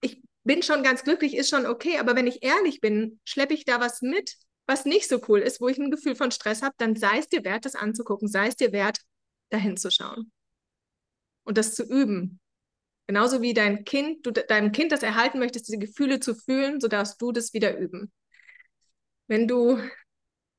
ich 0.00 0.22
bin 0.44 0.62
schon 0.62 0.82
ganz 0.82 1.02
glücklich, 1.02 1.36
ist 1.36 1.50
schon 1.50 1.66
okay, 1.66 1.98
aber 1.98 2.14
wenn 2.16 2.26
ich 2.26 2.42
ehrlich 2.42 2.80
bin, 2.80 3.20
schleppe 3.24 3.54
ich 3.54 3.64
da 3.64 3.80
was 3.80 4.02
mit, 4.02 4.36
was 4.66 4.84
nicht 4.84 5.08
so 5.08 5.20
cool 5.28 5.40
ist, 5.40 5.60
wo 5.60 5.68
ich 5.68 5.78
ein 5.78 5.90
Gefühl 5.90 6.14
von 6.14 6.30
Stress 6.30 6.62
habe, 6.62 6.74
dann 6.78 6.96
sei 6.96 7.18
es 7.18 7.28
dir 7.28 7.44
wert, 7.44 7.64
das 7.64 7.74
anzugucken, 7.74 8.28
sei 8.28 8.48
es 8.48 8.56
dir 8.56 8.72
wert, 8.72 8.98
dahin 9.50 9.76
zu 9.76 9.90
schauen 9.90 10.32
und 11.44 11.58
das 11.58 11.74
zu 11.74 11.84
üben. 11.84 12.40
Genauso 13.06 13.42
wie 13.42 13.52
dein 13.52 13.84
Kind, 13.84 14.24
du 14.26 14.32
deinem 14.32 14.72
Kind 14.72 14.92
das 14.92 15.02
erhalten 15.02 15.38
möchtest, 15.38 15.68
diese 15.68 15.78
Gefühle 15.78 16.20
zu 16.20 16.34
fühlen, 16.34 16.80
so 16.80 16.88
darfst 16.88 17.20
du 17.20 17.32
das 17.32 17.52
wieder 17.52 17.76
üben. 17.76 18.12
Wenn 19.26 19.46
du 19.46 19.78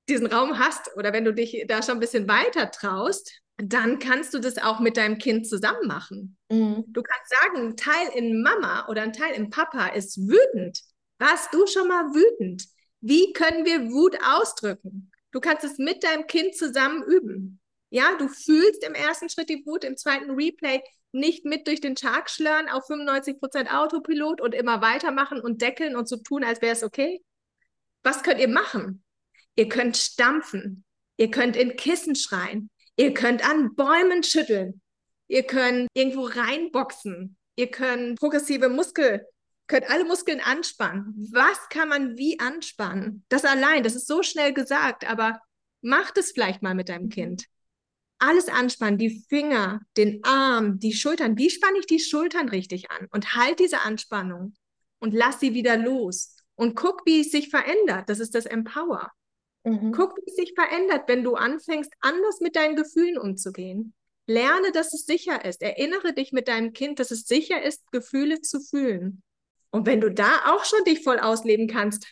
diesen 0.07 0.27
Raum 0.27 0.59
hast 0.59 0.95
oder 0.95 1.13
wenn 1.13 1.25
du 1.25 1.33
dich 1.33 1.65
da 1.67 1.81
schon 1.81 1.97
ein 1.97 1.99
bisschen 1.99 2.27
weiter 2.27 2.69
traust, 2.69 3.41
dann 3.57 3.99
kannst 3.99 4.33
du 4.33 4.39
das 4.39 4.57
auch 4.57 4.79
mit 4.79 4.97
deinem 4.97 5.17
Kind 5.17 5.47
zusammen 5.47 5.87
machen. 5.87 6.37
Mhm. 6.51 6.83
Du 6.87 7.01
kannst 7.01 7.33
sagen, 7.41 7.67
ein 7.67 7.77
Teil 7.77 8.09
in 8.15 8.41
Mama 8.41 8.87
oder 8.89 9.01
ein 9.01 9.13
Teil 9.13 9.33
in 9.33 9.49
Papa 9.49 9.87
ist 9.87 10.17
wütend. 10.17 10.81
Warst 11.19 11.53
du 11.53 11.65
schon 11.65 11.87
mal 11.87 12.13
wütend? 12.13 12.65
Wie 13.01 13.33
können 13.33 13.65
wir 13.65 13.91
Wut 13.91 14.17
ausdrücken? 14.23 15.11
Du 15.31 15.39
kannst 15.39 15.63
es 15.63 15.77
mit 15.77 16.03
deinem 16.03 16.27
Kind 16.27 16.55
zusammen 16.55 17.03
üben. 17.03 17.59
Ja, 17.89 18.15
du 18.17 18.27
fühlst 18.27 18.83
im 18.83 18.93
ersten 18.93 19.29
Schritt 19.29 19.49
die 19.49 19.65
Wut, 19.65 19.83
im 19.83 19.95
zweiten 19.95 20.31
Replay 20.31 20.81
nicht 21.15 21.45
mit 21.45 21.67
durch 21.67 21.81
den 21.81 21.95
Chart 21.95 22.29
schlören 22.29 22.69
auf 22.69 22.87
95% 22.89 23.75
Autopilot 23.75 24.41
und 24.41 24.53
immer 24.53 24.81
weitermachen 24.81 25.41
und 25.41 25.61
deckeln 25.61 25.95
und 25.95 26.07
so 26.07 26.17
tun, 26.17 26.43
als 26.43 26.61
wäre 26.61 26.73
es 26.73 26.83
okay. 26.83 27.23
Was 28.03 28.21
könnt 28.21 28.39
ihr 28.39 28.47
machen? 28.47 29.03
Ihr 29.55 29.69
könnt 29.69 29.97
stampfen. 29.97 30.83
Ihr 31.17 31.31
könnt 31.31 31.55
in 31.55 31.75
Kissen 31.75 32.15
schreien. 32.15 32.69
Ihr 32.97 33.13
könnt 33.13 33.47
an 33.47 33.73
Bäumen 33.75 34.23
schütteln. 34.23 34.81
Ihr 35.27 35.43
könnt 35.43 35.87
irgendwo 35.93 36.25
reinboxen. 36.25 37.37
Ihr 37.55 37.71
könnt 37.71 38.19
progressive 38.19 38.69
Muskel, 38.69 39.25
könnt 39.67 39.89
alle 39.89 40.03
Muskeln 40.03 40.41
anspannen. 40.41 41.13
Was 41.31 41.69
kann 41.69 41.89
man 41.89 42.17
wie 42.17 42.39
anspannen? 42.39 43.25
Das 43.29 43.45
allein, 43.45 43.83
das 43.83 43.95
ist 43.95 44.07
so 44.07 44.23
schnell 44.23 44.53
gesagt, 44.53 45.09
aber 45.09 45.41
macht 45.81 46.17
es 46.17 46.31
vielleicht 46.31 46.61
mal 46.61 46.75
mit 46.75 46.89
deinem 46.89 47.09
Kind. 47.09 47.45
Alles 48.17 48.47
anspannen, 48.47 48.97
die 48.97 49.23
Finger, 49.27 49.81
den 49.97 50.23
Arm, 50.23 50.79
die 50.79 50.93
Schultern. 50.93 51.37
Wie 51.37 51.49
spanne 51.49 51.79
ich 51.79 51.85
die 51.85 51.99
Schultern 51.99 52.49
richtig 52.49 52.89
an? 52.91 53.07
Und 53.11 53.35
halt 53.35 53.59
diese 53.59 53.81
Anspannung 53.81 54.55
und 54.99 55.13
lass 55.13 55.39
sie 55.39 55.53
wieder 55.53 55.77
los. 55.77 56.37
Und 56.55 56.75
guck, 56.75 57.05
wie 57.05 57.21
es 57.21 57.31
sich 57.31 57.49
verändert. 57.49 58.09
Das 58.09 58.19
ist 58.19 58.33
das 58.33 58.45
Empower. 58.45 59.11
Mhm. 59.65 59.91
Guck, 59.91 60.15
wie 60.17 60.29
es 60.29 60.35
sich 60.35 60.53
verändert, 60.55 61.07
wenn 61.07 61.23
du 61.23 61.35
anfängst, 61.35 61.91
anders 61.99 62.39
mit 62.39 62.55
deinen 62.55 62.75
Gefühlen 62.75 63.17
umzugehen. 63.17 63.93
Lerne, 64.27 64.71
dass 64.71 64.93
es 64.93 65.05
sicher 65.05 65.43
ist. 65.43 65.61
Erinnere 65.61 66.13
dich 66.13 66.31
mit 66.31 66.47
deinem 66.47 66.73
Kind, 66.73 66.99
dass 66.99 67.11
es 67.11 67.27
sicher 67.27 67.61
ist, 67.61 67.91
Gefühle 67.91 68.41
zu 68.41 68.59
fühlen. 68.59 69.21
Und 69.71 69.85
wenn 69.85 70.01
du 70.01 70.09
da 70.09 70.45
auch 70.45 70.63
schon 70.63 70.83
dich 70.85 71.03
voll 71.03 71.19
ausleben 71.19 71.67
kannst, 71.67 72.07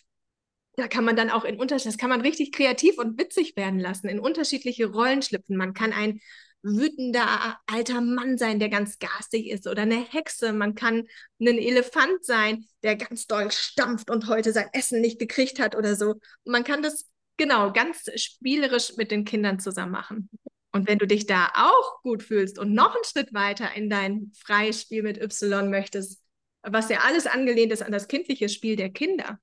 da 0.75 0.87
kann 0.87 1.05
man 1.05 1.15
dann 1.15 1.29
auch 1.29 1.43
in 1.43 1.59
Unterschied, 1.59 1.87
das 1.87 1.97
kann 1.97 2.09
man 2.09 2.21
richtig 2.21 2.51
kreativ 2.51 2.97
und 2.97 3.19
witzig 3.19 3.55
werden 3.55 3.79
lassen, 3.79 4.07
in 4.07 4.19
unterschiedliche 4.19 4.87
Rollen 4.87 5.21
schlüpfen. 5.21 5.55
Man 5.55 5.73
kann 5.73 5.93
ein 5.93 6.19
wütender 6.63 7.59
alter 7.67 8.01
Mann 8.01 8.37
sein, 8.37 8.59
der 8.59 8.69
ganz 8.69 8.97
garstig 8.97 9.49
ist 9.49 9.67
oder 9.67 9.83
eine 9.83 10.01
Hexe. 10.01 10.53
Man 10.53 10.75
kann 10.75 11.07
ein 11.39 11.57
Elefant 11.57 12.25
sein, 12.25 12.65
der 12.83 12.95
ganz 12.95 13.27
doll 13.27 13.51
stampft 13.51 14.09
und 14.09 14.27
heute 14.27 14.53
sein 14.53 14.69
Essen 14.71 15.01
nicht 15.01 15.19
gekriegt 15.19 15.59
hat 15.59 15.75
oder 15.75 15.95
so. 15.95 16.11
Und 16.11 16.51
man 16.51 16.63
kann 16.63 16.81
das 16.81 17.09
genau 17.37 17.73
ganz 17.73 18.09
spielerisch 18.15 18.95
mit 18.95 19.11
den 19.11 19.25
Kindern 19.25 19.59
zusammen 19.59 19.91
machen. 19.91 20.29
Und 20.71 20.87
wenn 20.87 20.97
du 20.97 21.05
dich 21.05 21.27
da 21.27 21.51
auch 21.53 22.01
gut 22.01 22.23
fühlst 22.23 22.57
und 22.57 22.73
noch 22.73 22.95
einen 22.95 23.03
Schritt 23.03 23.33
weiter 23.33 23.75
in 23.75 23.89
dein 23.89 24.31
freies 24.35 24.81
Spiel 24.81 25.03
mit 25.03 25.21
Y 25.21 25.69
möchtest, 25.69 26.21
was 26.63 26.89
ja 26.89 26.99
alles 27.01 27.27
angelehnt 27.27 27.71
ist 27.71 27.83
an 27.83 27.91
das 27.91 28.07
kindliche 28.07 28.49
Spiel 28.49 28.75
der 28.75 28.89
Kinder, 28.89 29.39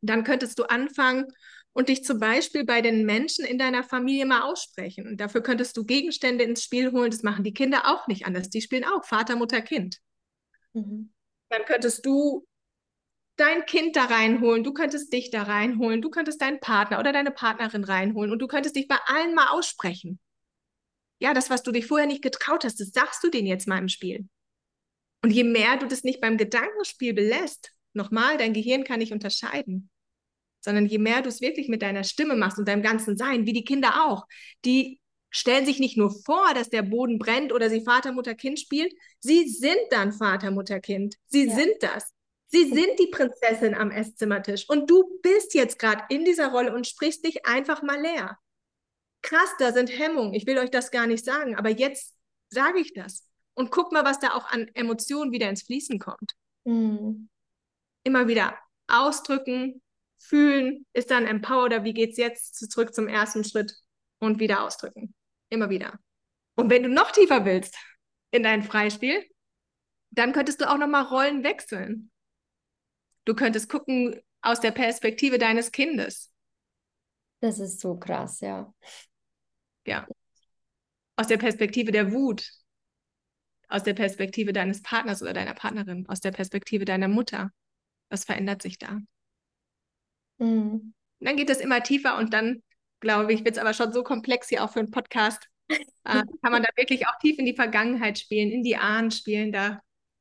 dann 0.00 0.24
könntest 0.24 0.58
du 0.58 0.64
anfangen 0.64 1.26
und 1.72 1.88
dich 1.88 2.04
zum 2.04 2.18
Beispiel 2.18 2.64
bei 2.64 2.80
den 2.80 3.04
Menschen 3.04 3.44
in 3.44 3.58
deiner 3.58 3.82
Familie 3.82 4.26
mal 4.26 4.42
aussprechen. 4.42 5.06
Und 5.06 5.20
dafür 5.20 5.42
könntest 5.42 5.76
du 5.76 5.84
Gegenstände 5.84 6.44
ins 6.44 6.62
Spiel 6.62 6.92
holen. 6.92 7.10
Das 7.10 7.22
machen 7.22 7.44
die 7.44 7.52
Kinder 7.52 7.82
auch 7.86 8.06
nicht 8.06 8.26
anders. 8.26 8.48
Die 8.48 8.62
spielen 8.62 8.84
auch 8.84 9.04
Vater, 9.04 9.36
Mutter, 9.36 9.60
Kind. 9.60 9.98
Mhm. 10.72 11.12
Dann 11.50 11.64
könntest 11.64 12.04
du 12.06 12.46
dein 13.36 13.66
Kind 13.66 13.96
da 13.96 14.06
reinholen, 14.06 14.64
du 14.64 14.72
könntest 14.72 15.12
dich 15.12 15.30
da 15.30 15.42
reinholen, 15.42 16.00
du 16.00 16.08
könntest 16.08 16.40
deinen 16.40 16.58
Partner 16.58 16.98
oder 16.98 17.12
deine 17.12 17.30
Partnerin 17.30 17.84
reinholen 17.84 18.32
und 18.32 18.38
du 18.38 18.46
könntest 18.46 18.76
dich 18.76 18.88
bei 18.88 18.98
allen 19.06 19.34
mal 19.34 19.48
aussprechen 19.48 20.18
ja, 21.18 21.34
das, 21.34 21.50
was 21.50 21.62
du 21.62 21.72
dich 21.72 21.86
vorher 21.86 22.06
nicht 22.06 22.22
getraut 22.22 22.64
hast, 22.64 22.80
das 22.80 22.92
sagst 22.92 23.22
du 23.24 23.30
denen 23.30 23.46
jetzt 23.46 23.66
mal 23.66 23.78
im 23.78 23.88
Spiel. 23.88 24.28
Und 25.22 25.30
je 25.30 25.44
mehr 25.44 25.76
du 25.78 25.86
das 25.86 26.04
nicht 26.04 26.20
beim 26.20 26.36
Gedankenspiel 26.36 27.14
belässt, 27.14 27.72
nochmal, 27.96 28.38
dein 28.38 28.52
Gehirn 28.52 28.84
kann 28.84 29.00
nicht 29.00 29.12
unterscheiden, 29.12 29.90
sondern 30.60 30.86
je 30.86 30.98
mehr 30.98 31.22
du 31.22 31.28
es 31.28 31.40
wirklich 31.40 31.68
mit 31.68 31.82
deiner 31.82 32.04
Stimme 32.04 32.36
machst 32.36 32.58
und 32.58 32.68
deinem 32.68 32.82
ganzen 32.82 33.16
Sein, 33.16 33.46
wie 33.46 33.52
die 33.52 33.64
Kinder 33.64 34.06
auch, 34.06 34.26
die 34.64 35.00
stellen 35.30 35.66
sich 35.66 35.80
nicht 35.80 35.96
nur 35.96 36.10
vor, 36.24 36.54
dass 36.54 36.70
der 36.70 36.82
Boden 36.82 37.18
brennt 37.18 37.52
oder 37.52 37.68
sie 37.68 37.82
Vater, 37.82 38.12
Mutter, 38.12 38.34
Kind 38.34 38.60
spielen, 38.60 38.88
sie 39.20 39.48
sind 39.48 39.80
dann 39.90 40.12
Vater, 40.12 40.50
Mutter, 40.50 40.80
Kind. 40.80 41.16
Sie 41.26 41.46
ja. 41.46 41.54
sind 41.54 41.74
das. 41.80 42.12
Sie 42.48 42.64
sind 42.64 42.98
die 43.00 43.08
Prinzessin 43.08 43.74
am 43.74 43.90
Esszimmertisch 43.90 44.68
und 44.68 44.88
du 44.88 45.18
bist 45.20 45.54
jetzt 45.54 45.80
gerade 45.80 46.04
in 46.10 46.24
dieser 46.24 46.52
Rolle 46.52 46.74
und 46.74 46.86
sprichst 46.86 47.24
dich 47.24 47.44
einfach 47.44 47.82
mal 47.82 48.00
leer 48.00 48.38
krass, 49.26 49.50
da 49.58 49.72
sind 49.72 49.90
Hemmungen. 49.90 50.34
Ich 50.34 50.46
will 50.46 50.58
euch 50.58 50.70
das 50.70 50.90
gar 50.90 51.06
nicht 51.06 51.24
sagen, 51.24 51.56
aber 51.56 51.70
jetzt 51.70 52.14
sage 52.48 52.78
ich 52.78 52.94
das. 52.94 53.26
Und 53.54 53.70
guck 53.70 53.92
mal, 53.92 54.04
was 54.04 54.20
da 54.20 54.34
auch 54.34 54.46
an 54.46 54.68
Emotionen 54.74 55.32
wieder 55.32 55.48
ins 55.48 55.62
Fließen 55.62 55.98
kommt. 55.98 56.34
Mhm. 56.64 57.28
Immer 58.06 58.28
wieder 58.28 58.56
ausdrücken, 58.86 59.82
fühlen, 60.18 60.86
ist 60.92 61.10
dann 61.10 61.26
Empower 61.26 61.64
oder 61.64 61.84
wie 61.84 61.92
geht 61.92 62.12
es 62.12 62.16
jetzt 62.16 62.70
zurück 62.70 62.94
zum 62.94 63.08
ersten 63.08 63.44
Schritt 63.44 63.74
und 64.18 64.38
wieder 64.38 64.62
ausdrücken. 64.62 65.14
Immer 65.50 65.70
wieder. 65.70 65.98
Und 66.54 66.70
wenn 66.70 66.82
du 66.82 66.88
noch 66.88 67.10
tiefer 67.10 67.44
willst 67.44 67.76
in 68.30 68.42
dein 68.42 68.62
Freispiel, 68.62 69.24
dann 70.10 70.32
könntest 70.32 70.60
du 70.60 70.70
auch 70.70 70.78
nochmal 70.78 71.04
Rollen 71.04 71.44
wechseln. 71.44 72.10
Du 73.24 73.34
könntest 73.34 73.68
gucken 73.68 74.20
aus 74.40 74.60
der 74.60 74.70
Perspektive 74.70 75.38
deines 75.38 75.72
Kindes. 75.72 76.32
Das 77.40 77.58
ist 77.58 77.80
so 77.80 77.98
krass, 77.98 78.40
ja 78.40 78.72
ja. 79.86 80.06
Aus 81.16 81.28
der 81.28 81.38
Perspektive 81.38 81.92
der 81.92 82.12
Wut, 82.12 82.50
aus 83.68 83.82
der 83.82 83.94
Perspektive 83.94 84.52
deines 84.52 84.82
Partners 84.82 85.22
oder 85.22 85.32
deiner 85.32 85.54
Partnerin, 85.54 86.06
aus 86.08 86.20
der 86.20 86.32
Perspektive 86.32 86.84
deiner 86.84 87.08
Mutter. 87.08 87.50
Was 88.10 88.24
verändert 88.24 88.62
sich 88.62 88.78
da? 88.78 89.00
Mhm. 90.38 90.94
Dann 91.20 91.36
geht 91.36 91.50
es 91.50 91.60
immer 91.60 91.82
tiefer 91.82 92.18
und 92.18 92.32
dann, 92.32 92.62
glaube 93.00 93.32
ich, 93.32 93.44
wird 93.44 93.56
es 93.56 93.60
aber 93.60 93.74
schon 93.74 93.92
so 93.92 94.02
komplex 94.02 94.48
hier 94.48 94.62
auch 94.64 94.72
für 94.72 94.80
einen 94.80 94.90
Podcast. 94.90 95.48
äh, 95.70 95.82
kann 96.04 96.52
man 96.52 96.62
da 96.62 96.68
wirklich 96.76 97.06
auch 97.08 97.18
tief 97.20 97.38
in 97.38 97.46
die 97.46 97.56
Vergangenheit 97.56 98.18
spielen, 98.18 98.50
in 98.50 98.62
die 98.62 98.76
Ahnen 98.76 99.10
spielen. 99.10 99.52
Da, 99.52 99.80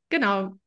genau, 0.09 0.57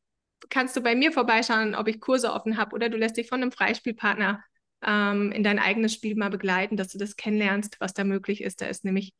kannst 0.50 0.76
du 0.76 0.80
bei 0.80 0.94
mir 0.94 1.12
vorbeischauen, 1.12 1.74
ob 1.74 1.88
ich 1.88 2.00
Kurse 2.00 2.32
offen 2.32 2.56
habe 2.56 2.74
oder 2.74 2.88
du 2.88 2.96
lässt 2.96 3.16
dich 3.16 3.28
von 3.28 3.42
einem 3.42 3.52
Freispielpartner 3.52 4.42
ähm, 4.82 5.32
in 5.32 5.42
dein 5.42 5.58
eigenes 5.58 5.94
Spiel 5.94 6.14
mal 6.14 6.30
begleiten, 6.30 6.76
dass 6.76 6.88
du 6.88 6.98
das 6.98 7.16
kennenlernst, 7.16 7.80
was 7.80 7.94
da 7.94 8.04
möglich 8.04 8.42
ist. 8.42 8.60
Da 8.60 8.66
ist 8.66 8.84
nämlich, 8.84 9.12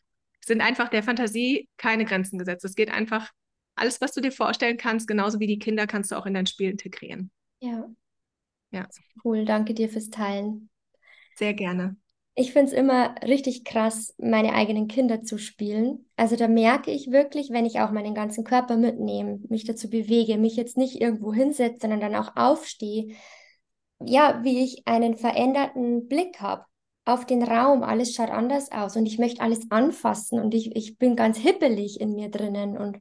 sind 0.45 0.61
einfach 0.61 0.89
der 0.89 1.03
Fantasie 1.03 1.69
keine 1.77 2.05
Grenzen 2.05 2.39
gesetzt. 2.39 2.65
Es 2.65 2.75
geht 2.75 2.91
einfach, 2.91 3.31
alles, 3.75 4.01
was 4.01 4.13
du 4.13 4.21
dir 4.21 4.33
vorstellen 4.33 4.77
kannst, 4.77 5.07
genauso 5.07 5.41
wie 5.41 5.47
die 5.47 5.59
Kinder, 5.59 5.87
kannst 5.87 6.11
du 6.11 6.17
auch 6.17 6.27
in 6.27 6.35
dein 6.35 6.47
Spiel 6.47 6.71
integrieren. 6.71 7.31
Ja. 7.61 7.89
Ja. 8.71 8.89
Cool, 9.25 9.45
danke 9.45 9.75
dir 9.75 9.89
fürs 9.89 10.11
Teilen. 10.11 10.71
Sehr 11.37 11.55
gerne. 11.55 11.97
Ich 12.35 12.53
finde 12.53 12.71
es 12.71 12.73
immer 12.73 13.17
richtig 13.23 13.65
krass, 13.65 14.15
meine 14.17 14.53
eigenen 14.53 14.87
Kinder 14.87 15.23
zu 15.23 15.39
spielen. 15.39 16.07
Also 16.17 16.37
da 16.37 16.47
merke 16.47 16.93
ich 16.93 17.11
wirklich, 17.11 17.51
wenn 17.51 17.67
ich 17.67 17.81
auch 17.81 17.91
meinen 17.91 18.15
ganzen 18.15 18.45
Körper 18.45 18.77
mitnehme, 18.77 19.41
mich 19.49 19.65
dazu 19.65 19.91
bewege, 19.91 20.39
mich 20.39 20.55
jetzt 20.55 20.77
nicht 20.77 21.01
irgendwo 21.01 21.33
hinsetze, 21.33 21.79
sondern 21.81 22.01
dann 22.01 22.15
auch 22.15 22.37
aufstehe, 22.37 23.17
ja, 24.01 24.41
wie 24.45 24.63
ich 24.63 24.87
einen 24.87 25.17
veränderten 25.17 26.07
Blick 26.07 26.41
habe 26.41 26.65
auf 27.05 27.27
den 27.27 27.43
Raum. 27.43 27.83
Alles 27.83 28.15
schaut 28.15 28.31
anders 28.31 28.71
aus 28.71 28.97
und 28.97 29.07
ich 29.07 29.19
möchte 29.19 29.41
alles 29.43 29.71
anfassen 29.71 30.39
und 30.41 30.55
ich, 30.55 30.77
ich 30.77 30.99
bin 30.99 31.17
ganz 31.17 31.39
hippelig 31.39 32.01
in 32.01 32.15
mir 32.15 32.31
drinnen. 32.31 32.79
Und 32.79 32.99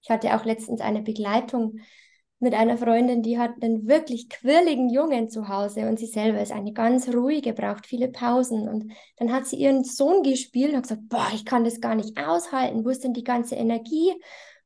ich 0.00 0.08
hatte 0.08 0.34
auch 0.34 0.46
letztens 0.46 0.80
eine 0.80 1.02
Begleitung 1.02 1.80
mit 2.40 2.54
einer 2.54 2.78
Freundin, 2.78 3.22
die 3.22 3.38
hat 3.38 3.62
einen 3.62 3.88
wirklich 3.88 4.28
quirligen 4.28 4.88
Jungen 4.90 5.28
zu 5.28 5.48
Hause 5.48 5.88
und 5.88 5.98
sie 5.98 6.06
selber 6.06 6.40
ist 6.40 6.52
eine 6.52 6.72
ganz 6.72 7.08
ruhige, 7.08 7.52
braucht 7.52 7.86
viele 7.86 8.08
Pausen. 8.08 8.68
Und 8.68 8.92
dann 9.16 9.32
hat 9.32 9.46
sie 9.46 9.56
ihren 9.56 9.82
Sohn 9.82 10.22
gespielt 10.22 10.70
und 10.70 10.76
hat 10.76 10.82
gesagt, 10.84 11.08
boah, 11.08 11.28
ich 11.34 11.44
kann 11.44 11.64
das 11.64 11.80
gar 11.80 11.94
nicht 11.94 12.16
aushalten, 12.16 12.84
wo 12.84 12.90
ist 12.90 13.02
denn 13.02 13.14
die 13.14 13.24
ganze 13.24 13.56
Energie? 13.56 14.12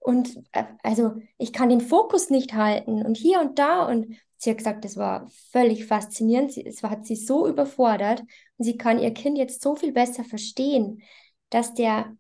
Und 0.01 0.37
äh, 0.53 0.65
also 0.83 1.15
ich 1.39 1.53
kann 1.53 1.69
den 1.69 1.81
Fokus 1.81 2.29
nicht 2.29 2.55
halten 2.55 3.05
und 3.07 3.17
hier 3.17 3.41
und 3.41 3.59
da 3.59 3.87
und 3.87 4.17
Sie 4.43 4.51
hat 4.51 4.59
gesagt, 4.59 4.85
das 4.85 4.97
war 4.97 5.31
völlig 5.53 5.87
faszinierend. 5.87 6.57
Es 6.57 6.83
hat 6.83 7.07
sie 7.07 7.15
so 7.15 7.47
überfordert 7.47 8.23
und 8.57 8.65
sie 8.65 8.77
kann 8.77 8.99
ihr 8.99 9.15
Kind 9.15 9.39
jetzt 9.39 9.63
so 9.63 9.77
viel 9.77 9.93
besser 9.93 10.25
verstehen, 10.25 11.01
dass 11.51 11.75
der 11.75 12.17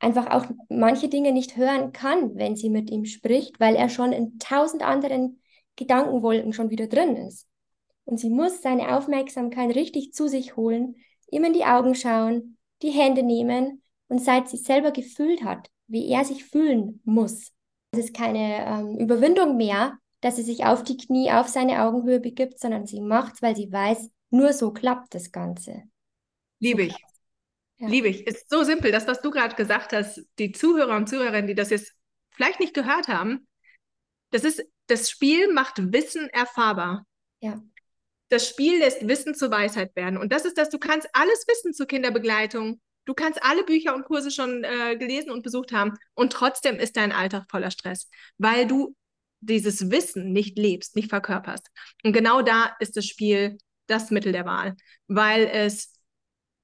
einfach 0.00 0.30
auch 0.30 0.46
manche 0.68 1.08
Dinge 1.08 1.32
nicht 1.32 1.56
hören 1.56 1.92
kann, 1.92 2.36
wenn 2.36 2.56
sie 2.56 2.70
mit 2.70 2.90
ihm 2.90 3.04
spricht, 3.04 3.58
weil 3.60 3.74
er 3.74 3.88
schon 3.88 4.12
in 4.12 4.38
tausend 4.38 4.82
anderen 4.82 5.40
Gedankenwolken 5.76 6.52
schon 6.52 6.70
wieder 6.70 6.86
drin 6.86 7.16
ist. 7.16 7.46
Und 8.04 8.18
sie 8.18 8.30
muss 8.30 8.62
seine 8.62 8.96
Aufmerksamkeit 8.96 9.74
richtig 9.74 10.12
zu 10.12 10.28
sich 10.28 10.56
holen, 10.56 10.96
ihm 11.30 11.44
in 11.44 11.52
die 11.52 11.64
Augen 11.64 11.94
schauen, 11.94 12.56
die 12.82 12.90
Hände 12.90 13.22
nehmen 13.22 13.82
und 14.08 14.22
seit 14.22 14.48
sie 14.48 14.56
selber 14.56 14.92
gefühlt 14.92 15.44
hat, 15.44 15.70
wie 15.86 16.08
er 16.08 16.24
sich 16.24 16.44
fühlen 16.44 17.00
muss. 17.04 17.52
Es 17.90 18.00
ist 18.00 18.14
keine 18.14 18.64
ähm, 18.66 18.98
Überwindung 18.98 19.56
mehr, 19.56 19.98
dass 20.20 20.36
sie 20.36 20.42
sich 20.42 20.64
auf 20.64 20.82
die 20.82 20.96
Knie 20.96 21.30
auf 21.30 21.48
seine 21.48 21.82
Augenhöhe 21.82 22.20
begibt, 22.20 22.58
sondern 22.58 22.86
sie 22.86 23.00
macht 23.00 23.42
weil 23.42 23.56
sie 23.56 23.70
weiß, 23.70 24.10
nur 24.30 24.52
so 24.52 24.72
klappt 24.72 25.14
das 25.14 25.32
Ganze. 25.32 25.84
Liebe 26.60 26.84
ich. 26.84 26.96
Ja. 27.78 27.88
Liebe 27.88 28.08
ich. 28.08 28.26
Ist 28.26 28.50
so 28.50 28.64
simpel. 28.64 28.90
Das, 28.90 29.06
was 29.06 29.20
du 29.20 29.30
gerade 29.30 29.54
gesagt 29.54 29.92
hast, 29.92 30.22
die 30.38 30.52
Zuhörer 30.52 30.96
und 30.96 31.08
Zuhörerinnen, 31.08 31.46
die 31.46 31.54
das 31.54 31.70
jetzt 31.70 31.92
vielleicht 32.30 32.60
nicht 32.60 32.74
gehört 32.74 33.08
haben, 33.08 33.46
das 34.30 34.44
ist, 34.44 34.62
das 34.88 35.10
Spiel 35.10 35.52
macht 35.52 35.92
Wissen 35.92 36.28
erfahrbar. 36.30 37.06
Ja. 37.40 37.62
Das 38.30 38.48
Spiel 38.48 38.78
lässt 38.78 39.06
Wissen 39.06 39.34
zur 39.34 39.50
Weisheit 39.50 39.94
werden. 39.96 40.18
Und 40.18 40.32
das 40.32 40.44
ist 40.44 40.58
das, 40.58 40.68
du 40.70 40.78
kannst 40.78 41.08
alles 41.12 41.46
wissen 41.46 41.72
zur 41.72 41.86
Kinderbegleitung. 41.86 42.80
Du 43.06 43.14
kannst 43.14 43.42
alle 43.42 43.64
Bücher 43.64 43.94
und 43.94 44.04
Kurse 44.04 44.30
schon 44.30 44.64
äh, 44.64 44.96
gelesen 44.96 45.30
und 45.30 45.42
besucht 45.42 45.72
haben. 45.72 45.94
Und 46.14 46.32
trotzdem 46.32 46.78
ist 46.78 46.96
dein 46.96 47.12
Alltag 47.12 47.46
voller 47.48 47.70
Stress, 47.70 48.10
weil 48.36 48.66
du 48.66 48.94
dieses 49.40 49.90
Wissen 49.90 50.32
nicht 50.32 50.58
lebst, 50.58 50.94
nicht 50.96 51.08
verkörperst. 51.08 51.68
Und 52.02 52.12
genau 52.12 52.42
da 52.42 52.76
ist 52.80 52.96
das 52.96 53.06
Spiel 53.06 53.56
das 53.86 54.10
Mittel 54.10 54.32
der 54.32 54.44
Wahl, 54.44 54.76
weil 55.06 55.46
es 55.46 55.97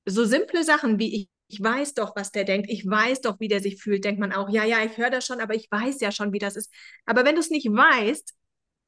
so 0.05 0.25
simple 0.25 0.65
Sachen 0.65 0.99
wie 0.99 1.15
ich, 1.15 1.29
ich 1.49 1.63
weiß 1.63 1.95
doch, 1.95 2.17
was 2.17 2.33
der 2.33 2.45
denkt, 2.45 2.69
ich 2.71 2.89
weiß 2.89 3.21
doch, 3.21 3.39
wie 3.41 3.49
der 3.49 3.61
sich 3.61 3.83
fühlt, 3.83 4.05
denkt 4.05 4.21
man 4.21 4.33
auch, 4.33 4.49
ja, 4.49 4.65
ja, 4.65 4.83
ich 4.83 4.97
höre 4.97 5.11
das 5.11 5.27
schon, 5.27 5.41
aber 5.41 5.55
ich 5.55 5.71
weiß 5.71 6.01
ja 6.01 6.11
schon, 6.11 6.33
wie 6.33 6.39
das 6.39 6.57
ist. 6.57 6.73
Aber 7.07 7.25
wenn 7.25 7.35
du 7.35 7.41
es 7.41 7.51
nicht 7.51 7.67
weißt, 7.67 8.35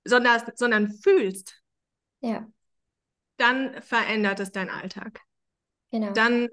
sondern, 0.05 0.43
sondern 0.55 0.93
fühlst, 1.03 1.62
ja. 2.21 2.47
dann 3.37 3.81
verändert 3.83 4.41
es 4.41 4.53
deinen 4.53 4.71
Alltag. 4.71 5.21
Genau. 5.91 6.12
Dann 6.12 6.49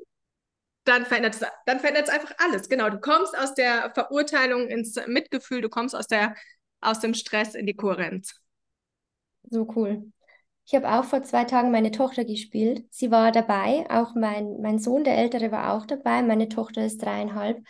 dann 0.86 1.06
verändert, 1.06 1.36
es, 1.36 1.48
dann 1.66 1.80
verändert 1.80 2.08
es 2.08 2.14
einfach 2.14 2.34
alles. 2.40 2.68
Genau, 2.68 2.90
du 2.90 3.00
kommst 3.00 3.38
aus 3.38 3.54
der 3.54 3.92
Verurteilung 3.94 4.68
ins 4.68 4.96
Mitgefühl, 5.08 5.62
du 5.62 5.70
kommst 5.70 5.96
aus 5.96 6.08
der 6.08 6.36
aus 6.82 7.00
dem 7.00 7.14
Stress 7.14 7.56
in 7.56 7.66
die 7.66 7.76
Kohärenz. 7.76 8.36
So 9.50 9.66
cool. 9.76 10.12
Ich 10.66 10.76
habe 10.76 10.90
auch 10.92 11.04
vor 11.04 11.24
zwei 11.24 11.44
Tagen 11.44 11.72
meine 11.72 11.92
Tochter 11.92 12.24
gespielt. 12.24 12.86
Sie 12.90 13.12
war 13.12 13.32
dabei, 13.32 13.86
auch 13.90 14.16
mein, 14.16 14.62
mein 14.62 14.80
Sohn, 14.80 15.04
der 15.04 15.18
Ältere, 15.18 15.52
war 15.52 15.74
auch 15.74 15.86
dabei. 15.86 16.22
Meine 16.22 16.48
Tochter 16.48 16.86
ist 16.86 17.02
dreieinhalb. 17.04 17.62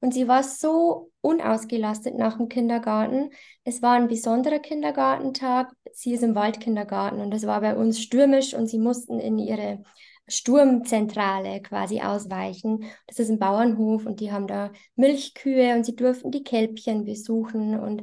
Und 0.00 0.12
sie 0.12 0.28
war 0.28 0.42
so 0.42 1.10
unausgelastet 1.20 2.16
nach 2.16 2.36
dem 2.36 2.48
Kindergarten. 2.48 3.30
Es 3.64 3.82
war 3.82 3.92
ein 3.92 4.08
besonderer 4.08 4.58
Kindergartentag. 4.58 5.72
Sie 5.92 6.12
ist 6.12 6.22
im 6.22 6.34
Waldkindergarten 6.34 7.20
und 7.20 7.32
es 7.32 7.46
war 7.46 7.60
bei 7.60 7.76
uns 7.76 8.00
stürmisch 8.00 8.52
und 8.52 8.66
sie 8.66 8.78
mussten 8.78 9.20
in 9.20 9.38
ihre 9.38 9.82
Sturmzentrale 10.26 11.62
quasi 11.62 12.00
ausweichen. 12.00 12.84
Das 13.06 13.18
ist 13.18 13.30
ein 13.30 13.38
Bauernhof 13.38 14.04
und 14.04 14.20
die 14.20 14.32
haben 14.32 14.46
da 14.46 14.72
Milchkühe 14.96 15.74
und 15.74 15.84
sie 15.84 15.94
durften 15.94 16.30
die 16.30 16.42
Kälbchen 16.42 17.04
besuchen. 17.04 17.78
Und 17.78 18.02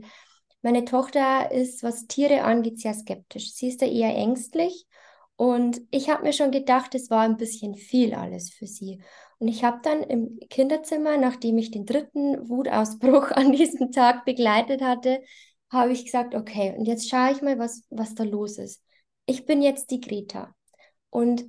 meine 0.61 0.85
Tochter 0.85 1.51
ist, 1.51 1.83
was 1.83 2.07
Tiere 2.07 2.43
angeht, 2.43 2.79
sehr 2.79 2.93
skeptisch. 2.93 3.53
Sie 3.53 3.69
ist 3.69 3.81
da 3.81 3.85
eher 3.85 4.15
ängstlich. 4.15 4.85
Und 5.35 5.81
ich 5.89 6.09
habe 6.09 6.23
mir 6.23 6.33
schon 6.33 6.51
gedacht, 6.51 6.95
es 6.95 7.09
war 7.09 7.21
ein 7.21 7.37
bisschen 7.37 7.75
viel 7.75 8.13
alles 8.13 8.49
für 8.49 8.67
sie. 8.67 9.01
Und 9.39 9.47
ich 9.47 9.63
habe 9.63 9.79
dann 9.81 10.03
im 10.03 10.37
Kinderzimmer, 10.49 11.17
nachdem 11.17 11.57
ich 11.57 11.71
den 11.71 11.85
dritten 11.85 12.49
Wutausbruch 12.49 13.31
an 13.31 13.53
diesem 13.53 13.91
Tag 13.91 14.25
begleitet 14.25 14.81
hatte, 14.81 15.21
habe 15.71 15.93
ich 15.93 16.05
gesagt, 16.05 16.35
okay, 16.35 16.75
und 16.77 16.85
jetzt 16.85 17.09
schaue 17.09 17.31
ich 17.31 17.41
mal, 17.41 17.57
was, 17.57 17.83
was 17.89 18.15
da 18.15 18.23
los 18.23 18.57
ist. 18.57 18.83
Ich 19.27 19.45
bin 19.45 19.61
jetzt 19.61 19.91
die 19.91 20.01
Greta. 20.01 20.53
Und 21.09 21.45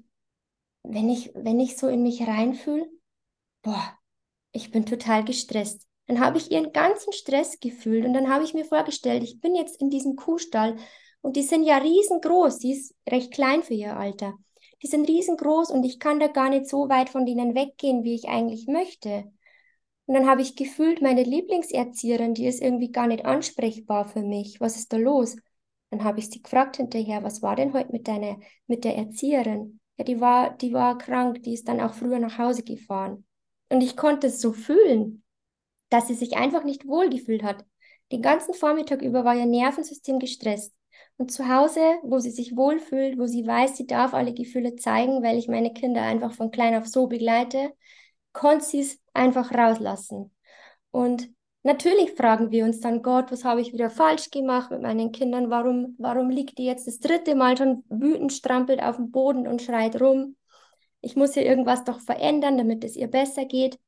wenn 0.83 1.09
ich, 1.09 1.33
wenn 1.35 1.59
ich 1.59 1.77
so 1.77 1.89
in 1.89 2.03
mich 2.03 2.27
reinfühle, 2.27 2.87
boah, 3.63 3.99
ich 4.53 4.71
bin 4.71 4.87
total 4.87 5.25
gestresst. 5.25 5.87
Dann 6.11 6.19
habe 6.19 6.39
ich 6.39 6.51
ihren 6.51 6.73
ganzen 6.73 7.13
Stress 7.13 7.61
gefühlt 7.61 8.05
und 8.05 8.15
dann 8.15 8.29
habe 8.29 8.43
ich 8.43 8.53
mir 8.53 8.65
vorgestellt, 8.65 9.23
ich 9.23 9.41
bin 9.41 9.55
jetzt 9.55 9.81
in 9.81 9.91
diesem 9.91 10.17
Kuhstall 10.17 10.75
und 11.21 11.37
die 11.37 11.45
sind 11.45 11.63
ja 11.63 11.77
riesengroß, 11.77 12.59
die 12.59 12.73
ist 12.73 12.97
recht 13.09 13.33
klein 13.33 13.63
für 13.63 13.75
ihr 13.75 13.97
Alter. 13.97 14.35
Die 14.83 14.89
sind 14.89 15.09
riesengroß 15.09 15.71
und 15.71 15.85
ich 15.85 16.01
kann 16.01 16.19
da 16.19 16.27
gar 16.27 16.51
nicht 16.51 16.69
so 16.69 16.89
weit 16.89 17.11
von 17.11 17.27
denen 17.27 17.55
weggehen, 17.55 18.03
wie 18.03 18.17
ich 18.17 18.29
eigentlich 18.29 18.67
möchte. 18.67 19.31
Und 20.07 20.15
dann 20.15 20.29
habe 20.29 20.43
ich 20.43 20.57
gefühlt, 20.57 21.01
meine 21.01 21.23
Lieblingserzieherin, 21.23 22.35
die 22.35 22.47
ist 22.47 22.61
irgendwie 22.61 22.91
gar 22.91 23.07
nicht 23.07 23.25
ansprechbar 23.25 24.09
für 24.09 24.23
mich. 24.23 24.61
Was 24.61 24.75
ist 24.75 24.93
da 24.93 24.97
los? 24.97 25.37
Dann 25.91 26.03
habe 26.03 26.19
ich 26.19 26.29
sie 26.29 26.43
gefragt 26.43 26.79
hinterher, 26.79 27.23
was 27.23 27.41
war 27.41 27.55
denn 27.55 27.73
heute 27.73 27.93
mit 27.93 28.09
deiner, 28.09 28.41
mit 28.67 28.83
der 28.83 28.97
Erzieherin? 28.97 29.79
Ja, 29.97 30.03
die 30.03 30.21
war, 30.21 30.57
die 30.57 30.73
war 30.73 30.99
krank, 30.99 31.45
die 31.45 31.55
ist 31.55 31.69
dann 31.69 31.81
auch 31.81 31.95
früher 31.95 32.19
nach 32.19 32.37
Hause 32.37 32.65
gefahren. 32.65 33.25
Und 33.69 33.81
ich 33.81 33.97
konnte 33.97 34.27
es 34.27 34.41
so 34.41 34.53
fühlen, 34.53 35.23
dass 35.91 36.09
sie 36.09 36.15
sich 36.15 36.37
einfach 36.37 36.65
nicht 36.65 36.87
wohlgefühlt 36.87 37.43
hat. 37.43 37.65
Den 38.13 38.23
ganzen 38.23 38.55
Vormittag 38.55 39.03
über 39.03 39.25
war 39.25 39.37
ihr 39.37 39.47
Nervensystem 39.47 40.19
gestresst. 40.19 40.75
Und 41.17 41.31
zu 41.31 41.49
Hause, 41.49 41.81
wo 42.03 42.19
sie 42.19 42.31
sich 42.31 42.57
wohlfühlt, 42.57 43.19
wo 43.19 43.27
sie 43.27 43.47
weiß, 43.47 43.77
sie 43.77 43.87
darf 43.87 44.15
alle 44.15 44.33
Gefühle 44.33 44.77
zeigen, 44.77 45.23
weil 45.23 45.37
ich 45.37 45.49
meine 45.49 45.73
Kinder 45.73 46.03
einfach 46.03 46.33
von 46.33 46.51
klein 46.51 46.75
auf 46.75 46.87
so 46.87 47.07
begleite, 47.07 47.73
konnte 48.33 48.65
sie 48.65 48.81
es 48.81 48.99
einfach 49.13 49.53
rauslassen. 49.53 50.33
Und 50.91 51.31
Natürlich 51.63 52.13
fragen 52.13 52.51
wir 52.51 52.65
uns 52.65 52.81
dann, 52.81 53.03
Gott, 53.03 53.31
was 53.31 53.45
habe 53.45 53.61
ich 53.61 53.75
wieder 53.75 53.91
falsch 53.91 54.31
gemacht 54.31 54.71
mit 54.71 54.81
meinen 54.81 55.13
Kindern? 55.13 55.51
Warum, 55.51 55.95
warum 55.99 56.31
liegt 56.31 56.57
die 56.57 56.65
jetzt 56.65 56.87
das 56.87 57.01
dritte 57.01 57.35
Mal 57.35 57.57
schon 57.59 57.85
wütend, 57.91 58.33
strampelt 58.33 58.83
auf 58.83 58.97
dem 58.97 59.11
Boden 59.11 59.47
und 59.47 59.61
schreit 59.61 60.01
rum? 60.01 60.37
Ich 61.03 61.17
muss 61.17 61.35
hier 61.35 61.45
irgendwas 61.45 61.85
doch 61.85 62.01
verändern, 62.01 62.57
damit 62.57 62.83
es 62.83 62.97
ihr 62.97 63.09
besser 63.09 63.45
geht. 63.45 63.79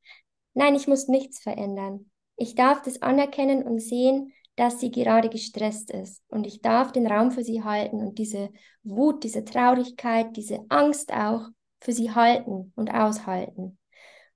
Nein, 0.55 0.75
ich 0.75 0.87
muss 0.87 1.09
nichts 1.09 1.41
verändern. 1.41 2.11
Ich 2.37 2.55
darf 2.55 2.83
das 2.83 3.03
anerkennen 3.03 3.63
und 3.63 3.81
sehen, 3.81 4.33
dass 4.57 4.81
sie 4.81 4.91
gerade 4.91 5.29
gestresst 5.29 5.91
ist. 5.91 6.23
Und 6.29 6.47
ich 6.47 6.61
darf 6.61 6.93
den 6.93 7.07
Raum 7.07 7.31
für 7.31 7.45
sie 7.45 7.63
halten 7.63 7.97
und 7.97 8.19
diese 8.19 8.51
Wut, 8.83 9.25
diese 9.25 9.45
Traurigkeit, 9.45 10.37
diese 10.37 10.61
Angst 10.69 11.13
auch 11.13 11.47
für 11.81 11.93
sie 11.93 12.11
halten 12.11 12.73
und 12.77 12.93
aushalten. 12.93 13.79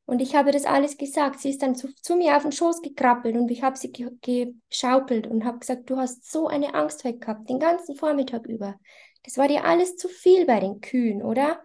Und 0.06 0.20
ich 0.20 0.36
habe 0.36 0.52
das 0.52 0.64
alles 0.64 0.96
gesagt. 0.96 1.40
Sie 1.40 1.50
ist 1.50 1.62
dann 1.62 1.74
zu, 1.74 1.92
zu 1.96 2.16
mir 2.16 2.36
auf 2.36 2.42
den 2.42 2.52
Schoß 2.52 2.80
gekrabbelt 2.80 3.36
und 3.36 3.50
ich 3.50 3.62
habe 3.62 3.76
sie 3.76 3.92
geschaukelt 3.92 5.26
und 5.26 5.44
habe 5.44 5.58
gesagt, 5.58 5.90
du 5.90 5.96
hast 5.96 6.30
so 6.30 6.46
eine 6.46 6.74
Angst 6.74 7.04
heute 7.04 7.18
gehabt, 7.18 7.48
den 7.48 7.58
ganzen 7.58 7.96
Vormittag 7.96 8.46
über. 8.46 8.76
Das 9.24 9.36
war 9.36 9.48
dir 9.48 9.64
alles 9.64 9.96
zu 9.96 10.08
viel 10.08 10.46
bei 10.46 10.60
den 10.60 10.80
Kühen, 10.80 11.22
oder? 11.22 11.60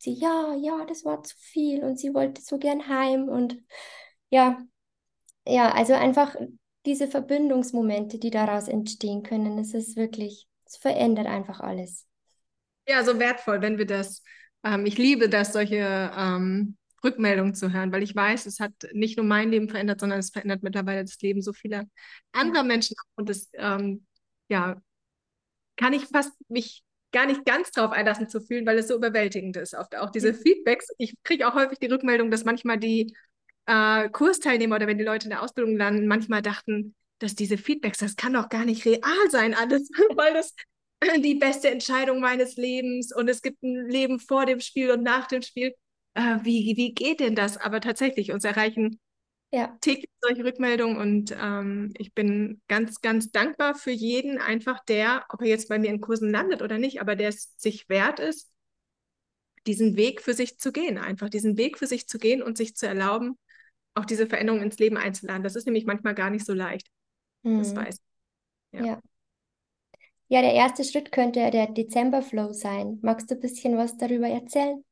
Sie, 0.00 0.14
ja, 0.14 0.54
ja, 0.54 0.86
das 0.86 1.04
war 1.04 1.22
zu 1.22 1.36
viel 1.36 1.84
und 1.84 1.98
sie 1.98 2.14
wollte 2.14 2.40
so 2.40 2.56
gern 2.56 2.88
heim 2.88 3.28
und 3.28 3.62
ja, 4.30 4.58
ja, 5.46 5.72
also 5.72 5.92
einfach 5.92 6.34
diese 6.86 7.06
Verbindungsmomente, 7.06 8.18
die 8.18 8.30
daraus 8.30 8.68
entstehen 8.68 9.22
können, 9.22 9.58
es 9.58 9.74
ist 9.74 9.96
wirklich, 9.96 10.48
es 10.64 10.78
verändert 10.78 11.26
einfach 11.26 11.60
alles. 11.60 12.06
Ja, 12.88 13.04
so 13.04 13.18
wertvoll, 13.18 13.60
wenn 13.60 13.76
wir 13.76 13.84
das, 13.84 14.22
ähm, 14.64 14.86
ich 14.86 14.96
liebe 14.96 15.28
das, 15.28 15.52
solche 15.52 16.10
ähm, 16.16 16.78
Rückmeldungen 17.04 17.54
zu 17.54 17.70
hören, 17.70 17.92
weil 17.92 18.02
ich 18.02 18.16
weiß, 18.16 18.46
es 18.46 18.58
hat 18.58 18.72
nicht 18.94 19.18
nur 19.18 19.26
mein 19.26 19.50
Leben 19.50 19.68
verändert, 19.68 20.00
sondern 20.00 20.18
es 20.18 20.30
verändert 20.30 20.62
mittlerweile 20.62 21.02
das 21.02 21.20
Leben 21.20 21.42
so 21.42 21.52
vieler 21.52 21.84
anderer 22.32 22.62
Menschen. 22.62 22.96
Und 23.16 23.28
das, 23.28 23.50
ähm, 23.52 24.06
ja, 24.48 24.80
kann 25.76 25.92
ich 25.92 26.06
fast 26.06 26.32
mich 26.48 26.84
gar 27.12 27.26
nicht 27.26 27.44
ganz 27.44 27.70
drauf 27.70 27.92
einlassen 27.92 28.28
zu 28.28 28.40
fühlen, 28.40 28.66
weil 28.66 28.78
es 28.78 28.88
so 28.88 28.96
überwältigend 28.96 29.56
ist. 29.56 29.76
Auch, 29.76 29.86
auch 29.98 30.10
diese 30.10 30.34
Feedbacks. 30.34 30.88
Ich 30.98 31.14
kriege 31.24 31.48
auch 31.48 31.54
häufig 31.54 31.78
die 31.78 31.86
Rückmeldung, 31.86 32.30
dass 32.30 32.44
manchmal 32.44 32.78
die 32.78 33.14
äh, 33.66 34.08
Kursteilnehmer 34.10 34.76
oder 34.76 34.86
wenn 34.86 34.98
die 34.98 35.04
Leute 35.04 35.24
in 35.24 35.30
der 35.30 35.42
Ausbildung 35.42 35.76
landen, 35.76 36.06
manchmal 36.06 36.42
dachten, 36.42 36.94
dass 37.18 37.34
diese 37.34 37.58
Feedbacks, 37.58 37.98
das 37.98 38.16
kann 38.16 38.32
doch 38.32 38.48
gar 38.48 38.64
nicht 38.64 38.84
real 38.84 39.30
sein 39.30 39.54
alles, 39.54 39.90
weil 40.16 40.34
das 40.34 40.54
die 41.22 41.34
beste 41.34 41.70
Entscheidung 41.70 42.20
meines 42.20 42.56
Lebens 42.56 43.14
und 43.14 43.28
es 43.28 43.42
gibt 43.42 43.62
ein 43.62 43.88
Leben 43.88 44.20
vor 44.20 44.46
dem 44.46 44.60
Spiel 44.60 44.90
und 44.90 45.02
nach 45.02 45.26
dem 45.26 45.42
Spiel 45.42 45.74
äh, 46.14 46.38
wie, 46.42 46.76
wie 46.76 46.92
geht 46.92 47.20
denn 47.20 47.34
das? 47.34 47.56
Aber 47.56 47.80
tatsächlich, 47.80 48.32
uns 48.32 48.44
erreichen 48.44 49.00
ja. 49.50 49.76
täglich 49.80 50.10
solche 50.20 50.44
Rückmeldungen 50.44 50.96
und 50.96 51.36
ähm, 51.38 51.92
ich 51.96 52.14
bin 52.14 52.60
ganz, 52.68 53.00
ganz 53.00 53.30
dankbar 53.30 53.74
für 53.74 53.90
jeden, 53.90 54.38
einfach 54.38 54.84
der, 54.84 55.24
ob 55.28 55.42
er 55.42 55.48
jetzt 55.48 55.68
bei 55.68 55.78
mir 55.78 55.90
in 55.90 56.00
Kursen 56.00 56.30
landet 56.30 56.62
oder 56.62 56.78
nicht, 56.78 57.00
aber 57.00 57.16
der 57.16 57.28
es 57.28 57.54
sich 57.56 57.88
wert 57.88 58.20
ist, 58.20 58.50
diesen 59.66 59.96
Weg 59.96 60.22
für 60.22 60.34
sich 60.34 60.58
zu 60.58 60.72
gehen, 60.72 60.98
einfach 60.98 61.28
diesen 61.28 61.56
Weg 61.56 61.78
für 61.78 61.86
sich 61.86 62.06
zu 62.06 62.18
gehen 62.18 62.42
und 62.42 62.56
sich 62.56 62.76
zu 62.76 62.86
erlauben, 62.86 63.38
auch 63.94 64.04
diese 64.04 64.26
Veränderung 64.26 64.62
ins 64.62 64.78
Leben 64.78 64.96
einzuladen. 64.96 65.42
Das 65.42 65.56
ist 65.56 65.66
nämlich 65.66 65.84
manchmal 65.84 66.14
gar 66.14 66.30
nicht 66.30 66.46
so 66.46 66.54
leicht. 66.54 66.88
Hm. 67.44 67.58
Das 67.58 67.74
weiß 67.74 67.96
ich. 67.96 68.78
Ja. 68.78 68.86
ja. 68.86 69.00
Ja, 70.32 70.42
der 70.42 70.54
erste 70.54 70.84
Schritt 70.84 71.10
könnte 71.10 71.50
der 71.50 71.66
Dezember-Flow 71.66 72.52
sein. 72.52 73.00
Magst 73.02 73.30
du 73.30 73.34
ein 73.34 73.40
bisschen 73.40 73.76
was 73.76 73.96
darüber 73.96 74.28
erzählen? 74.28 74.84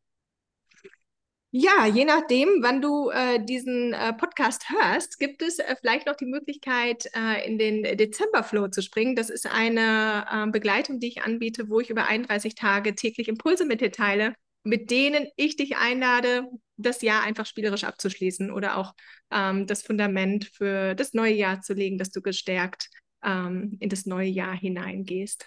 Ja, 1.50 1.86
je 1.86 2.04
nachdem, 2.04 2.62
wann 2.62 2.82
du 2.82 3.08
äh, 3.08 3.42
diesen 3.42 3.94
äh, 3.94 4.12
Podcast 4.12 4.68
hörst, 4.68 5.18
gibt 5.18 5.40
es 5.40 5.58
äh, 5.58 5.76
vielleicht 5.80 6.06
noch 6.06 6.16
die 6.16 6.26
Möglichkeit, 6.26 7.06
äh, 7.14 7.46
in 7.46 7.58
den 7.58 7.84
Dezember-Flow 7.96 8.68
zu 8.68 8.82
springen. 8.82 9.16
Das 9.16 9.30
ist 9.30 9.46
eine 9.46 10.26
ähm, 10.30 10.52
Begleitung, 10.52 11.00
die 11.00 11.08
ich 11.08 11.22
anbiete, 11.22 11.70
wo 11.70 11.80
ich 11.80 11.88
über 11.88 12.04
31 12.06 12.54
Tage 12.54 12.94
täglich 12.94 13.28
Impulse 13.28 13.64
mit 13.64 13.80
dir 13.80 13.90
teile, 13.90 14.34
mit 14.62 14.90
denen 14.90 15.26
ich 15.36 15.56
dich 15.56 15.78
einlade, 15.78 16.44
das 16.76 17.00
Jahr 17.00 17.22
einfach 17.22 17.46
spielerisch 17.46 17.84
abzuschließen 17.84 18.50
oder 18.50 18.76
auch 18.76 18.92
ähm, 19.32 19.66
das 19.66 19.82
Fundament 19.82 20.44
für 20.52 20.94
das 20.94 21.14
neue 21.14 21.32
Jahr 21.32 21.62
zu 21.62 21.72
legen, 21.72 21.96
dass 21.96 22.10
du 22.10 22.20
gestärkt 22.20 22.90
ähm, 23.24 23.78
in 23.80 23.88
das 23.88 24.04
neue 24.04 24.28
Jahr 24.28 24.54
hineingehst. 24.54 25.46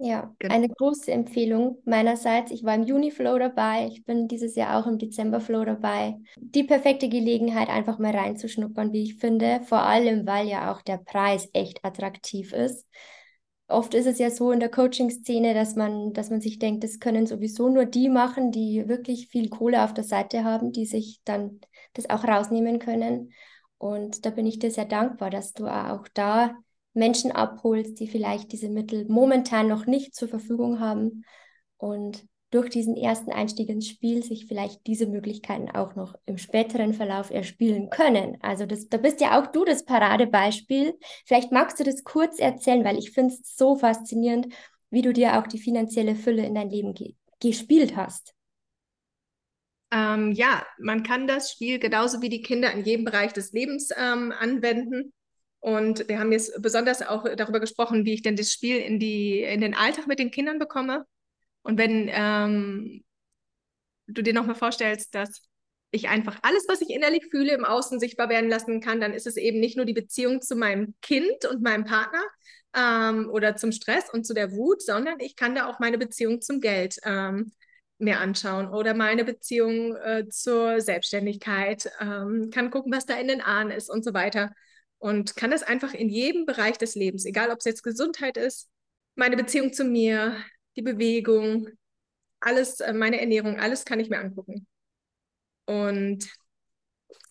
Ja, 0.00 0.32
genau. 0.38 0.54
eine 0.54 0.68
große 0.68 1.10
Empfehlung 1.10 1.82
meinerseits. 1.84 2.52
Ich 2.52 2.62
war 2.62 2.74
im 2.74 2.84
Juni-Flow 2.84 3.38
dabei, 3.38 3.88
ich 3.88 4.04
bin 4.04 4.28
dieses 4.28 4.54
Jahr 4.54 4.78
auch 4.78 4.86
im 4.86 4.98
Dezember-Flow 4.98 5.64
dabei. 5.64 6.16
Die 6.36 6.62
perfekte 6.62 7.08
Gelegenheit, 7.08 7.68
einfach 7.68 7.98
mal 7.98 8.14
reinzuschnuppern, 8.14 8.92
wie 8.92 9.02
ich 9.02 9.16
finde. 9.16 9.60
Vor 9.64 9.82
allem, 9.82 10.24
weil 10.24 10.46
ja 10.46 10.72
auch 10.72 10.82
der 10.82 10.98
Preis 10.98 11.48
echt 11.52 11.84
attraktiv 11.84 12.52
ist. 12.52 12.86
Oft 13.66 13.92
ist 13.94 14.06
es 14.06 14.18
ja 14.18 14.30
so 14.30 14.52
in 14.52 14.60
der 14.60 14.70
Coaching-Szene, 14.70 15.52
dass 15.52 15.74
man, 15.74 16.12
dass 16.14 16.30
man 16.30 16.40
sich 16.40 16.58
denkt, 16.58 16.84
das 16.84 17.00
können 17.00 17.26
sowieso 17.26 17.68
nur 17.68 17.84
die 17.84 18.08
machen, 18.08 18.50
die 18.50 18.88
wirklich 18.88 19.28
viel 19.28 19.50
Kohle 19.50 19.84
auf 19.84 19.92
der 19.92 20.04
Seite 20.04 20.44
haben, 20.44 20.72
die 20.72 20.86
sich 20.86 21.20
dann 21.24 21.60
das 21.92 22.08
auch 22.08 22.24
rausnehmen 22.24 22.78
können. 22.78 23.32
Und 23.76 24.24
da 24.24 24.30
bin 24.30 24.46
ich 24.46 24.58
dir 24.58 24.70
sehr 24.70 24.86
dankbar, 24.86 25.30
dass 25.30 25.52
du 25.52 25.66
auch 25.66 26.06
da 26.14 26.54
Menschen 26.94 27.32
abholst, 27.32 28.00
die 28.00 28.08
vielleicht 28.08 28.52
diese 28.52 28.68
Mittel 28.68 29.06
momentan 29.08 29.68
noch 29.68 29.86
nicht 29.86 30.14
zur 30.14 30.28
Verfügung 30.28 30.80
haben 30.80 31.24
und 31.76 32.26
durch 32.50 32.70
diesen 32.70 32.96
ersten 32.96 33.30
Einstieg 33.30 33.68
ins 33.68 33.88
Spiel 33.88 34.22
sich 34.22 34.46
vielleicht 34.46 34.86
diese 34.86 35.06
Möglichkeiten 35.06 35.70
auch 35.70 35.94
noch 35.96 36.14
im 36.24 36.38
späteren 36.38 36.94
Verlauf 36.94 37.30
erspielen 37.30 37.90
können. 37.90 38.38
Also 38.40 38.64
das, 38.64 38.88
da 38.88 38.96
bist 38.96 39.20
ja 39.20 39.38
auch 39.38 39.48
du 39.48 39.64
das 39.64 39.84
Paradebeispiel. 39.84 40.98
Vielleicht 41.26 41.52
magst 41.52 41.78
du 41.78 41.84
das 41.84 42.04
kurz 42.04 42.38
erzählen, 42.38 42.84
weil 42.84 42.98
ich 42.98 43.10
finde 43.10 43.34
es 43.34 43.54
so 43.54 43.76
faszinierend, 43.76 44.48
wie 44.90 45.02
du 45.02 45.12
dir 45.12 45.38
auch 45.38 45.46
die 45.46 45.58
finanzielle 45.58 46.14
Fülle 46.14 46.46
in 46.46 46.54
dein 46.54 46.70
Leben 46.70 46.94
ge 46.94 47.14
gespielt 47.40 47.94
hast. 47.94 48.34
Ähm, 49.92 50.32
ja, 50.32 50.66
man 50.78 51.04
kann 51.04 51.28
das 51.28 51.52
Spiel 51.52 51.78
genauso 51.78 52.20
wie 52.20 52.28
die 52.28 52.42
Kinder 52.42 52.72
in 52.72 52.84
jedem 52.84 53.04
Bereich 53.04 53.32
des 53.32 53.52
Lebens 53.52 53.90
ähm, 53.96 54.32
anwenden. 54.36 55.12
Und 55.60 56.08
wir 56.08 56.18
haben 56.18 56.32
jetzt 56.32 56.60
besonders 56.62 57.02
auch 57.02 57.24
darüber 57.36 57.60
gesprochen, 57.60 58.04
wie 58.04 58.14
ich 58.14 58.22
denn 58.22 58.36
das 58.36 58.52
Spiel 58.52 58.78
in, 58.78 58.98
die, 59.00 59.42
in 59.42 59.60
den 59.60 59.74
Alltag 59.74 60.06
mit 60.06 60.18
den 60.18 60.30
Kindern 60.30 60.58
bekomme. 60.58 61.04
Und 61.62 61.78
wenn 61.78 62.08
ähm, 62.12 63.04
du 64.06 64.22
dir 64.22 64.32
nochmal 64.32 64.54
vorstellst, 64.54 65.14
dass 65.14 65.42
ich 65.90 66.08
einfach 66.08 66.38
alles, 66.42 66.66
was 66.68 66.80
ich 66.80 66.90
innerlich 66.90 67.26
fühle, 67.30 67.54
im 67.54 67.64
Außen 67.64 67.98
sichtbar 67.98 68.28
werden 68.28 68.50
lassen 68.50 68.80
kann, 68.80 69.00
dann 69.00 69.14
ist 69.14 69.26
es 69.26 69.36
eben 69.36 69.58
nicht 69.58 69.76
nur 69.76 69.86
die 69.86 69.94
Beziehung 69.94 70.42
zu 70.42 70.54
meinem 70.54 70.94
Kind 71.02 71.44
und 71.50 71.62
meinem 71.62 71.84
Partner 71.84 72.22
ähm, 72.76 73.30
oder 73.30 73.56
zum 73.56 73.72
Stress 73.72 74.10
und 74.12 74.26
zu 74.26 74.34
der 74.34 74.52
Wut, 74.52 74.82
sondern 74.82 75.18
ich 75.20 75.34
kann 75.34 75.54
da 75.54 75.66
auch 75.66 75.78
meine 75.78 75.98
Beziehung 75.98 76.40
zum 76.40 76.60
Geld 76.60 76.96
ähm, 77.04 77.52
mir 77.98 78.20
anschauen 78.20 78.68
oder 78.68 78.94
meine 78.94 79.24
Beziehung 79.24 79.96
äh, 79.96 80.28
zur 80.28 80.80
Selbstständigkeit, 80.80 81.90
ähm, 82.00 82.50
kann 82.52 82.70
gucken, 82.70 82.92
was 82.92 83.06
da 83.06 83.18
in 83.18 83.28
den 83.28 83.40
Ahnen 83.40 83.70
ist 83.70 83.90
und 83.90 84.04
so 84.04 84.14
weiter. 84.14 84.52
Und 84.98 85.36
kann 85.36 85.50
das 85.50 85.62
einfach 85.62 85.94
in 85.94 86.08
jedem 86.08 86.44
Bereich 86.44 86.76
des 86.78 86.94
Lebens, 86.94 87.24
egal 87.24 87.50
ob 87.50 87.58
es 87.58 87.64
jetzt 87.64 87.82
Gesundheit 87.82 88.36
ist, 88.36 88.68
meine 89.14 89.36
Beziehung 89.36 89.72
zu 89.72 89.84
mir, 89.84 90.36
die 90.76 90.82
Bewegung, 90.82 91.68
alles, 92.40 92.80
äh, 92.80 92.92
meine 92.92 93.20
Ernährung, 93.20 93.58
alles 93.58 93.84
kann 93.84 94.00
ich 94.00 94.10
mir 94.10 94.18
angucken. 94.18 94.66
Und 95.66 96.28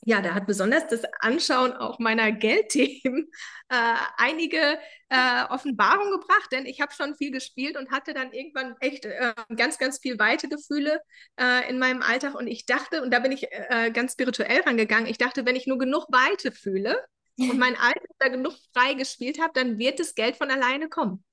ja, 0.05 0.21
da 0.21 0.33
hat 0.33 0.47
besonders 0.47 0.87
das 0.87 1.01
Anschauen 1.19 1.73
auch 1.73 1.99
meiner 1.99 2.31
Geldthemen 2.31 3.27
äh, 3.69 3.95
einige 4.17 4.79
äh, 5.09 5.43
Offenbarungen 5.49 6.11
gebracht, 6.19 6.49
denn 6.51 6.65
ich 6.65 6.79
habe 6.79 6.93
schon 6.93 7.15
viel 7.15 7.31
gespielt 7.31 7.75
und 7.77 7.91
hatte 7.91 8.13
dann 8.13 8.31
irgendwann 8.31 8.75
echt 8.79 9.05
äh, 9.05 9.33
ganz, 9.55 9.77
ganz 9.77 9.99
viel 9.99 10.17
weite 10.17 10.47
Gefühle 10.47 11.01
äh, 11.39 11.69
in 11.69 11.77
meinem 11.79 12.01
Alltag. 12.01 12.35
Und 12.35 12.47
ich 12.47 12.65
dachte, 12.65 13.01
und 13.01 13.11
da 13.11 13.19
bin 13.19 13.33
ich 13.33 13.47
äh, 13.51 13.91
ganz 13.91 14.13
spirituell 14.13 14.61
rangegangen, 14.61 15.07
ich 15.07 15.17
dachte, 15.17 15.45
wenn 15.45 15.57
ich 15.57 15.67
nur 15.67 15.77
genug 15.77 16.07
Weite 16.09 16.53
fühle 16.53 16.97
und 17.37 17.57
mein 17.57 17.75
Alltag 17.75 18.09
da 18.19 18.27
genug 18.29 18.53
frei 18.73 18.93
gespielt 18.93 19.39
habe, 19.39 19.51
dann 19.53 19.77
wird 19.77 19.99
das 19.99 20.15
Geld 20.15 20.35
von 20.35 20.49
alleine 20.49 20.89
kommen. 20.89 21.23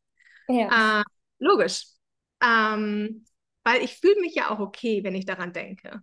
Ja. 0.49 1.01
Äh, 1.01 1.05
logisch. 1.39 1.87
Ähm, 2.43 3.25
weil 3.65 3.83
ich 3.83 3.97
fühle 3.97 4.21
mich 4.21 4.35
ja 4.35 4.51
auch 4.51 4.59
okay, 4.59 5.03
wenn 5.03 5.15
ich 5.15 5.25
daran 5.25 5.53
denke. 5.53 6.03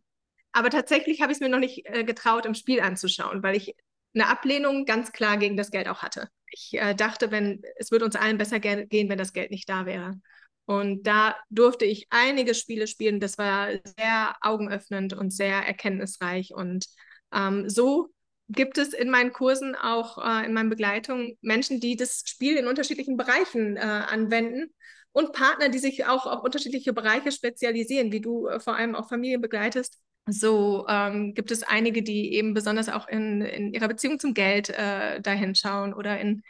Aber 0.52 0.70
tatsächlich 0.70 1.22
habe 1.22 1.32
ich 1.32 1.38
es 1.38 1.42
mir 1.42 1.50
noch 1.50 1.60
nicht 1.60 1.86
äh, 1.86 2.04
getraut, 2.04 2.46
im 2.46 2.56
Spiel 2.56 2.82
anzuschauen, 2.82 3.44
weil 3.44 3.56
ich 3.56 3.76
eine 4.14 4.28
Ablehnung 4.28 4.86
ganz 4.86 5.12
klar 5.12 5.38
gegen 5.38 5.56
das 5.56 5.72
Geld 5.72 5.88
auch 5.88 6.02
hatte. 6.02 6.28
Ich 6.52 6.74
äh, 6.74 6.94
dachte, 6.96 7.32
wenn 7.32 7.62
es 7.78 7.92
würde 7.92 8.06
uns 8.06 8.16
allen 8.16 8.38
besser 8.38 8.60
ge 8.60 8.86
gehen, 8.88 9.08
wenn 9.10 9.18
das 9.18 9.34
Geld 9.34 9.52
nicht 9.52 9.70
da 9.70 9.86
wäre. 9.86 10.20
Und 10.66 11.04
da 11.04 11.36
durfte 11.50 11.86
ich 11.86 12.08
einige 12.10 12.54
Spiele 12.54 12.88
spielen. 12.88 13.20
Das 13.20 13.38
war 13.38 13.70
sehr 13.98 14.36
augenöffnend 14.42 15.14
und 15.14 15.32
sehr 15.32 15.66
erkenntnisreich. 15.66 16.54
Und 16.54 16.88
ähm, 17.34 17.70
so 17.70 18.10
gibt 18.52 18.78
es 18.78 18.94
in 18.94 19.10
meinen 19.10 19.34
Kursen 19.34 19.76
auch 19.76 20.18
äh, 20.18 20.46
in 20.46 20.54
meinen 20.54 20.70
Begleitungen 20.70 21.38
Menschen, 21.42 21.80
die 21.80 21.96
das 21.96 22.24
Spiel 22.26 22.58
in 22.58 22.68
unterschiedlichen 22.68 23.18
Bereichen 23.18 23.78
äh, 23.78 23.82
anwenden 23.82 24.74
und 25.12 25.34
Partner, 25.34 25.70
die 25.70 25.80
sich 25.80 26.06
auch 26.06 26.26
auf 26.26 26.44
unterschiedliche 26.44 26.94
Bereiche 26.94 27.32
spezialisieren, 27.32 28.12
wie 28.12 28.22
du 28.22 28.48
äh, 28.48 28.60
vor 28.60 28.76
allem 28.76 28.96
auch 28.96 29.10
Familien 29.10 29.42
begleitest 29.42 30.00
so 30.28 30.86
ähm, 30.88 31.34
gibt 31.34 31.52
es 31.52 31.64
einige, 31.64 32.04
die 32.04 32.34
eben 32.34 32.54
besonders 32.54 32.90
auch 32.90 33.08
in, 33.08 33.42
in 33.42 33.74
ihrer 33.74 33.88
Beziehung 33.88 34.20
zum 34.20 34.34
Geld 34.34 34.70
äh, 34.70 35.20
dahin 35.22 35.56
schauen 35.56 35.94
oder 35.94 36.20
in, 36.20 36.44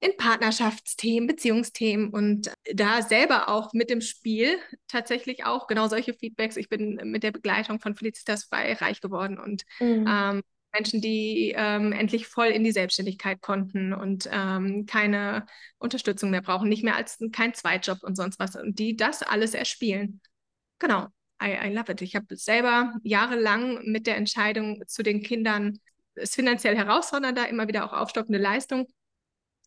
in 0.00 0.16
Partnerschaftsthemen, 0.16 1.26
Beziehungsthemen 1.28 2.10
und 2.10 2.52
da 2.72 3.02
selber 3.02 3.48
auch 3.48 3.72
mit 3.72 3.90
dem 3.90 4.00
Spiel 4.00 4.58
tatsächlich 4.88 5.44
auch 5.44 5.68
genau 5.68 5.88
solche 5.88 6.12
Feedbacks. 6.12 6.56
Ich 6.56 6.68
bin 6.68 7.00
mit 7.04 7.22
der 7.22 7.32
Begleitung 7.32 7.80
von 7.80 7.94
Felicitas 7.94 8.44
frei 8.44 8.72
reich 8.74 9.00
geworden 9.00 9.38
und 9.38 9.62
mhm. 9.78 10.06
ähm, 10.08 10.42
Menschen, 10.72 11.00
die 11.00 11.54
ähm, 11.56 11.92
endlich 11.92 12.26
voll 12.26 12.48
in 12.48 12.64
die 12.64 12.72
Selbstständigkeit 12.72 13.40
konnten 13.40 13.92
und 13.92 14.28
ähm, 14.30 14.86
keine 14.86 15.46
Unterstützung 15.78 16.30
mehr 16.30 16.42
brauchen, 16.42 16.68
nicht 16.68 16.84
mehr 16.84 16.96
als 16.96 17.18
kein 17.32 17.54
Zweitjob 17.54 18.02
und 18.02 18.16
sonst 18.16 18.38
was 18.38 18.56
und 18.56 18.78
die 18.78 18.96
das 18.96 19.22
alles 19.22 19.54
erspielen. 19.54 20.20
Genau. 20.78 21.06
I, 21.42 21.68
I 21.68 21.72
love 21.72 21.90
it. 21.92 22.02
Ich 22.02 22.16
habe 22.16 22.36
selber 22.36 22.94
jahrelang 23.02 23.84
mit 23.84 24.06
der 24.06 24.16
Entscheidung 24.16 24.82
zu 24.86 25.02
den 25.02 25.22
Kindern, 25.22 25.78
es 26.14 26.34
finanziell 26.34 26.76
herausfordernder, 26.76 27.48
immer 27.48 27.68
wieder 27.68 27.84
auch 27.84 27.92
aufstockende 27.92 28.40
Leistung. 28.40 28.88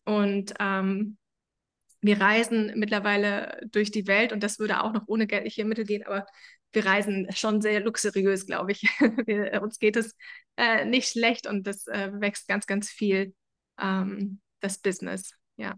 Und 0.04 0.52
ähm, 0.60 1.16
wir 2.02 2.20
reisen 2.20 2.72
mittlerweile 2.76 3.60
durch 3.70 3.90
die 3.90 4.06
Welt 4.06 4.32
und 4.32 4.42
das 4.42 4.58
würde 4.58 4.82
auch 4.82 4.92
noch 4.92 5.04
ohne 5.06 5.26
geldliche 5.26 5.64
Mittel 5.64 5.84
gehen, 5.84 6.02
aber 6.04 6.26
wir 6.72 6.84
reisen 6.84 7.28
schon 7.32 7.60
sehr 7.60 7.80
luxuriös, 7.80 8.46
glaube 8.46 8.72
ich. 8.72 8.82
wir, 9.26 9.62
uns 9.62 9.78
geht 9.78 9.96
es 9.96 10.16
äh, 10.56 10.84
nicht 10.84 11.08
schlecht 11.08 11.46
und 11.46 11.66
das 11.66 11.86
äh, 11.86 12.10
wächst 12.14 12.48
ganz, 12.48 12.66
ganz 12.66 12.90
viel, 12.90 13.34
ähm, 13.80 14.40
das 14.60 14.78
Business. 14.78 15.32
Ja. 15.56 15.76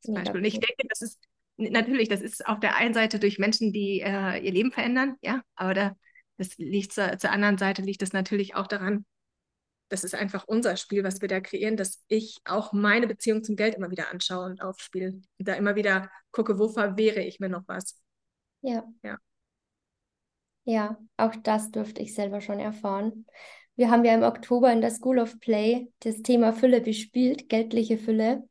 Zum 0.00 0.14
Beispiel. 0.14 0.36
Und 0.36 0.44
ich 0.44 0.60
denke, 0.60 0.86
das 0.88 1.02
ist 1.02 1.20
natürlich, 1.56 2.08
das 2.08 2.20
ist 2.20 2.46
auf 2.46 2.60
der 2.60 2.76
einen 2.76 2.94
Seite 2.94 3.18
durch 3.18 3.38
Menschen, 3.38 3.72
die 3.72 4.00
äh, 4.00 4.38
ihr 4.38 4.52
Leben 4.52 4.72
verändern, 4.72 5.16
ja, 5.20 5.42
aber 5.56 5.74
da, 5.74 5.96
das 6.36 6.56
liegt 6.58 6.92
zur, 6.92 7.18
zur 7.18 7.30
anderen 7.30 7.58
Seite 7.58 7.82
liegt 7.82 8.02
es 8.02 8.12
natürlich 8.12 8.54
auch 8.54 8.66
daran, 8.66 9.04
das 9.88 10.04
ist 10.04 10.14
einfach 10.14 10.44
unser 10.46 10.76
Spiel, 10.76 11.04
was 11.04 11.20
wir 11.20 11.28
da 11.28 11.40
kreieren, 11.40 11.76
dass 11.76 12.02
ich 12.08 12.38
auch 12.44 12.72
meine 12.72 13.06
Beziehung 13.06 13.44
zum 13.44 13.56
Geld 13.56 13.74
immer 13.74 13.90
wieder 13.90 14.10
anschaue 14.10 14.46
und 14.46 14.62
aufspiele. 14.62 15.20
Und 15.38 15.48
da 15.48 15.54
immer 15.54 15.76
wieder 15.76 16.10
gucke, 16.32 16.58
wo 16.58 16.68
verwehre 16.68 17.20
ich 17.20 17.40
mir 17.40 17.48
noch 17.48 17.62
was. 17.66 18.00
Ja. 18.62 18.84
Ja. 19.02 19.18
Ja, 20.66 20.98
auch 21.18 21.34
das 21.36 21.70
durfte 21.70 22.00
ich 22.00 22.14
selber 22.14 22.40
schon 22.40 22.58
erfahren. 22.58 23.26
Wir 23.76 23.90
haben 23.90 24.04
ja 24.04 24.14
im 24.14 24.22
Oktober 24.22 24.72
in 24.72 24.80
der 24.80 24.90
School 24.90 25.18
of 25.18 25.38
Play 25.40 25.92
das 26.00 26.22
Thema 26.22 26.52
Fülle 26.52 26.80
bespielt, 26.80 27.48
geldliche 27.48 27.98
Fülle. 27.98 28.48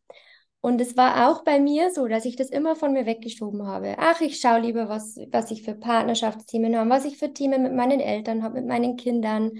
Und 0.61 0.79
es 0.79 0.95
war 0.95 1.29
auch 1.29 1.43
bei 1.43 1.59
mir 1.59 1.91
so, 1.91 2.07
dass 2.07 2.25
ich 2.25 2.35
das 2.35 2.49
immer 2.49 2.75
von 2.75 2.93
mir 2.93 3.05
weggeschoben 3.05 3.65
habe. 3.67 3.95
Ach, 3.97 4.21
ich 4.21 4.39
schaue 4.39 4.59
lieber, 4.59 4.87
was, 4.87 5.17
was 5.31 5.51
ich 5.51 5.63
für 5.63 5.75
Partnerschaftsthemen 5.75 6.77
habe, 6.77 6.89
was 6.89 7.05
ich 7.05 7.17
für 7.17 7.33
Themen 7.33 7.63
mit 7.63 7.73
meinen 7.73 7.99
Eltern 7.99 8.43
habe, 8.43 8.55
mit 8.61 8.67
meinen 8.67 8.95
Kindern. 8.95 9.51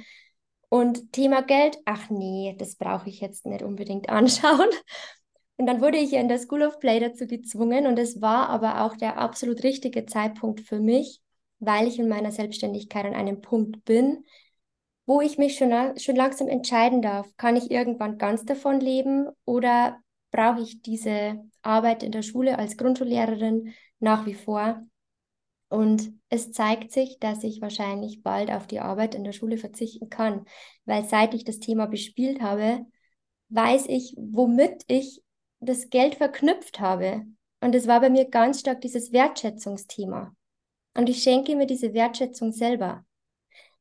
Und 0.74 1.14
Thema 1.14 1.44
Geld, 1.44 1.78
ach 1.86 2.10
nee, 2.10 2.56
das 2.58 2.78
brauche 2.78 3.08
ich 3.08 3.22
jetzt 3.22 3.46
nicht 3.46 3.62
unbedingt 3.62 4.10
anschauen. 4.10 4.70
Und 5.56 5.68
dann 5.68 5.82
wurde 5.82 6.00
ich 6.00 6.10
ja 6.10 6.20
in 6.20 6.28
der 6.28 6.40
School 6.40 6.64
of 6.64 6.80
Play 6.80 7.00
dazu 7.00 7.28
gezwungen 7.28 7.86
und 7.86 8.00
es 8.00 8.24
war 8.24 8.50
aber 8.50 8.82
auch 8.82 8.98
der 8.98 9.20
absolut 9.20 9.62
richtige 9.62 10.08
Zeitpunkt 10.08 10.62
für 10.62 10.80
mich, 10.80 11.22
weil 11.60 11.88
ich 11.88 12.00
in 12.00 12.10
meiner 12.10 12.32
Selbstständigkeit 12.32 13.06
an 13.06 13.14
einem 13.14 13.40
Punkt 13.40 13.86
bin, 13.86 14.26
wo 15.06 15.22
ich 15.22 15.38
mich 15.38 15.60
schon, 15.60 15.72
schon 16.00 16.16
langsam 16.16 16.48
entscheiden 16.48 17.04
darf, 17.04 17.30
kann 17.38 17.56
ich 17.56 17.70
irgendwann 17.70 18.18
ganz 18.18 18.44
davon 18.44 18.80
leben 18.80 19.28
oder 19.46 20.00
brauche 20.32 20.62
ich 20.62 20.82
diese 20.82 21.36
Arbeit 21.62 22.02
in 22.02 22.12
der 22.12 22.24
Schule 22.24 22.58
als 22.58 22.78
Grundschullehrerin 22.78 23.76
nach 24.00 24.26
wie 24.26 24.34
vor. 24.34 24.84
Und 25.74 26.14
es 26.30 26.52
zeigt 26.52 26.92
sich, 26.92 27.18
dass 27.18 27.44
ich 27.44 27.60
wahrscheinlich 27.60 28.22
bald 28.22 28.52
auf 28.52 28.68
die 28.68 28.80
Arbeit 28.80 29.16
in 29.16 29.24
der 29.24 29.32
Schule 29.32 29.58
verzichten 29.58 30.08
kann, 30.08 30.46
weil 30.86 31.04
seit 31.04 31.34
ich 31.34 31.46
das 31.46 31.58
Thema 31.58 31.88
bespielt 31.88 32.44
habe, 32.44 32.86
weiß 33.50 33.88
ich, 33.88 34.14
womit 34.16 34.84
ich 34.86 35.24
das 35.62 35.90
Geld 35.90 36.14
verknüpft 36.14 36.80
habe. 36.80 37.26
Und 37.60 37.74
es 37.74 37.88
war 37.88 38.02
bei 38.02 38.12
mir 38.12 38.30
ganz 38.30 38.60
stark 38.60 38.82
dieses 38.82 39.12
Wertschätzungsthema. 39.14 40.36
Und 40.94 41.10
ich 41.10 41.24
schenke 41.24 41.56
mir 41.56 41.66
diese 41.66 41.96
Wertschätzung 41.96 42.52
selber. 42.52 43.04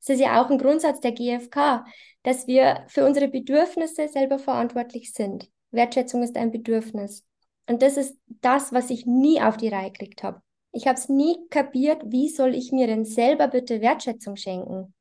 Es 0.00 0.08
ist 0.08 0.20
ja 0.20 0.42
auch 0.42 0.48
ein 0.48 0.56
Grundsatz 0.56 1.00
der 1.00 1.12
GfK, 1.12 1.84
dass 2.22 2.46
wir 2.46 2.86
für 2.88 3.04
unsere 3.04 3.28
Bedürfnisse 3.28 4.08
selber 4.08 4.38
verantwortlich 4.38 5.12
sind. 5.12 5.50
Wertschätzung 5.72 6.22
ist 6.22 6.38
ein 6.38 6.52
Bedürfnis. 6.52 7.26
Und 7.68 7.82
das 7.82 7.98
ist 7.98 8.16
das, 8.40 8.72
was 8.72 8.88
ich 8.88 9.04
nie 9.04 9.42
auf 9.42 9.58
die 9.58 9.68
Reihe 9.68 9.90
gekriegt 9.90 10.22
habe. 10.22 10.40
Ich 10.72 10.86
habe 10.86 10.98
es 10.98 11.08
nie 11.08 11.36
kapiert, 11.50 12.02
wie 12.06 12.28
soll 12.28 12.54
ich 12.54 12.72
mir 12.72 12.86
denn 12.86 13.04
selber 13.04 13.48
bitte 13.48 13.80
Wertschätzung 13.80 14.36
schenken? 14.36 14.94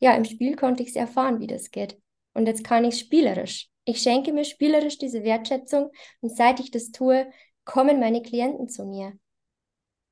Ja, 0.00 0.14
im 0.14 0.24
Spiel 0.24 0.56
konnte 0.56 0.82
ich 0.82 0.90
es 0.90 0.96
erfahren, 0.96 1.40
wie 1.40 1.46
das 1.46 1.70
geht. 1.70 2.00
Und 2.34 2.46
jetzt 2.46 2.64
kann 2.64 2.84
ich 2.84 2.98
spielerisch. 2.98 3.68
Ich 3.84 4.00
schenke 4.00 4.32
mir 4.32 4.44
spielerisch 4.44 4.98
diese 4.98 5.22
Wertschätzung 5.22 5.90
und 6.20 6.34
seit 6.34 6.60
ich 6.60 6.70
das 6.70 6.92
tue, 6.92 7.30
kommen 7.64 8.00
meine 8.00 8.22
Klienten 8.22 8.68
zu 8.68 8.84
mir. 8.84 9.12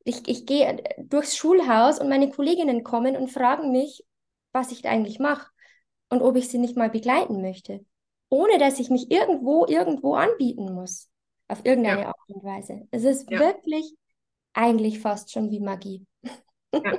Ich, 0.05 0.29
ich 0.29 0.47
gehe 0.47 0.83
durchs 0.99 1.37
Schulhaus 1.37 1.99
und 1.99 2.09
meine 2.09 2.31
Kolleginnen 2.31 2.85
kommen 2.85 3.17
und 3.17 3.31
fragen 3.31 3.73
mich, 3.73 4.05
was 4.53 4.73
ich 4.73 4.87
eigentlich 4.87 5.19
mache 5.19 5.51
und 6.09 6.23
ob 6.23 6.37
ich 6.37 6.49
sie 6.49 6.59
nicht 6.59 6.77
mal 6.77 6.91
begleiten 6.91 7.41
möchte 7.41 7.85
ohne 8.31 8.59
dass 8.59 8.79
ich 8.79 8.89
mich 8.89 9.11
irgendwo, 9.11 9.67
irgendwo 9.67 10.15
anbieten 10.15 10.73
muss. 10.73 11.09
Auf 11.49 11.65
irgendeine 11.65 12.03
ja. 12.03 12.07
Art 12.09 12.17
und 12.29 12.45
Weise. 12.45 12.87
Es 12.93 13.03
ist 13.03 13.29
ja. 13.29 13.41
wirklich 13.41 13.93
eigentlich 14.53 15.01
fast 15.01 15.33
schon 15.33 15.51
wie 15.51 15.61
Magie. 15.61 16.07
Ja. 16.73 16.99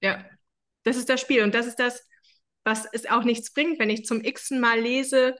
ja, 0.00 0.24
das 0.84 0.96
ist 0.96 1.08
das 1.08 1.20
Spiel 1.20 1.42
und 1.42 1.54
das 1.54 1.66
ist 1.66 1.78
das, 1.78 2.02
was 2.64 2.86
es 2.92 3.06
auch 3.06 3.24
nichts 3.24 3.52
bringt, 3.52 3.78
wenn 3.78 3.90
ich 3.90 4.06
zum 4.06 4.24
x 4.24 4.50
Mal 4.50 4.80
lese, 4.80 5.36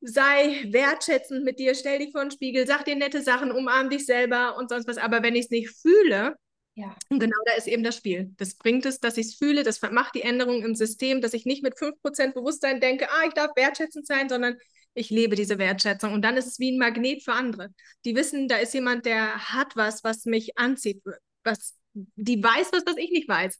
sei 0.00 0.64
wertschätzend 0.70 1.44
mit 1.44 1.58
dir, 1.58 1.74
stell 1.74 1.98
dich 1.98 2.12
vor 2.12 2.22
den 2.22 2.30
Spiegel, 2.30 2.66
sag 2.66 2.84
dir 2.84 2.96
nette 2.96 3.22
Sachen, 3.22 3.52
umarm 3.52 3.90
dich 3.90 4.06
selber 4.06 4.56
und 4.56 4.68
sonst 4.68 4.88
was. 4.88 4.98
Aber 4.98 5.22
wenn 5.22 5.36
ich 5.36 5.44
es 5.44 5.50
nicht 5.50 5.70
fühle, 5.70 6.36
ja. 6.74 6.96
Genau 7.10 7.36
da 7.44 7.52
ist 7.52 7.66
eben 7.66 7.82
das 7.82 7.96
Spiel. 7.96 8.32
Das 8.38 8.54
bringt 8.54 8.86
es, 8.86 8.98
dass 8.98 9.18
ich 9.18 9.26
es 9.26 9.34
fühle, 9.34 9.62
das 9.62 9.82
macht 9.82 10.14
die 10.14 10.22
Änderung 10.22 10.62
im 10.62 10.74
System, 10.74 11.20
dass 11.20 11.34
ich 11.34 11.44
nicht 11.44 11.62
mit 11.62 11.78
5% 11.78 12.34
Bewusstsein 12.34 12.80
denke, 12.80 13.10
ah, 13.10 13.26
ich 13.26 13.34
darf 13.34 13.50
wertschätzend 13.56 14.06
sein, 14.06 14.28
sondern 14.28 14.56
ich 14.94 15.10
lebe 15.10 15.36
diese 15.36 15.58
Wertschätzung. 15.58 16.12
Und 16.12 16.22
dann 16.22 16.36
ist 16.36 16.46
es 16.46 16.58
wie 16.58 16.72
ein 16.72 16.78
Magnet 16.78 17.22
für 17.22 17.32
andere. 17.32 17.70
Die 18.04 18.14
wissen, 18.14 18.48
da 18.48 18.56
ist 18.56 18.74
jemand, 18.74 19.06
der 19.06 19.52
hat 19.52 19.76
was, 19.76 20.04
was 20.04 20.24
mich 20.24 20.58
anzieht, 20.58 21.02
was, 21.44 21.76
die 21.94 22.42
weiß 22.42 22.70
was, 22.72 22.84
was 22.86 22.96
ich 22.96 23.10
nicht 23.10 23.28
weiß. 23.28 23.58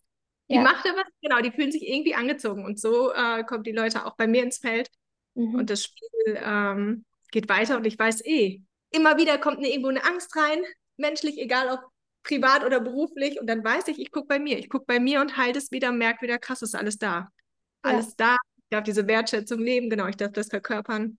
Die 0.51 0.57
ja. 0.57 0.63
macht 0.63 0.85
da 0.85 0.91
was, 0.91 1.07
genau, 1.23 1.41
die 1.41 1.51
fühlen 1.51 1.73
sich 1.73 1.87
irgendwie 1.89 2.15
angezogen. 2.15 2.65
Und 2.65 2.79
so 2.79 3.13
äh, 3.13 3.45
kommen 3.45 3.65
die 3.65 3.73
Leute 3.73 4.05
auch 4.05 4.17
bei 4.17 4.27
mir 4.27 4.43
ins 4.43 4.59
Feld. 4.59 4.89
Mhm. 5.35 5.55
Und 5.55 5.71
das 5.71 5.85
Spiel 5.85 6.39
ähm, 6.45 7.05
geht 7.31 7.49
weiter 7.49 7.77
und 7.77 7.87
ich 7.87 7.99
weiß 7.99 8.25
eh, 8.25 8.61
immer 8.91 9.17
wieder 9.17 9.39
kommt 9.39 9.59
eine, 9.59 9.69
irgendwo 9.69 9.89
eine 9.89 10.05
Angst 10.05 10.37
rein, 10.37 10.59
menschlich, 10.97 11.39
egal 11.39 11.69
ob 11.71 11.81
privat 12.23 12.65
oder 12.65 12.81
beruflich. 12.81 13.41
Und 13.41 13.47
dann 13.47 13.65
weiß 13.65 13.89
ich, 13.89 13.99
ich 13.99 14.11
gucke 14.11 14.29
bei 14.29 14.39
mir. 14.39 14.59
Ich 14.59 14.69
gucke 14.69 14.85
bei 14.87 15.01
mir 15.01 15.21
und 15.21 15.37
halte 15.37 15.59
es 15.59 15.71
wieder, 15.71 15.91
merke 15.93 16.23
wieder, 16.23 16.39
krass, 16.39 16.63
ist 16.63 16.75
alles 16.75 16.99
da. 16.99 17.29
Alles 17.83 18.15
ja. 18.19 18.37
da. 18.37 18.37
Ich 18.59 18.65
darf 18.71 18.85
diese 18.85 19.07
Wertschätzung 19.07 19.61
leben, 19.61 19.91
genau, 19.91 20.07
ich 20.07 20.17
darf 20.17 20.33
das 20.33 20.49
verkörpern. 20.49 21.19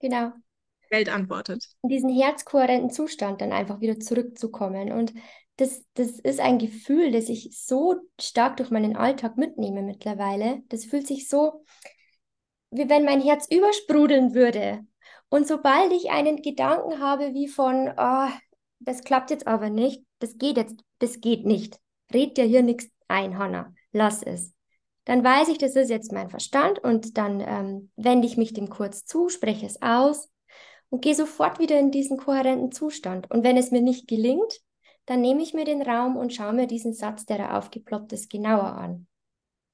Genau. 0.00 0.32
Welt 0.90 1.08
antwortet. 1.08 1.66
In 1.82 1.90
diesen 1.90 2.10
herzkohärenten 2.10 2.90
Zustand 2.90 3.40
dann 3.40 3.52
einfach 3.52 3.80
wieder 3.80 4.00
zurückzukommen. 4.00 4.92
Und 4.92 5.12
das, 5.56 5.84
das 5.94 6.18
ist 6.20 6.40
ein 6.40 6.58
Gefühl, 6.58 7.12
das 7.12 7.28
ich 7.28 7.50
so 7.60 7.96
stark 8.20 8.56
durch 8.56 8.70
meinen 8.70 8.96
Alltag 8.96 9.36
mitnehme 9.36 9.82
mittlerweile. 9.82 10.62
Das 10.68 10.84
fühlt 10.84 11.06
sich 11.06 11.28
so, 11.28 11.64
wie 12.70 12.88
wenn 12.88 13.04
mein 13.04 13.20
Herz 13.20 13.46
übersprudeln 13.50 14.34
würde. 14.34 14.86
Und 15.30 15.46
sobald 15.46 15.92
ich 15.92 16.10
einen 16.10 16.42
Gedanken 16.42 17.00
habe 17.00 17.34
wie 17.34 17.48
von, 17.48 17.92
oh, 17.96 18.28
das 18.78 19.02
klappt 19.02 19.30
jetzt 19.30 19.46
aber 19.46 19.68
nicht, 19.68 20.02
das 20.20 20.38
geht 20.38 20.56
jetzt, 20.56 20.76
das 21.00 21.20
geht 21.20 21.44
nicht. 21.44 21.78
Red 22.12 22.36
dir 22.38 22.44
hier 22.44 22.62
nichts 22.62 22.88
ein, 23.08 23.36
Hanna, 23.38 23.74
lass 23.92 24.22
es. 24.22 24.54
Dann 25.08 25.24
weiß 25.24 25.48
ich, 25.48 25.56
das 25.56 25.74
ist 25.74 25.88
jetzt 25.88 26.12
mein 26.12 26.28
Verstand 26.28 26.80
und 26.80 27.16
dann 27.16 27.40
ähm, 27.40 27.90
wende 27.96 28.26
ich 28.26 28.36
mich 28.36 28.52
dem 28.52 28.68
kurz 28.68 29.06
zu, 29.06 29.30
spreche 29.30 29.64
es 29.64 29.80
aus 29.80 30.28
und 30.90 31.00
gehe 31.00 31.14
sofort 31.14 31.58
wieder 31.58 31.80
in 31.80 31.90
diesen 31.90 32.18
kohärenten 32.18 32.72
Zustand. 32.72 33.30
Und 33.30 33.42
wenn 33.42 33.56
es 33.56 33.70
mir 33.70 33.80
nicht 33.80 34.06
gelingt, 34.06 34.60
dann 35.06 35.22
nehme 35.22 35.40
ich 35.40 35.54
mir 35.54 35.64
den 35.64 35.80
Raum 35.80 36.18
und 36.18 36.34
schaue 36.34 36.52
mir 36.52 36.66
diesen 36.66 36.92
Satz, 36.92 37.24
der 37.24 37.38
da 37.38 37.56
aufgeploppt 37.56 38.12
ist, 38.12 38.28
genauer 38.28 38.74
an. 38.74 39.06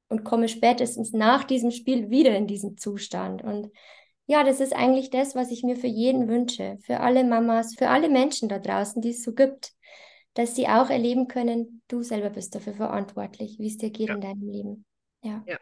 Und 0.08 0.22
komme 0.22 0.46
spätestens 0.46 1.12
nach 1.12 1.42
diesem 1.42 1.72
Spiel 1.72 2.10
wieder 2.10 2.36
in 2.36 2.46
diesen 2.46 2.78
Zustand. 2.78 3.42
Und 3.42 3.72
ja, 4.26 4.44
das 4.44 4.60
ist 4.60 4.72
eigentlich 4.72 5.10
das, 5.10 5.34
was 5.34 5.50
ich 5.50 5.64
mir 5.64 5.74
für 5.74 5.88
jeden 5.88 6.28
wünsche, 6.28 6.78
für 6.82 7.00
alle 7.00 7.24
Mamas, 7.24 7.74
für 7.74 7.88
alle 7.88 8.08
Menschen 8.08 8.48
da 8.48 8.60
draußen, 8.60 9.02
die 9.02 9.10
es 9.10 9.24
so 9.24 9.32
gibt, 9.32 9.72
dass 10.34 10.54
sie 10.54 10.68
auch 10.68 10.90
erleben 10.90 11.26
können, 11.26 11.82
du 11.88 12.04
selber 12.04 12.30
bist 12.30 12.54
dafür 12.54 12.74
verantwortlich, 12.74 13.58
wie 13.58 13.66
es 13.66 13.78
dir 13.78 13.90
geht 13.90 14.10
ja. 14.10 14.14
in 14.14 14.20
deinem 14.20 14.48
Leben. 14.48 14.84
Ja. 15.24 15.42
ja. 15.46 15.58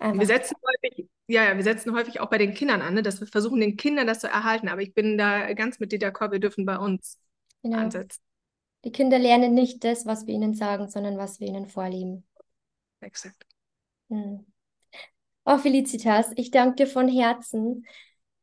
Wir 0.00 0.26
setzen 0.26 0.56
häufig, 0.66 1.08
ja, 1.26 1.44
ja, 1.44 1.56
wir 1.56 1.62
setzen 1.62 1.94
häufig 1.94 2.20
auch 2.20 2.30
bei 2.30 2.38
den 2.38 2.54
Kindern 2.54 2.80
an, 2.80 2.94
ne, 2.94 3.02
dass 3.02 3.20
wir 3.20 3.26
versuchen, 3.26 3.60
den 3.60 3.76
Kindern 3.76 4.06
das 4.06 4.20
zu 4.20 4.28
erhalten. 4.28 4.68
Aber 4.68 4.80
ich 4.80 4.94
bin 4.94 5.18
da 5.18 5.52
ganz 5.52 5.78
mit 5.78 5.92
dir 5.92 5.98
d'accord, 5.98 6.32
wir 6.32 6.40
dürfen 6.40 6.64
bei 6.64 6.78
uns 6.78 7.18
genau. 7.62 7.78
ansetzen. 7.78 8.22
Die 8.84 8.92
Kinder 8.92 9.18
lernen 9.18 9.52
nicht 9.52 9.84
das, 9.84 10.06
was 10.06 10.26
wir 10.26 10.34
ihnen 10.34 10.54
sagen, 10.54 10.88
sondern 10.88 11.18
was 11.18 11.38
wir 11.38 11.48
ihnen 11.48 11.66
vorleben. 11.66 12.26
Exakt. 13.00 13.44
Hm. 14.08 14.46
Oh, 15.44 15.58
Felicitas, 15.58 16.32
ich 16.36 16.50
danke 16.50 16.76
dir 16.76 16.86
von 16.86 17.06
Herzen. 17.06 17.86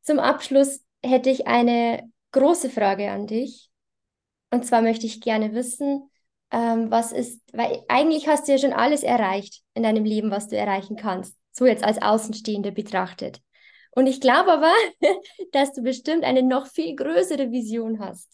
Zum 0.02 0.20
Abschluss 0.20 0.84
hätte 1.04 1.30
ich 1.30 1.48
eine 1.48 2.08
große 2.30 2.70
Frage 2.70 3.10
an 3.10 3.26
dich. 3.26 3.68
Und 4.50 4.64
zwar 4.64 4.82
möchte 4.82 5.06
ich 5.06 5.20
gerne 5.20 5.54
wissen, 5.54 6.07
ähm, 6.50 6.90
was 6.90 7.12
ist, 7.12 7.40
weil 7.52 7.82
eigentlich 7.88 8.28
hast 8.28 8.48
du 8.48 8.52
ja 8.52 8.58
schon 8.58 8.72
alles 8.72 9.02
erreicht 9.02 9.62
in 9.74 9.82
deinem 9.82 10.04
Leben, 10.04 10.30
was 10.30 10.48
du 10.48 10.56
erreichen 10.56 10.96
kannst. 10.96 11.36
So 11.52 11.66
jetzt 11.66 11.84
als 11.84 12.00
Außenstehende 12.00 12.72
betrachtet. 12.72 13.42
Und 13.90 14.06
ich 14.06 14.20
glaube 14.20 14.52
aber, 14.52 14.72
dass 15.52 15.72
du 15.72 15.82
bestimmt 15.82 16.24
eine 16.24 16.42
noch 16.42 16.66
viel 16.66 16.94
größere 16.94 17.50
Vision 17.50 18.00
hast. 18.00 18.30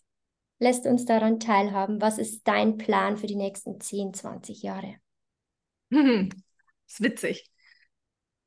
Lässt 0.59 0.87
uns 0.87 1.05
daran 1.05 1.41
teilhaben. 1.41 2.01
Was 2.01 2.19
ist 2.19 2.47
dein 2.47 2.77
Plan 2.77 3.17
für 3.17 3.27
die 3.27 3.37
nächsten 3.37 3.81
10, 3.81 4.15
20 4.15 4.63
Jahre? 4.63 4.97
Hm, 5.91 6.31
ist 6.87 7.03
witzig. 7.03 7.51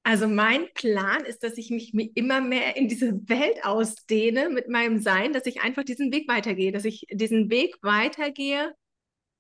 Also 0.03 0.29
mein 0.29 0.71
Plan 0.73 1.25
ist, 1.25 1.43
dass 1.43 1.57
ich 1.57 1.69
mich 1.69 1.93
immer 2.15 2.39
mehr 2.39 2.77
in 2.77 2.87
diese 2.87 3.11
Welt 3.27 3.65
ausdehne 3.65 4.49
mit 4.49 4.69
meinem 4.69 5.01
Sein, 5.01 5.33
dass 5.33 5.45
ich 5.45 5.61
einfach 5.61 5.83
diesen 5.83 6.13
Weg 6.13 6.29
weitergehe, 6.29 6.71
dass 6.71 6.85
ich 6.85 7.07
diesen 7.11 7.49
Weg 7.49 7.75
weitergehe. 7.81 8.73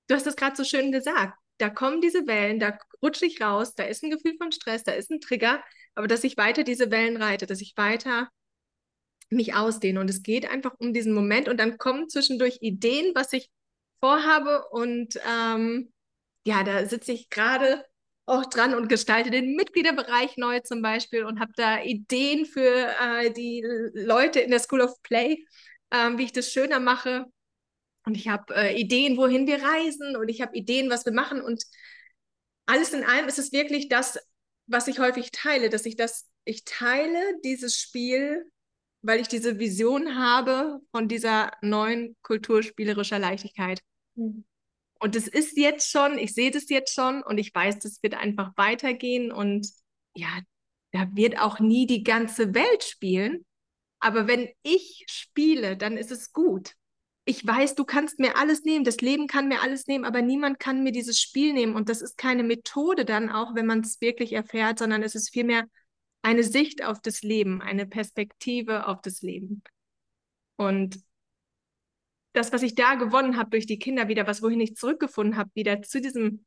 Du 0.07 0.15
hast 0.15 0.27
es 0.27 0.35
gerade 0.35 0.55
so 0.55 0.63
schön 0.63 0.91
gesagt. 0.91 1.37
Da 1.57 1.69
kommen 1.69 2.01
diese 2.01 2.27
Wellen, 2.27 2.59
da 2.59 2.77
rutsche 3.01 3.25
ich 3.25 3.41
raus, 3.41 3.73
da 3.75 3.83
ist 3.83 4.03
ein 4.03 4.11
Gefühl 4.11 4.35
von 4.37 4.51
Stress, 4.51 4.83
da 4.83 4.91
ist 4.91 5.09
ein 5.09 5.19
Trigger, 5.21 5.63
aber 5.95 6.07
dass 6.07 6.23
ich 6.23 6.37
weiter 6.37 6.63
diese 6.63 6.91
Wellen 6.91 7.17
reite, 7.17 7.47
dass 7.47 7.61
ich 7.61 7.73
weiter 7.77 8.29
mich 9.29 9.55
ausdehne. 9.55 9.99
Und 9.99 10.09
es 10.09 10.23
geht 10.23 10.49
einfach 10.49 10.73
um 10.79 10.93
diesen 10.93 11.13
Moment 11.13 11.49
und 11.49 11.57
dann 11.57 11.77
kommen 11.77 12.09
zwischendurch 12.09 12.59
Ideen, 12.61 13.13
was 13.15 13.33
ich 13.33 13.49
vorhabe. 13.99 14.65
Und 14.69 15.19
ähm, 15.27 15.91
ja, 16.45 16.63
da 16.63 16.85
sitze 16.85 17.11
ich 17.11 17.29
gerade 17.29 17.83
auch 18.25 18.45
dran 18.45 18.73
und 18.75 18.89
gestalte 18.89 19.31
den 19.31 19.55
Mitgliederbereich 19.55 20.37
neu 20.37 20.59
zum 20.59 20.81
Beispiel 20.81 21.23
und 21.23 21.39
habe 21.39 21.51
da 21.55 21.81
Ideen 21.81 22.45
für 22.45 22.89
äh, 23.01 23.31
die 23.31 23.63
Leute 23.93 24.41
in 24.41 24.51
der 24.51 24.59
School 24.59 24.81
of 24.81 25.01
Play, 25.01 25.45
äh, 25.89 26.11
wie 26.17 26.25
ich 26.25 26.33
das 26.33 26.51
schöner 26.51 26.79
mache. 26.79 27.25
Und 28.07 28.15
ich 28.15 28.29
habe 28.29 28.55
äh, 28.55 28.79
Ideen, 28.79 29.17
wohin 29.17 29.47
wir 29.47 29.61
reisen 29.61 30.15
und 30.15 30.29
ich 30.29 30.39
habe 30.39 30.55
Ideen, 30.55 30.89
was 30.89 31.05
wir 31.05 31.11
machen. 31.11 31.41
Und 31.41 31.65
alles 32.65 32.93
in 32.93 33.03
allem 33.03 33.27
ist 33.27 33.37
es 33.37 33.51
wirklich 33.51 33.89
das, 33.89 34.17
was 34.65 34.87
ich 34.87 34.99
häufig 34.99 35.31
teile, 35.33 35.69
dass 35.69 35.85
ich 35.85 35.97
das, 35.97 36.25
ich 36.45 36.63
teile 36.63 37.19
dieses 37.43 37.77
Spiel, 37.77 38.49
weil 39.01 39.19
ich 39.19 39.27
diese 39.27 39.59
Vision 39.59 40.17
habe 40.17 40.79
von 40.91 41.09
dieser 41.09 41.51
neuen 41.61 42.15
Kultur 42.21 42.63
spielerischer 42.63 43.19
Leichtigkeit. 43.19 43.81
Mhm. 44.15 44.45
Und 45.01 45.17
es 45.17 45.27
ist 45.27 45.57
jetzt 45.57 45.91
schon, 45.91 46.17
ich 46.17 46.33
sehe 46.33 46.49
das 46.49 46.69
jetzt 46.69 46.93
schon 46.93 47.21
und 47.23 47.37
ich 47.37 47.53
weiß, 47.53 47.79
das 47.79 48.01
wird 48.01 48.13
einfach 48.13 48.53
weitergehen 48.55 49.33
und 49.33 49.67
ja, 50.15 50.29
da 50.93 51.09
wird 51.11 51.37
auch 51.41 51.59
nie 51.59 51.85
die 51.85 52.05
ganze 52.05 52.55
Welt 52.55 52.85
spielen. 52.85 53.45
Aber 53.99 54.27
wenn 54.27 54.47
ich 54.63 55.03
spiele, 55.09 55.75
dann 55.75 55.97
ist 55.97 56.11
es 56.11 56.31
gut. 56.31 56.73
Ich 57.29 57.45
weiß, 57.45 57.75
du 57.75 57.83
kannst 57.83 58.19
mir 58.19 58.37
alles 58.37 58.63
nehmen, 58.63 58.85
das 58.85 59.01
Leben 59.01 59.27
kann 59.27 59.49
mir 59.49 59.61
alles 59.61 59.85
nehmen, 59.87 60.05
aber 60.05 60.21
niemand 60.21 60.59
kann 60.59 60.81
mir 60.81 60.93
dieses 60.93 61.19
Spiel 61.19 61.51
nehmen. 61.51 61.75
Und 61.75 61.89
das 61.89 62.01
ist 62.01 62.17
keine 62.17 62.41
Methode 62.41 63.03
dann 63.03 63.29
auch, 63.29 63.53
wenn 63.53 63.65
man 63.65 63.81
es 63.81 63.99
wirklich 63.99 64.31
erfährt, 64.31 64.79
sondern 64.79 65.03
es 65.03 65.13
ist 65.13 65.31
vielmehr 65.33 65.65
eine 66.21 66.43
Sicht 66.43 66.85
auf 66.85 67.01
das 67.01 67.23
Leben, 67.23 67.61
eine 67.61 67.85
Perspektive 67.85 68.87
auf 68.87 69.01
das 69.01 69.21
Leben. 69.23 69.61
Und 70.55 71.03
das, 72.31 72.53
was 72.53 72.63
ich 72.63 72.75
da 72.75 72.95
gewonnen 72.95 73.35
habe 73.35 73.49
durch 73.49 73.65
die 73.65 73.77
Kinder 73.77 74.07
wieder, 74.07 74.25
was 74.25 74.41
wohin 74.41 74.61
ich 74.61 74.77
zurückgefunden 74.77 75.35
habe, 75.35 75.51
wieder 75.53 75.81
zu 75.81 75.99
diesem 75.99 76.45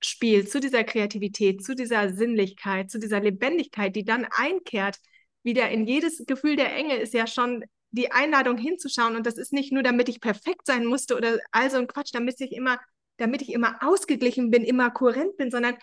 Spiel, 0.00 0.46
zu 0.46 0.60
dieser 0.60 0.84
Kreativität, 0.84 1.64
zu 1.64 1.74
dieser 1.74 2.14
Sinnlichkeit, 2.14 2.88
zu 2.88 3.00
dieser 3.00 3.18
Lebendigkeit, 3.18 3.96
die 3.96 4.04
dann 4.04 4.28
einkehrt, 4.30 5.00
wieder 5.42 5.70
in 5.70 5.88
jedes 5.88 6.24
Gefühl 6.24 6.54
der 6.54 6.72
Enge, 6.72 6.98
ist 6.98 7.14
ja 7.14 7.26
schon 7.26 7.64
die 7.94 8.12
Einladung 8.12 8.58
hinzuschauen. 8.58 9.16
Und 9.16 9.26
das 9.26 9.36
ist 9.36 9.52
nicht 9.52 9.72
nur, 9.72 9.82
damit 9.82 10.08
ich 10.08 10.20
perfekt 10.20 10.66
sein 10.66 10.84
musste 10.84 11.16
oder 11.16 11.38
all 11.52 11.70
so 11.70 11.78
ein 11.78 11.86
Quatsch, 11.86 12.10
damit 12.12 12.40
ich 12.40 12.52
immer, 12.52 12.78
damit 13.16 13.42
ich 13.42 13.52
immer 13.52 13.78
ausgeglichen 13.82 14.50
bin, 14.50 14.64
immer 14.64 14.90
kohärent 14.90 15.36
bin, 15.36 15.50
sondern 15.50 15.76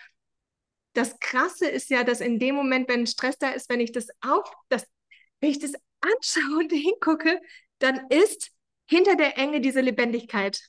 das 0.93 1.19
Krasse 1.19 1.67
ist 1.67 1.89
ja, 1.89 2.03
dass 2.03 2.19
in 2.19 2.37
dem 2.37 2.55
Moment, 2.55 2.89
wenn 2.89 3.07
Stress 3.07 3.37
da 3.37 3.49
ist, 3.49 3.69
wenn 3.69 3.79
ich 3.79 3.91
das 3.91 4.07
auf, 4.21 4.51
das, 4.69 4.85
wenn 5.39 5.51
ich 5.51 5.59
das 5.59 5.73
anschaue 6.01 6.59
und 6.59 6.71
hingucke, 6.71 7.41
dann 7.79 8.07
ist 8.09 8.51
hinter 8.89 9.15
der 9.15 9.37
Enge 9.37 9.61
diese 9.61 9.81
Lebendigkeit, 9.81 10.59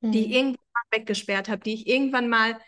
mhm. 0.00 0.12
die 0.12 0.26
ich 0.26 0.30
irgendwann 0.32 0.64
mal 0.74 0.98
weggesperrt 0.98 1.48
habe, 1.48 1.62
die 1.62 1.74
ich 1.74 1.86
irgendwann 1.86 2.28
mal 2.28 2.58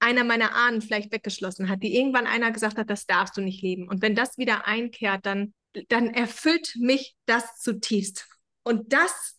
einer 0.00 0.22
meiner 0.22 0.54
Ahnen 0.54 0.80
vielleicht 0.80 1.12
weggeschlossen 1.12 1.68
hat, 1.68 1.82
die 1.82 1.96
irgendwann 1.96 2.28
einer 2.28 2.52
gesagt 2.52 2.78
hat, 2.78 2.88
das 2.88 3.06
darfst 3.06 3.36
du 3.36 3.40
nicht 3.40 3.62
leben. 3.62 3.88
Und 3.88 4.00
wenn 4.00 4.14
das 4.14 4.38
wieder 4.38 4.66
einkehrt, 4.66 5.26
dann, 5.26 5.54
dann 5.88 6.08
erfüllt 6.12 6.74
mich 6.76 7.16
das 7.26 7.58
zutiefst. 7.60 8.28
Und 8.62 8.92
das 8.92 9.38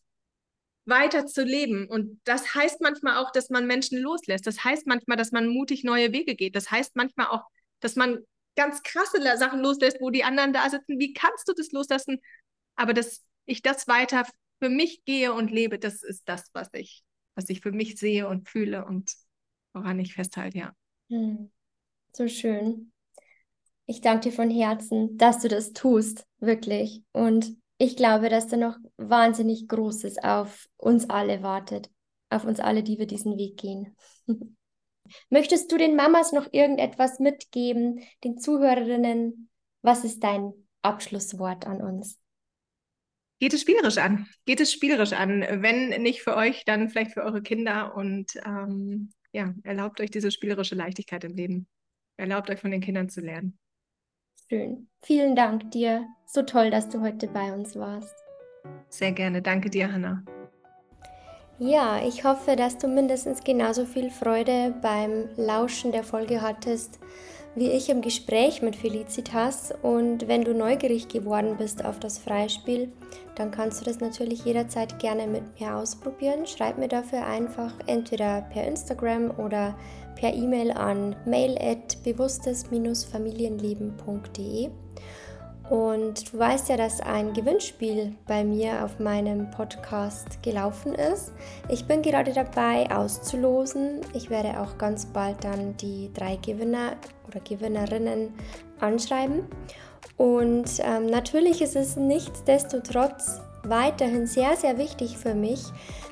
weiter 0.86 1.26
zu 1.26 1.44
leben. 1.44 1.88
Und 1.88 2.20
das 2.24 2.56
heißt 2.56 2.82
manchmal 2.82 3.18
auch, 3.18 3.32
dass 3.32 3.50
man 3.50 3.68
Menschen 3.68 4.00
loslässt. 4.00 4.48
Das 4.48 4.64
heißt 4.64 4.88
manchmal, 4.88 5.18
dass 5.18 5.32
man 5.32 5.48
mutig 5.48 5.84
neue 5.84 6.12
Wege 6.12 6.36
geht. 6.36 6.56
Das 6.56 6.72
heißt 6.72 6.96
manchmal 6.96 7.28
auch, 7.28 7.44
dass 7.80 7.96
man 7.96 8.20
ganz 8.56 8.82
krasse 8.84 9.22
Sachen 9.38 9.62
loslässt, 9.62 10.02
wo 10.02 10.10
die 10.10 10.24
anderen 10.24 10.52
da 10.52 10.70
sitzen. 10.70 11.00
Wie 11.00 11.14
kannst 11.14 11.48
du 11.48 11.54
das 11.54 11.72
loslassen? 11.72 12.20
Aber 12.76 12.94
dass 12.94 13.24
ich 13.46 13.62
das 13.62 13.88
weiter 13.88 14.26
für 14.60 14.70
mich 14.70 15.04
gehe 15.06 15.34
und 15.34 15.52
lebe, 15.52 15.80
das 15.80 16.04
ist 16.04 16.28
das, 16.28 16.50
was 16.54 16.70
ich, 16.74 17.04
was 17.36 17.50
ich 17.50 17.62
für 17.62 17.72
mich 17.72 17.98
sehe 17.98 18.28
und 18.28 18.50
fühle 18.50 18.86
und 18.86 19.14
woran 19.74 20.00
ich 20.00 20.14
festhalte, 20.14 20.58
ja. 20.58 20.74
Hm. 21.10 21.52
So 22.16 22.28
schön. 22.28 22.92
Ich 23.90 24.02
danke 24.02 24.30
dir 24.30 24.36
von 24.36 24.52
Herzen, 24.52 25.18
dass 25.18 25.40
du 25.40 25.48
das 25.48 25.74
tust, 25.74 26.28
wirklich. 26.38 27.02
Und 27.12 27.58
ich 27.80 27.96
glaube, 27.96 28.30
dass 28.30 28.48
da 28.48 28.56
noch 28.56 28.78
wahnsinnig 28.98 29.68
Großes 29.68 30.20
auf 30.20 30.70
uns 30.78 31.10
alle 31.10 31.42
wartet, 31.42 31.90
auf 32.30 32.44
uns 32.44 32.60
alle, 32.60 32.84
die 32.84 33.00
wir 33.00 33.08
diesen 33.08 33.36
Weg 33.36 33.58
gehen. 33.58 33.98
Möchtest 35.32 35.72
du 35.72 35.78
den 35.78 35.96
Mamas 35.96 36.34
noch 36.34 36.54
irgendetwas 36.54 37.18
mitgeben, 37.18 38.04
den 38.24 38.38
Zuhörerinnen? 38.38 39.50
Was 39.82 40.04
ist 40.04 40.24
dein 40.24 40.54
Abschlusswort 40.84 41.66
an 41.66 41.82
uns? 41.82 42.20
Geht 43.40 43.56
es 43.56 43.62
spielerisch 43.62 43.98
an. 43.98 44.28
Geht 44.46 44.60
es 44.60 44.72
spielerisch 44.72 45.14
an. 45.14 45.42
Wenn 45.64 46.00
nicht 46.04 46.22
für 46.22 46.36
euch, 46.36 46.64
dann 46.64 46.90
vielleicht 46.90 47.14
für 47.14 47.24
eure 47.24 47.42
Kinder. 47.42 47.96
Und 47.96 48.36
ähm, 48.46 49.14
ja, 49.32 49.52
erlaubt 49.64 50.00
euch 50.00 50.12
diese 50.12 50.30
spielerische 50.30 50.76
Leichtigkeit 50.76 51.24
im 51.24 51.36
Leben. 51.36 51.68
Erlaubt 52.18 52.52
euch 52.52 52.60
von 52.60 52.70
den 52.70 52.82
Kindern 52.82 53.10
zu 53.10 53.22
lernen. 53.22 53.58
Schön. 54.50 54.88
Vielen 55.02 55.36
Dank 55.36 55.70
dir. 55.72 56.08
So 56.26 56.41
toll, 56.41 56.72
dass 56.72 56.89
du 56.89 57.02
heute 57.02 57.28
bei 57.28 57.54
uns 57.54 57.76
warst. 57.76 58.16
Sehr 58.89 59.12
gerne. 59.12 59.43
Danke 59.43 59.70
dir, 59.70 59.93
Hanna. 59.93 60.24
Ja, 61.60 62.02
ich 62.02 62.24
hoffe, 62.24 62.56
dass 62.56 62.78
du 62.78 62.88
mindestens 62.88 63.43
genauso 63.43 63.86
viel 63.86 64.10
Freude 64.10 64.74
beim 64.82 65.30
Lauschen 65.36 65.91
der 65.91 66.04
Folge 66.04 66.41
hattest 66.41 67.00
wie 67.56 67.70
ich 67.70 67.89
im 67.89 68.02
Gespräch 68.02 68.62
mit 68.62 68.76
Felicitas. 68.76 69.74
Und 69.82 70.28
wenn 70.28 70.43
du 70.43 70.54
neugierig 70.54 71.08
geworden 71.08 71.56
bist 71.58 71.84
auf 71.84 72.00
das 72.00 72.18
Freispiel, 72.18 72.91
dann 73.36 73.52
kannst 73.52 73.82
du 73.82 73.86
das 73.86 74.00
natürlich 74.00 74.45
jederzeit 74.45 75.00
gerne 75.00 75.28
mit 75.28 75.60
mir 75.60 75.76
ausprobieren. 75.76 76.45
Schreib 76.45 76.78
mir 76.78 76.88
dafür 76.88 77.26
einfach 77.26 77.74
entweder 77.88 78.41
per 78.54 78.68
Instagram 78.68 79.32
oder 79.38 79.76
per 80.16 80.34
E-Mail 80.34 80.72
an 80.72 81.16
mail 81.26 81.58
bewusstes-familienleben.de. 82.04 84.70
Und 85.70 86.34
du 86.34 86.40
weißt 86.40 86.70
ja, 86.70 86.78
dass 86.78 87.00
ein 87.00 87.34
Gewinnspiel 87.34 88.16
bei 88.26 88.44
mir 88.44 88.84
auf 88.84 89.00
meinem 89.00 89.52
Podcast 89.52 90.42
gelaufen 90.42 90.96
ist. 90.96 91.32
Ich 91.68 91.86
bin 91.86 92.02
gerade 92.02 92.34
dabei 92.34 92.90
auszulosen. 92.90 94.02
Ich 94.14 94.32
werde 94.32 94.60
auch 94.60 94.80
ganz 94.80 95.06
bald 95.06 95.44
dann 95.44 95.78
die 95.78 96.10
drei 96.14 96.38
Gewinner 96.38 96.94
oder 97.28 97.40
Gewinnerinnen 97.42 98.34
anschreiben. 98.80 99.44
Und 100.18 100.80
ähm, 100.80 101.06
natürlich 101.06 101.62
ist 101.62 101.76
es 101.76 101.96
nichtsdestotrotz 101.96 103.40
weiterhin 103.64 104.26
sehr, 104.26 104.56
sehr 104.56 104.78
wichtig 104.78 105.18
für 105.18 105.36
mich, 105.36 105.62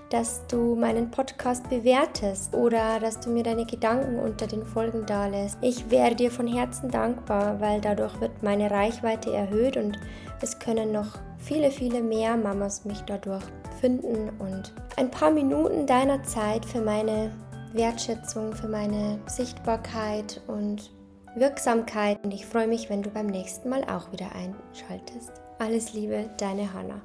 dass 0.09 0.45
du 0.47 0.75
meinen 0.75 1.11
Podcast 1.11 1.69
bewertest 1.69 2.53
oder 2.53 2.99
dass 2.99 3.19
du 3.19 3.29
mir 3.29 3.43
deine 3.43 3.65
Gedanken 3.65 4.19
unter 4.19 4.47
den 4.47 4.65
Folgen 4.65 5.05
dalässt. 5.05 5.57
Ich 5.61 5.89
wäre 5.89 6.15
dir 6.15 6.31
von 6.31 6.47
Herzen 6.47 6.89
dankbar, 6.89 7.59
weil 7.59 7.81
dadurch 7.81 8.19
wird 8.21 8.43
meine 8.43 8.71
Reichweite 8.71 9.33
erhöht 9.33 9.77
und 9.77 9.99
es 10.41 10.59
können 10.59 10.91
noch 10.91 11.17
viele, 11.37 11.71
viele 11.71 12.01
mehr 12.01 12.37
Mamas 12.37 12.85
mich 12.85 13.01
dadurch 13.01 13.43
finden 13.79 14.29
und 14.39 14.73
ein 14.95 15.11
paar 15.11 15.31
Minuten 15.31 15.85
deiner 15.85 16.23
Zeit 16.23 16.65
für 16.65 16.81
meine 16.81 17.31
Wertschätzung, 17.73 18.53
für 18.53 18.67
meine 18.67 19.19
Sichtbarkeit 19.27 20.41
und 20.47 20.91
Wirksamkeit. 21.35 22.23
Und 22.23 22.33
ich 22.33 22.45
freue 22.45 22.67
mich, 22.67 22.89
wenn 22.89 23.03
du 23.03 23.09
beim 23.09 23.27
nächsten 23.27 23.69
Mal 23.69 23.83
auch 23.83 24.11
wieder 24.11 24.27
einschaltest. 24.33 25.31
Alles 25.59 25.93
Liebe, 25.93 26.29
deine 26.37 26.73
Hanna. 26.73 27.01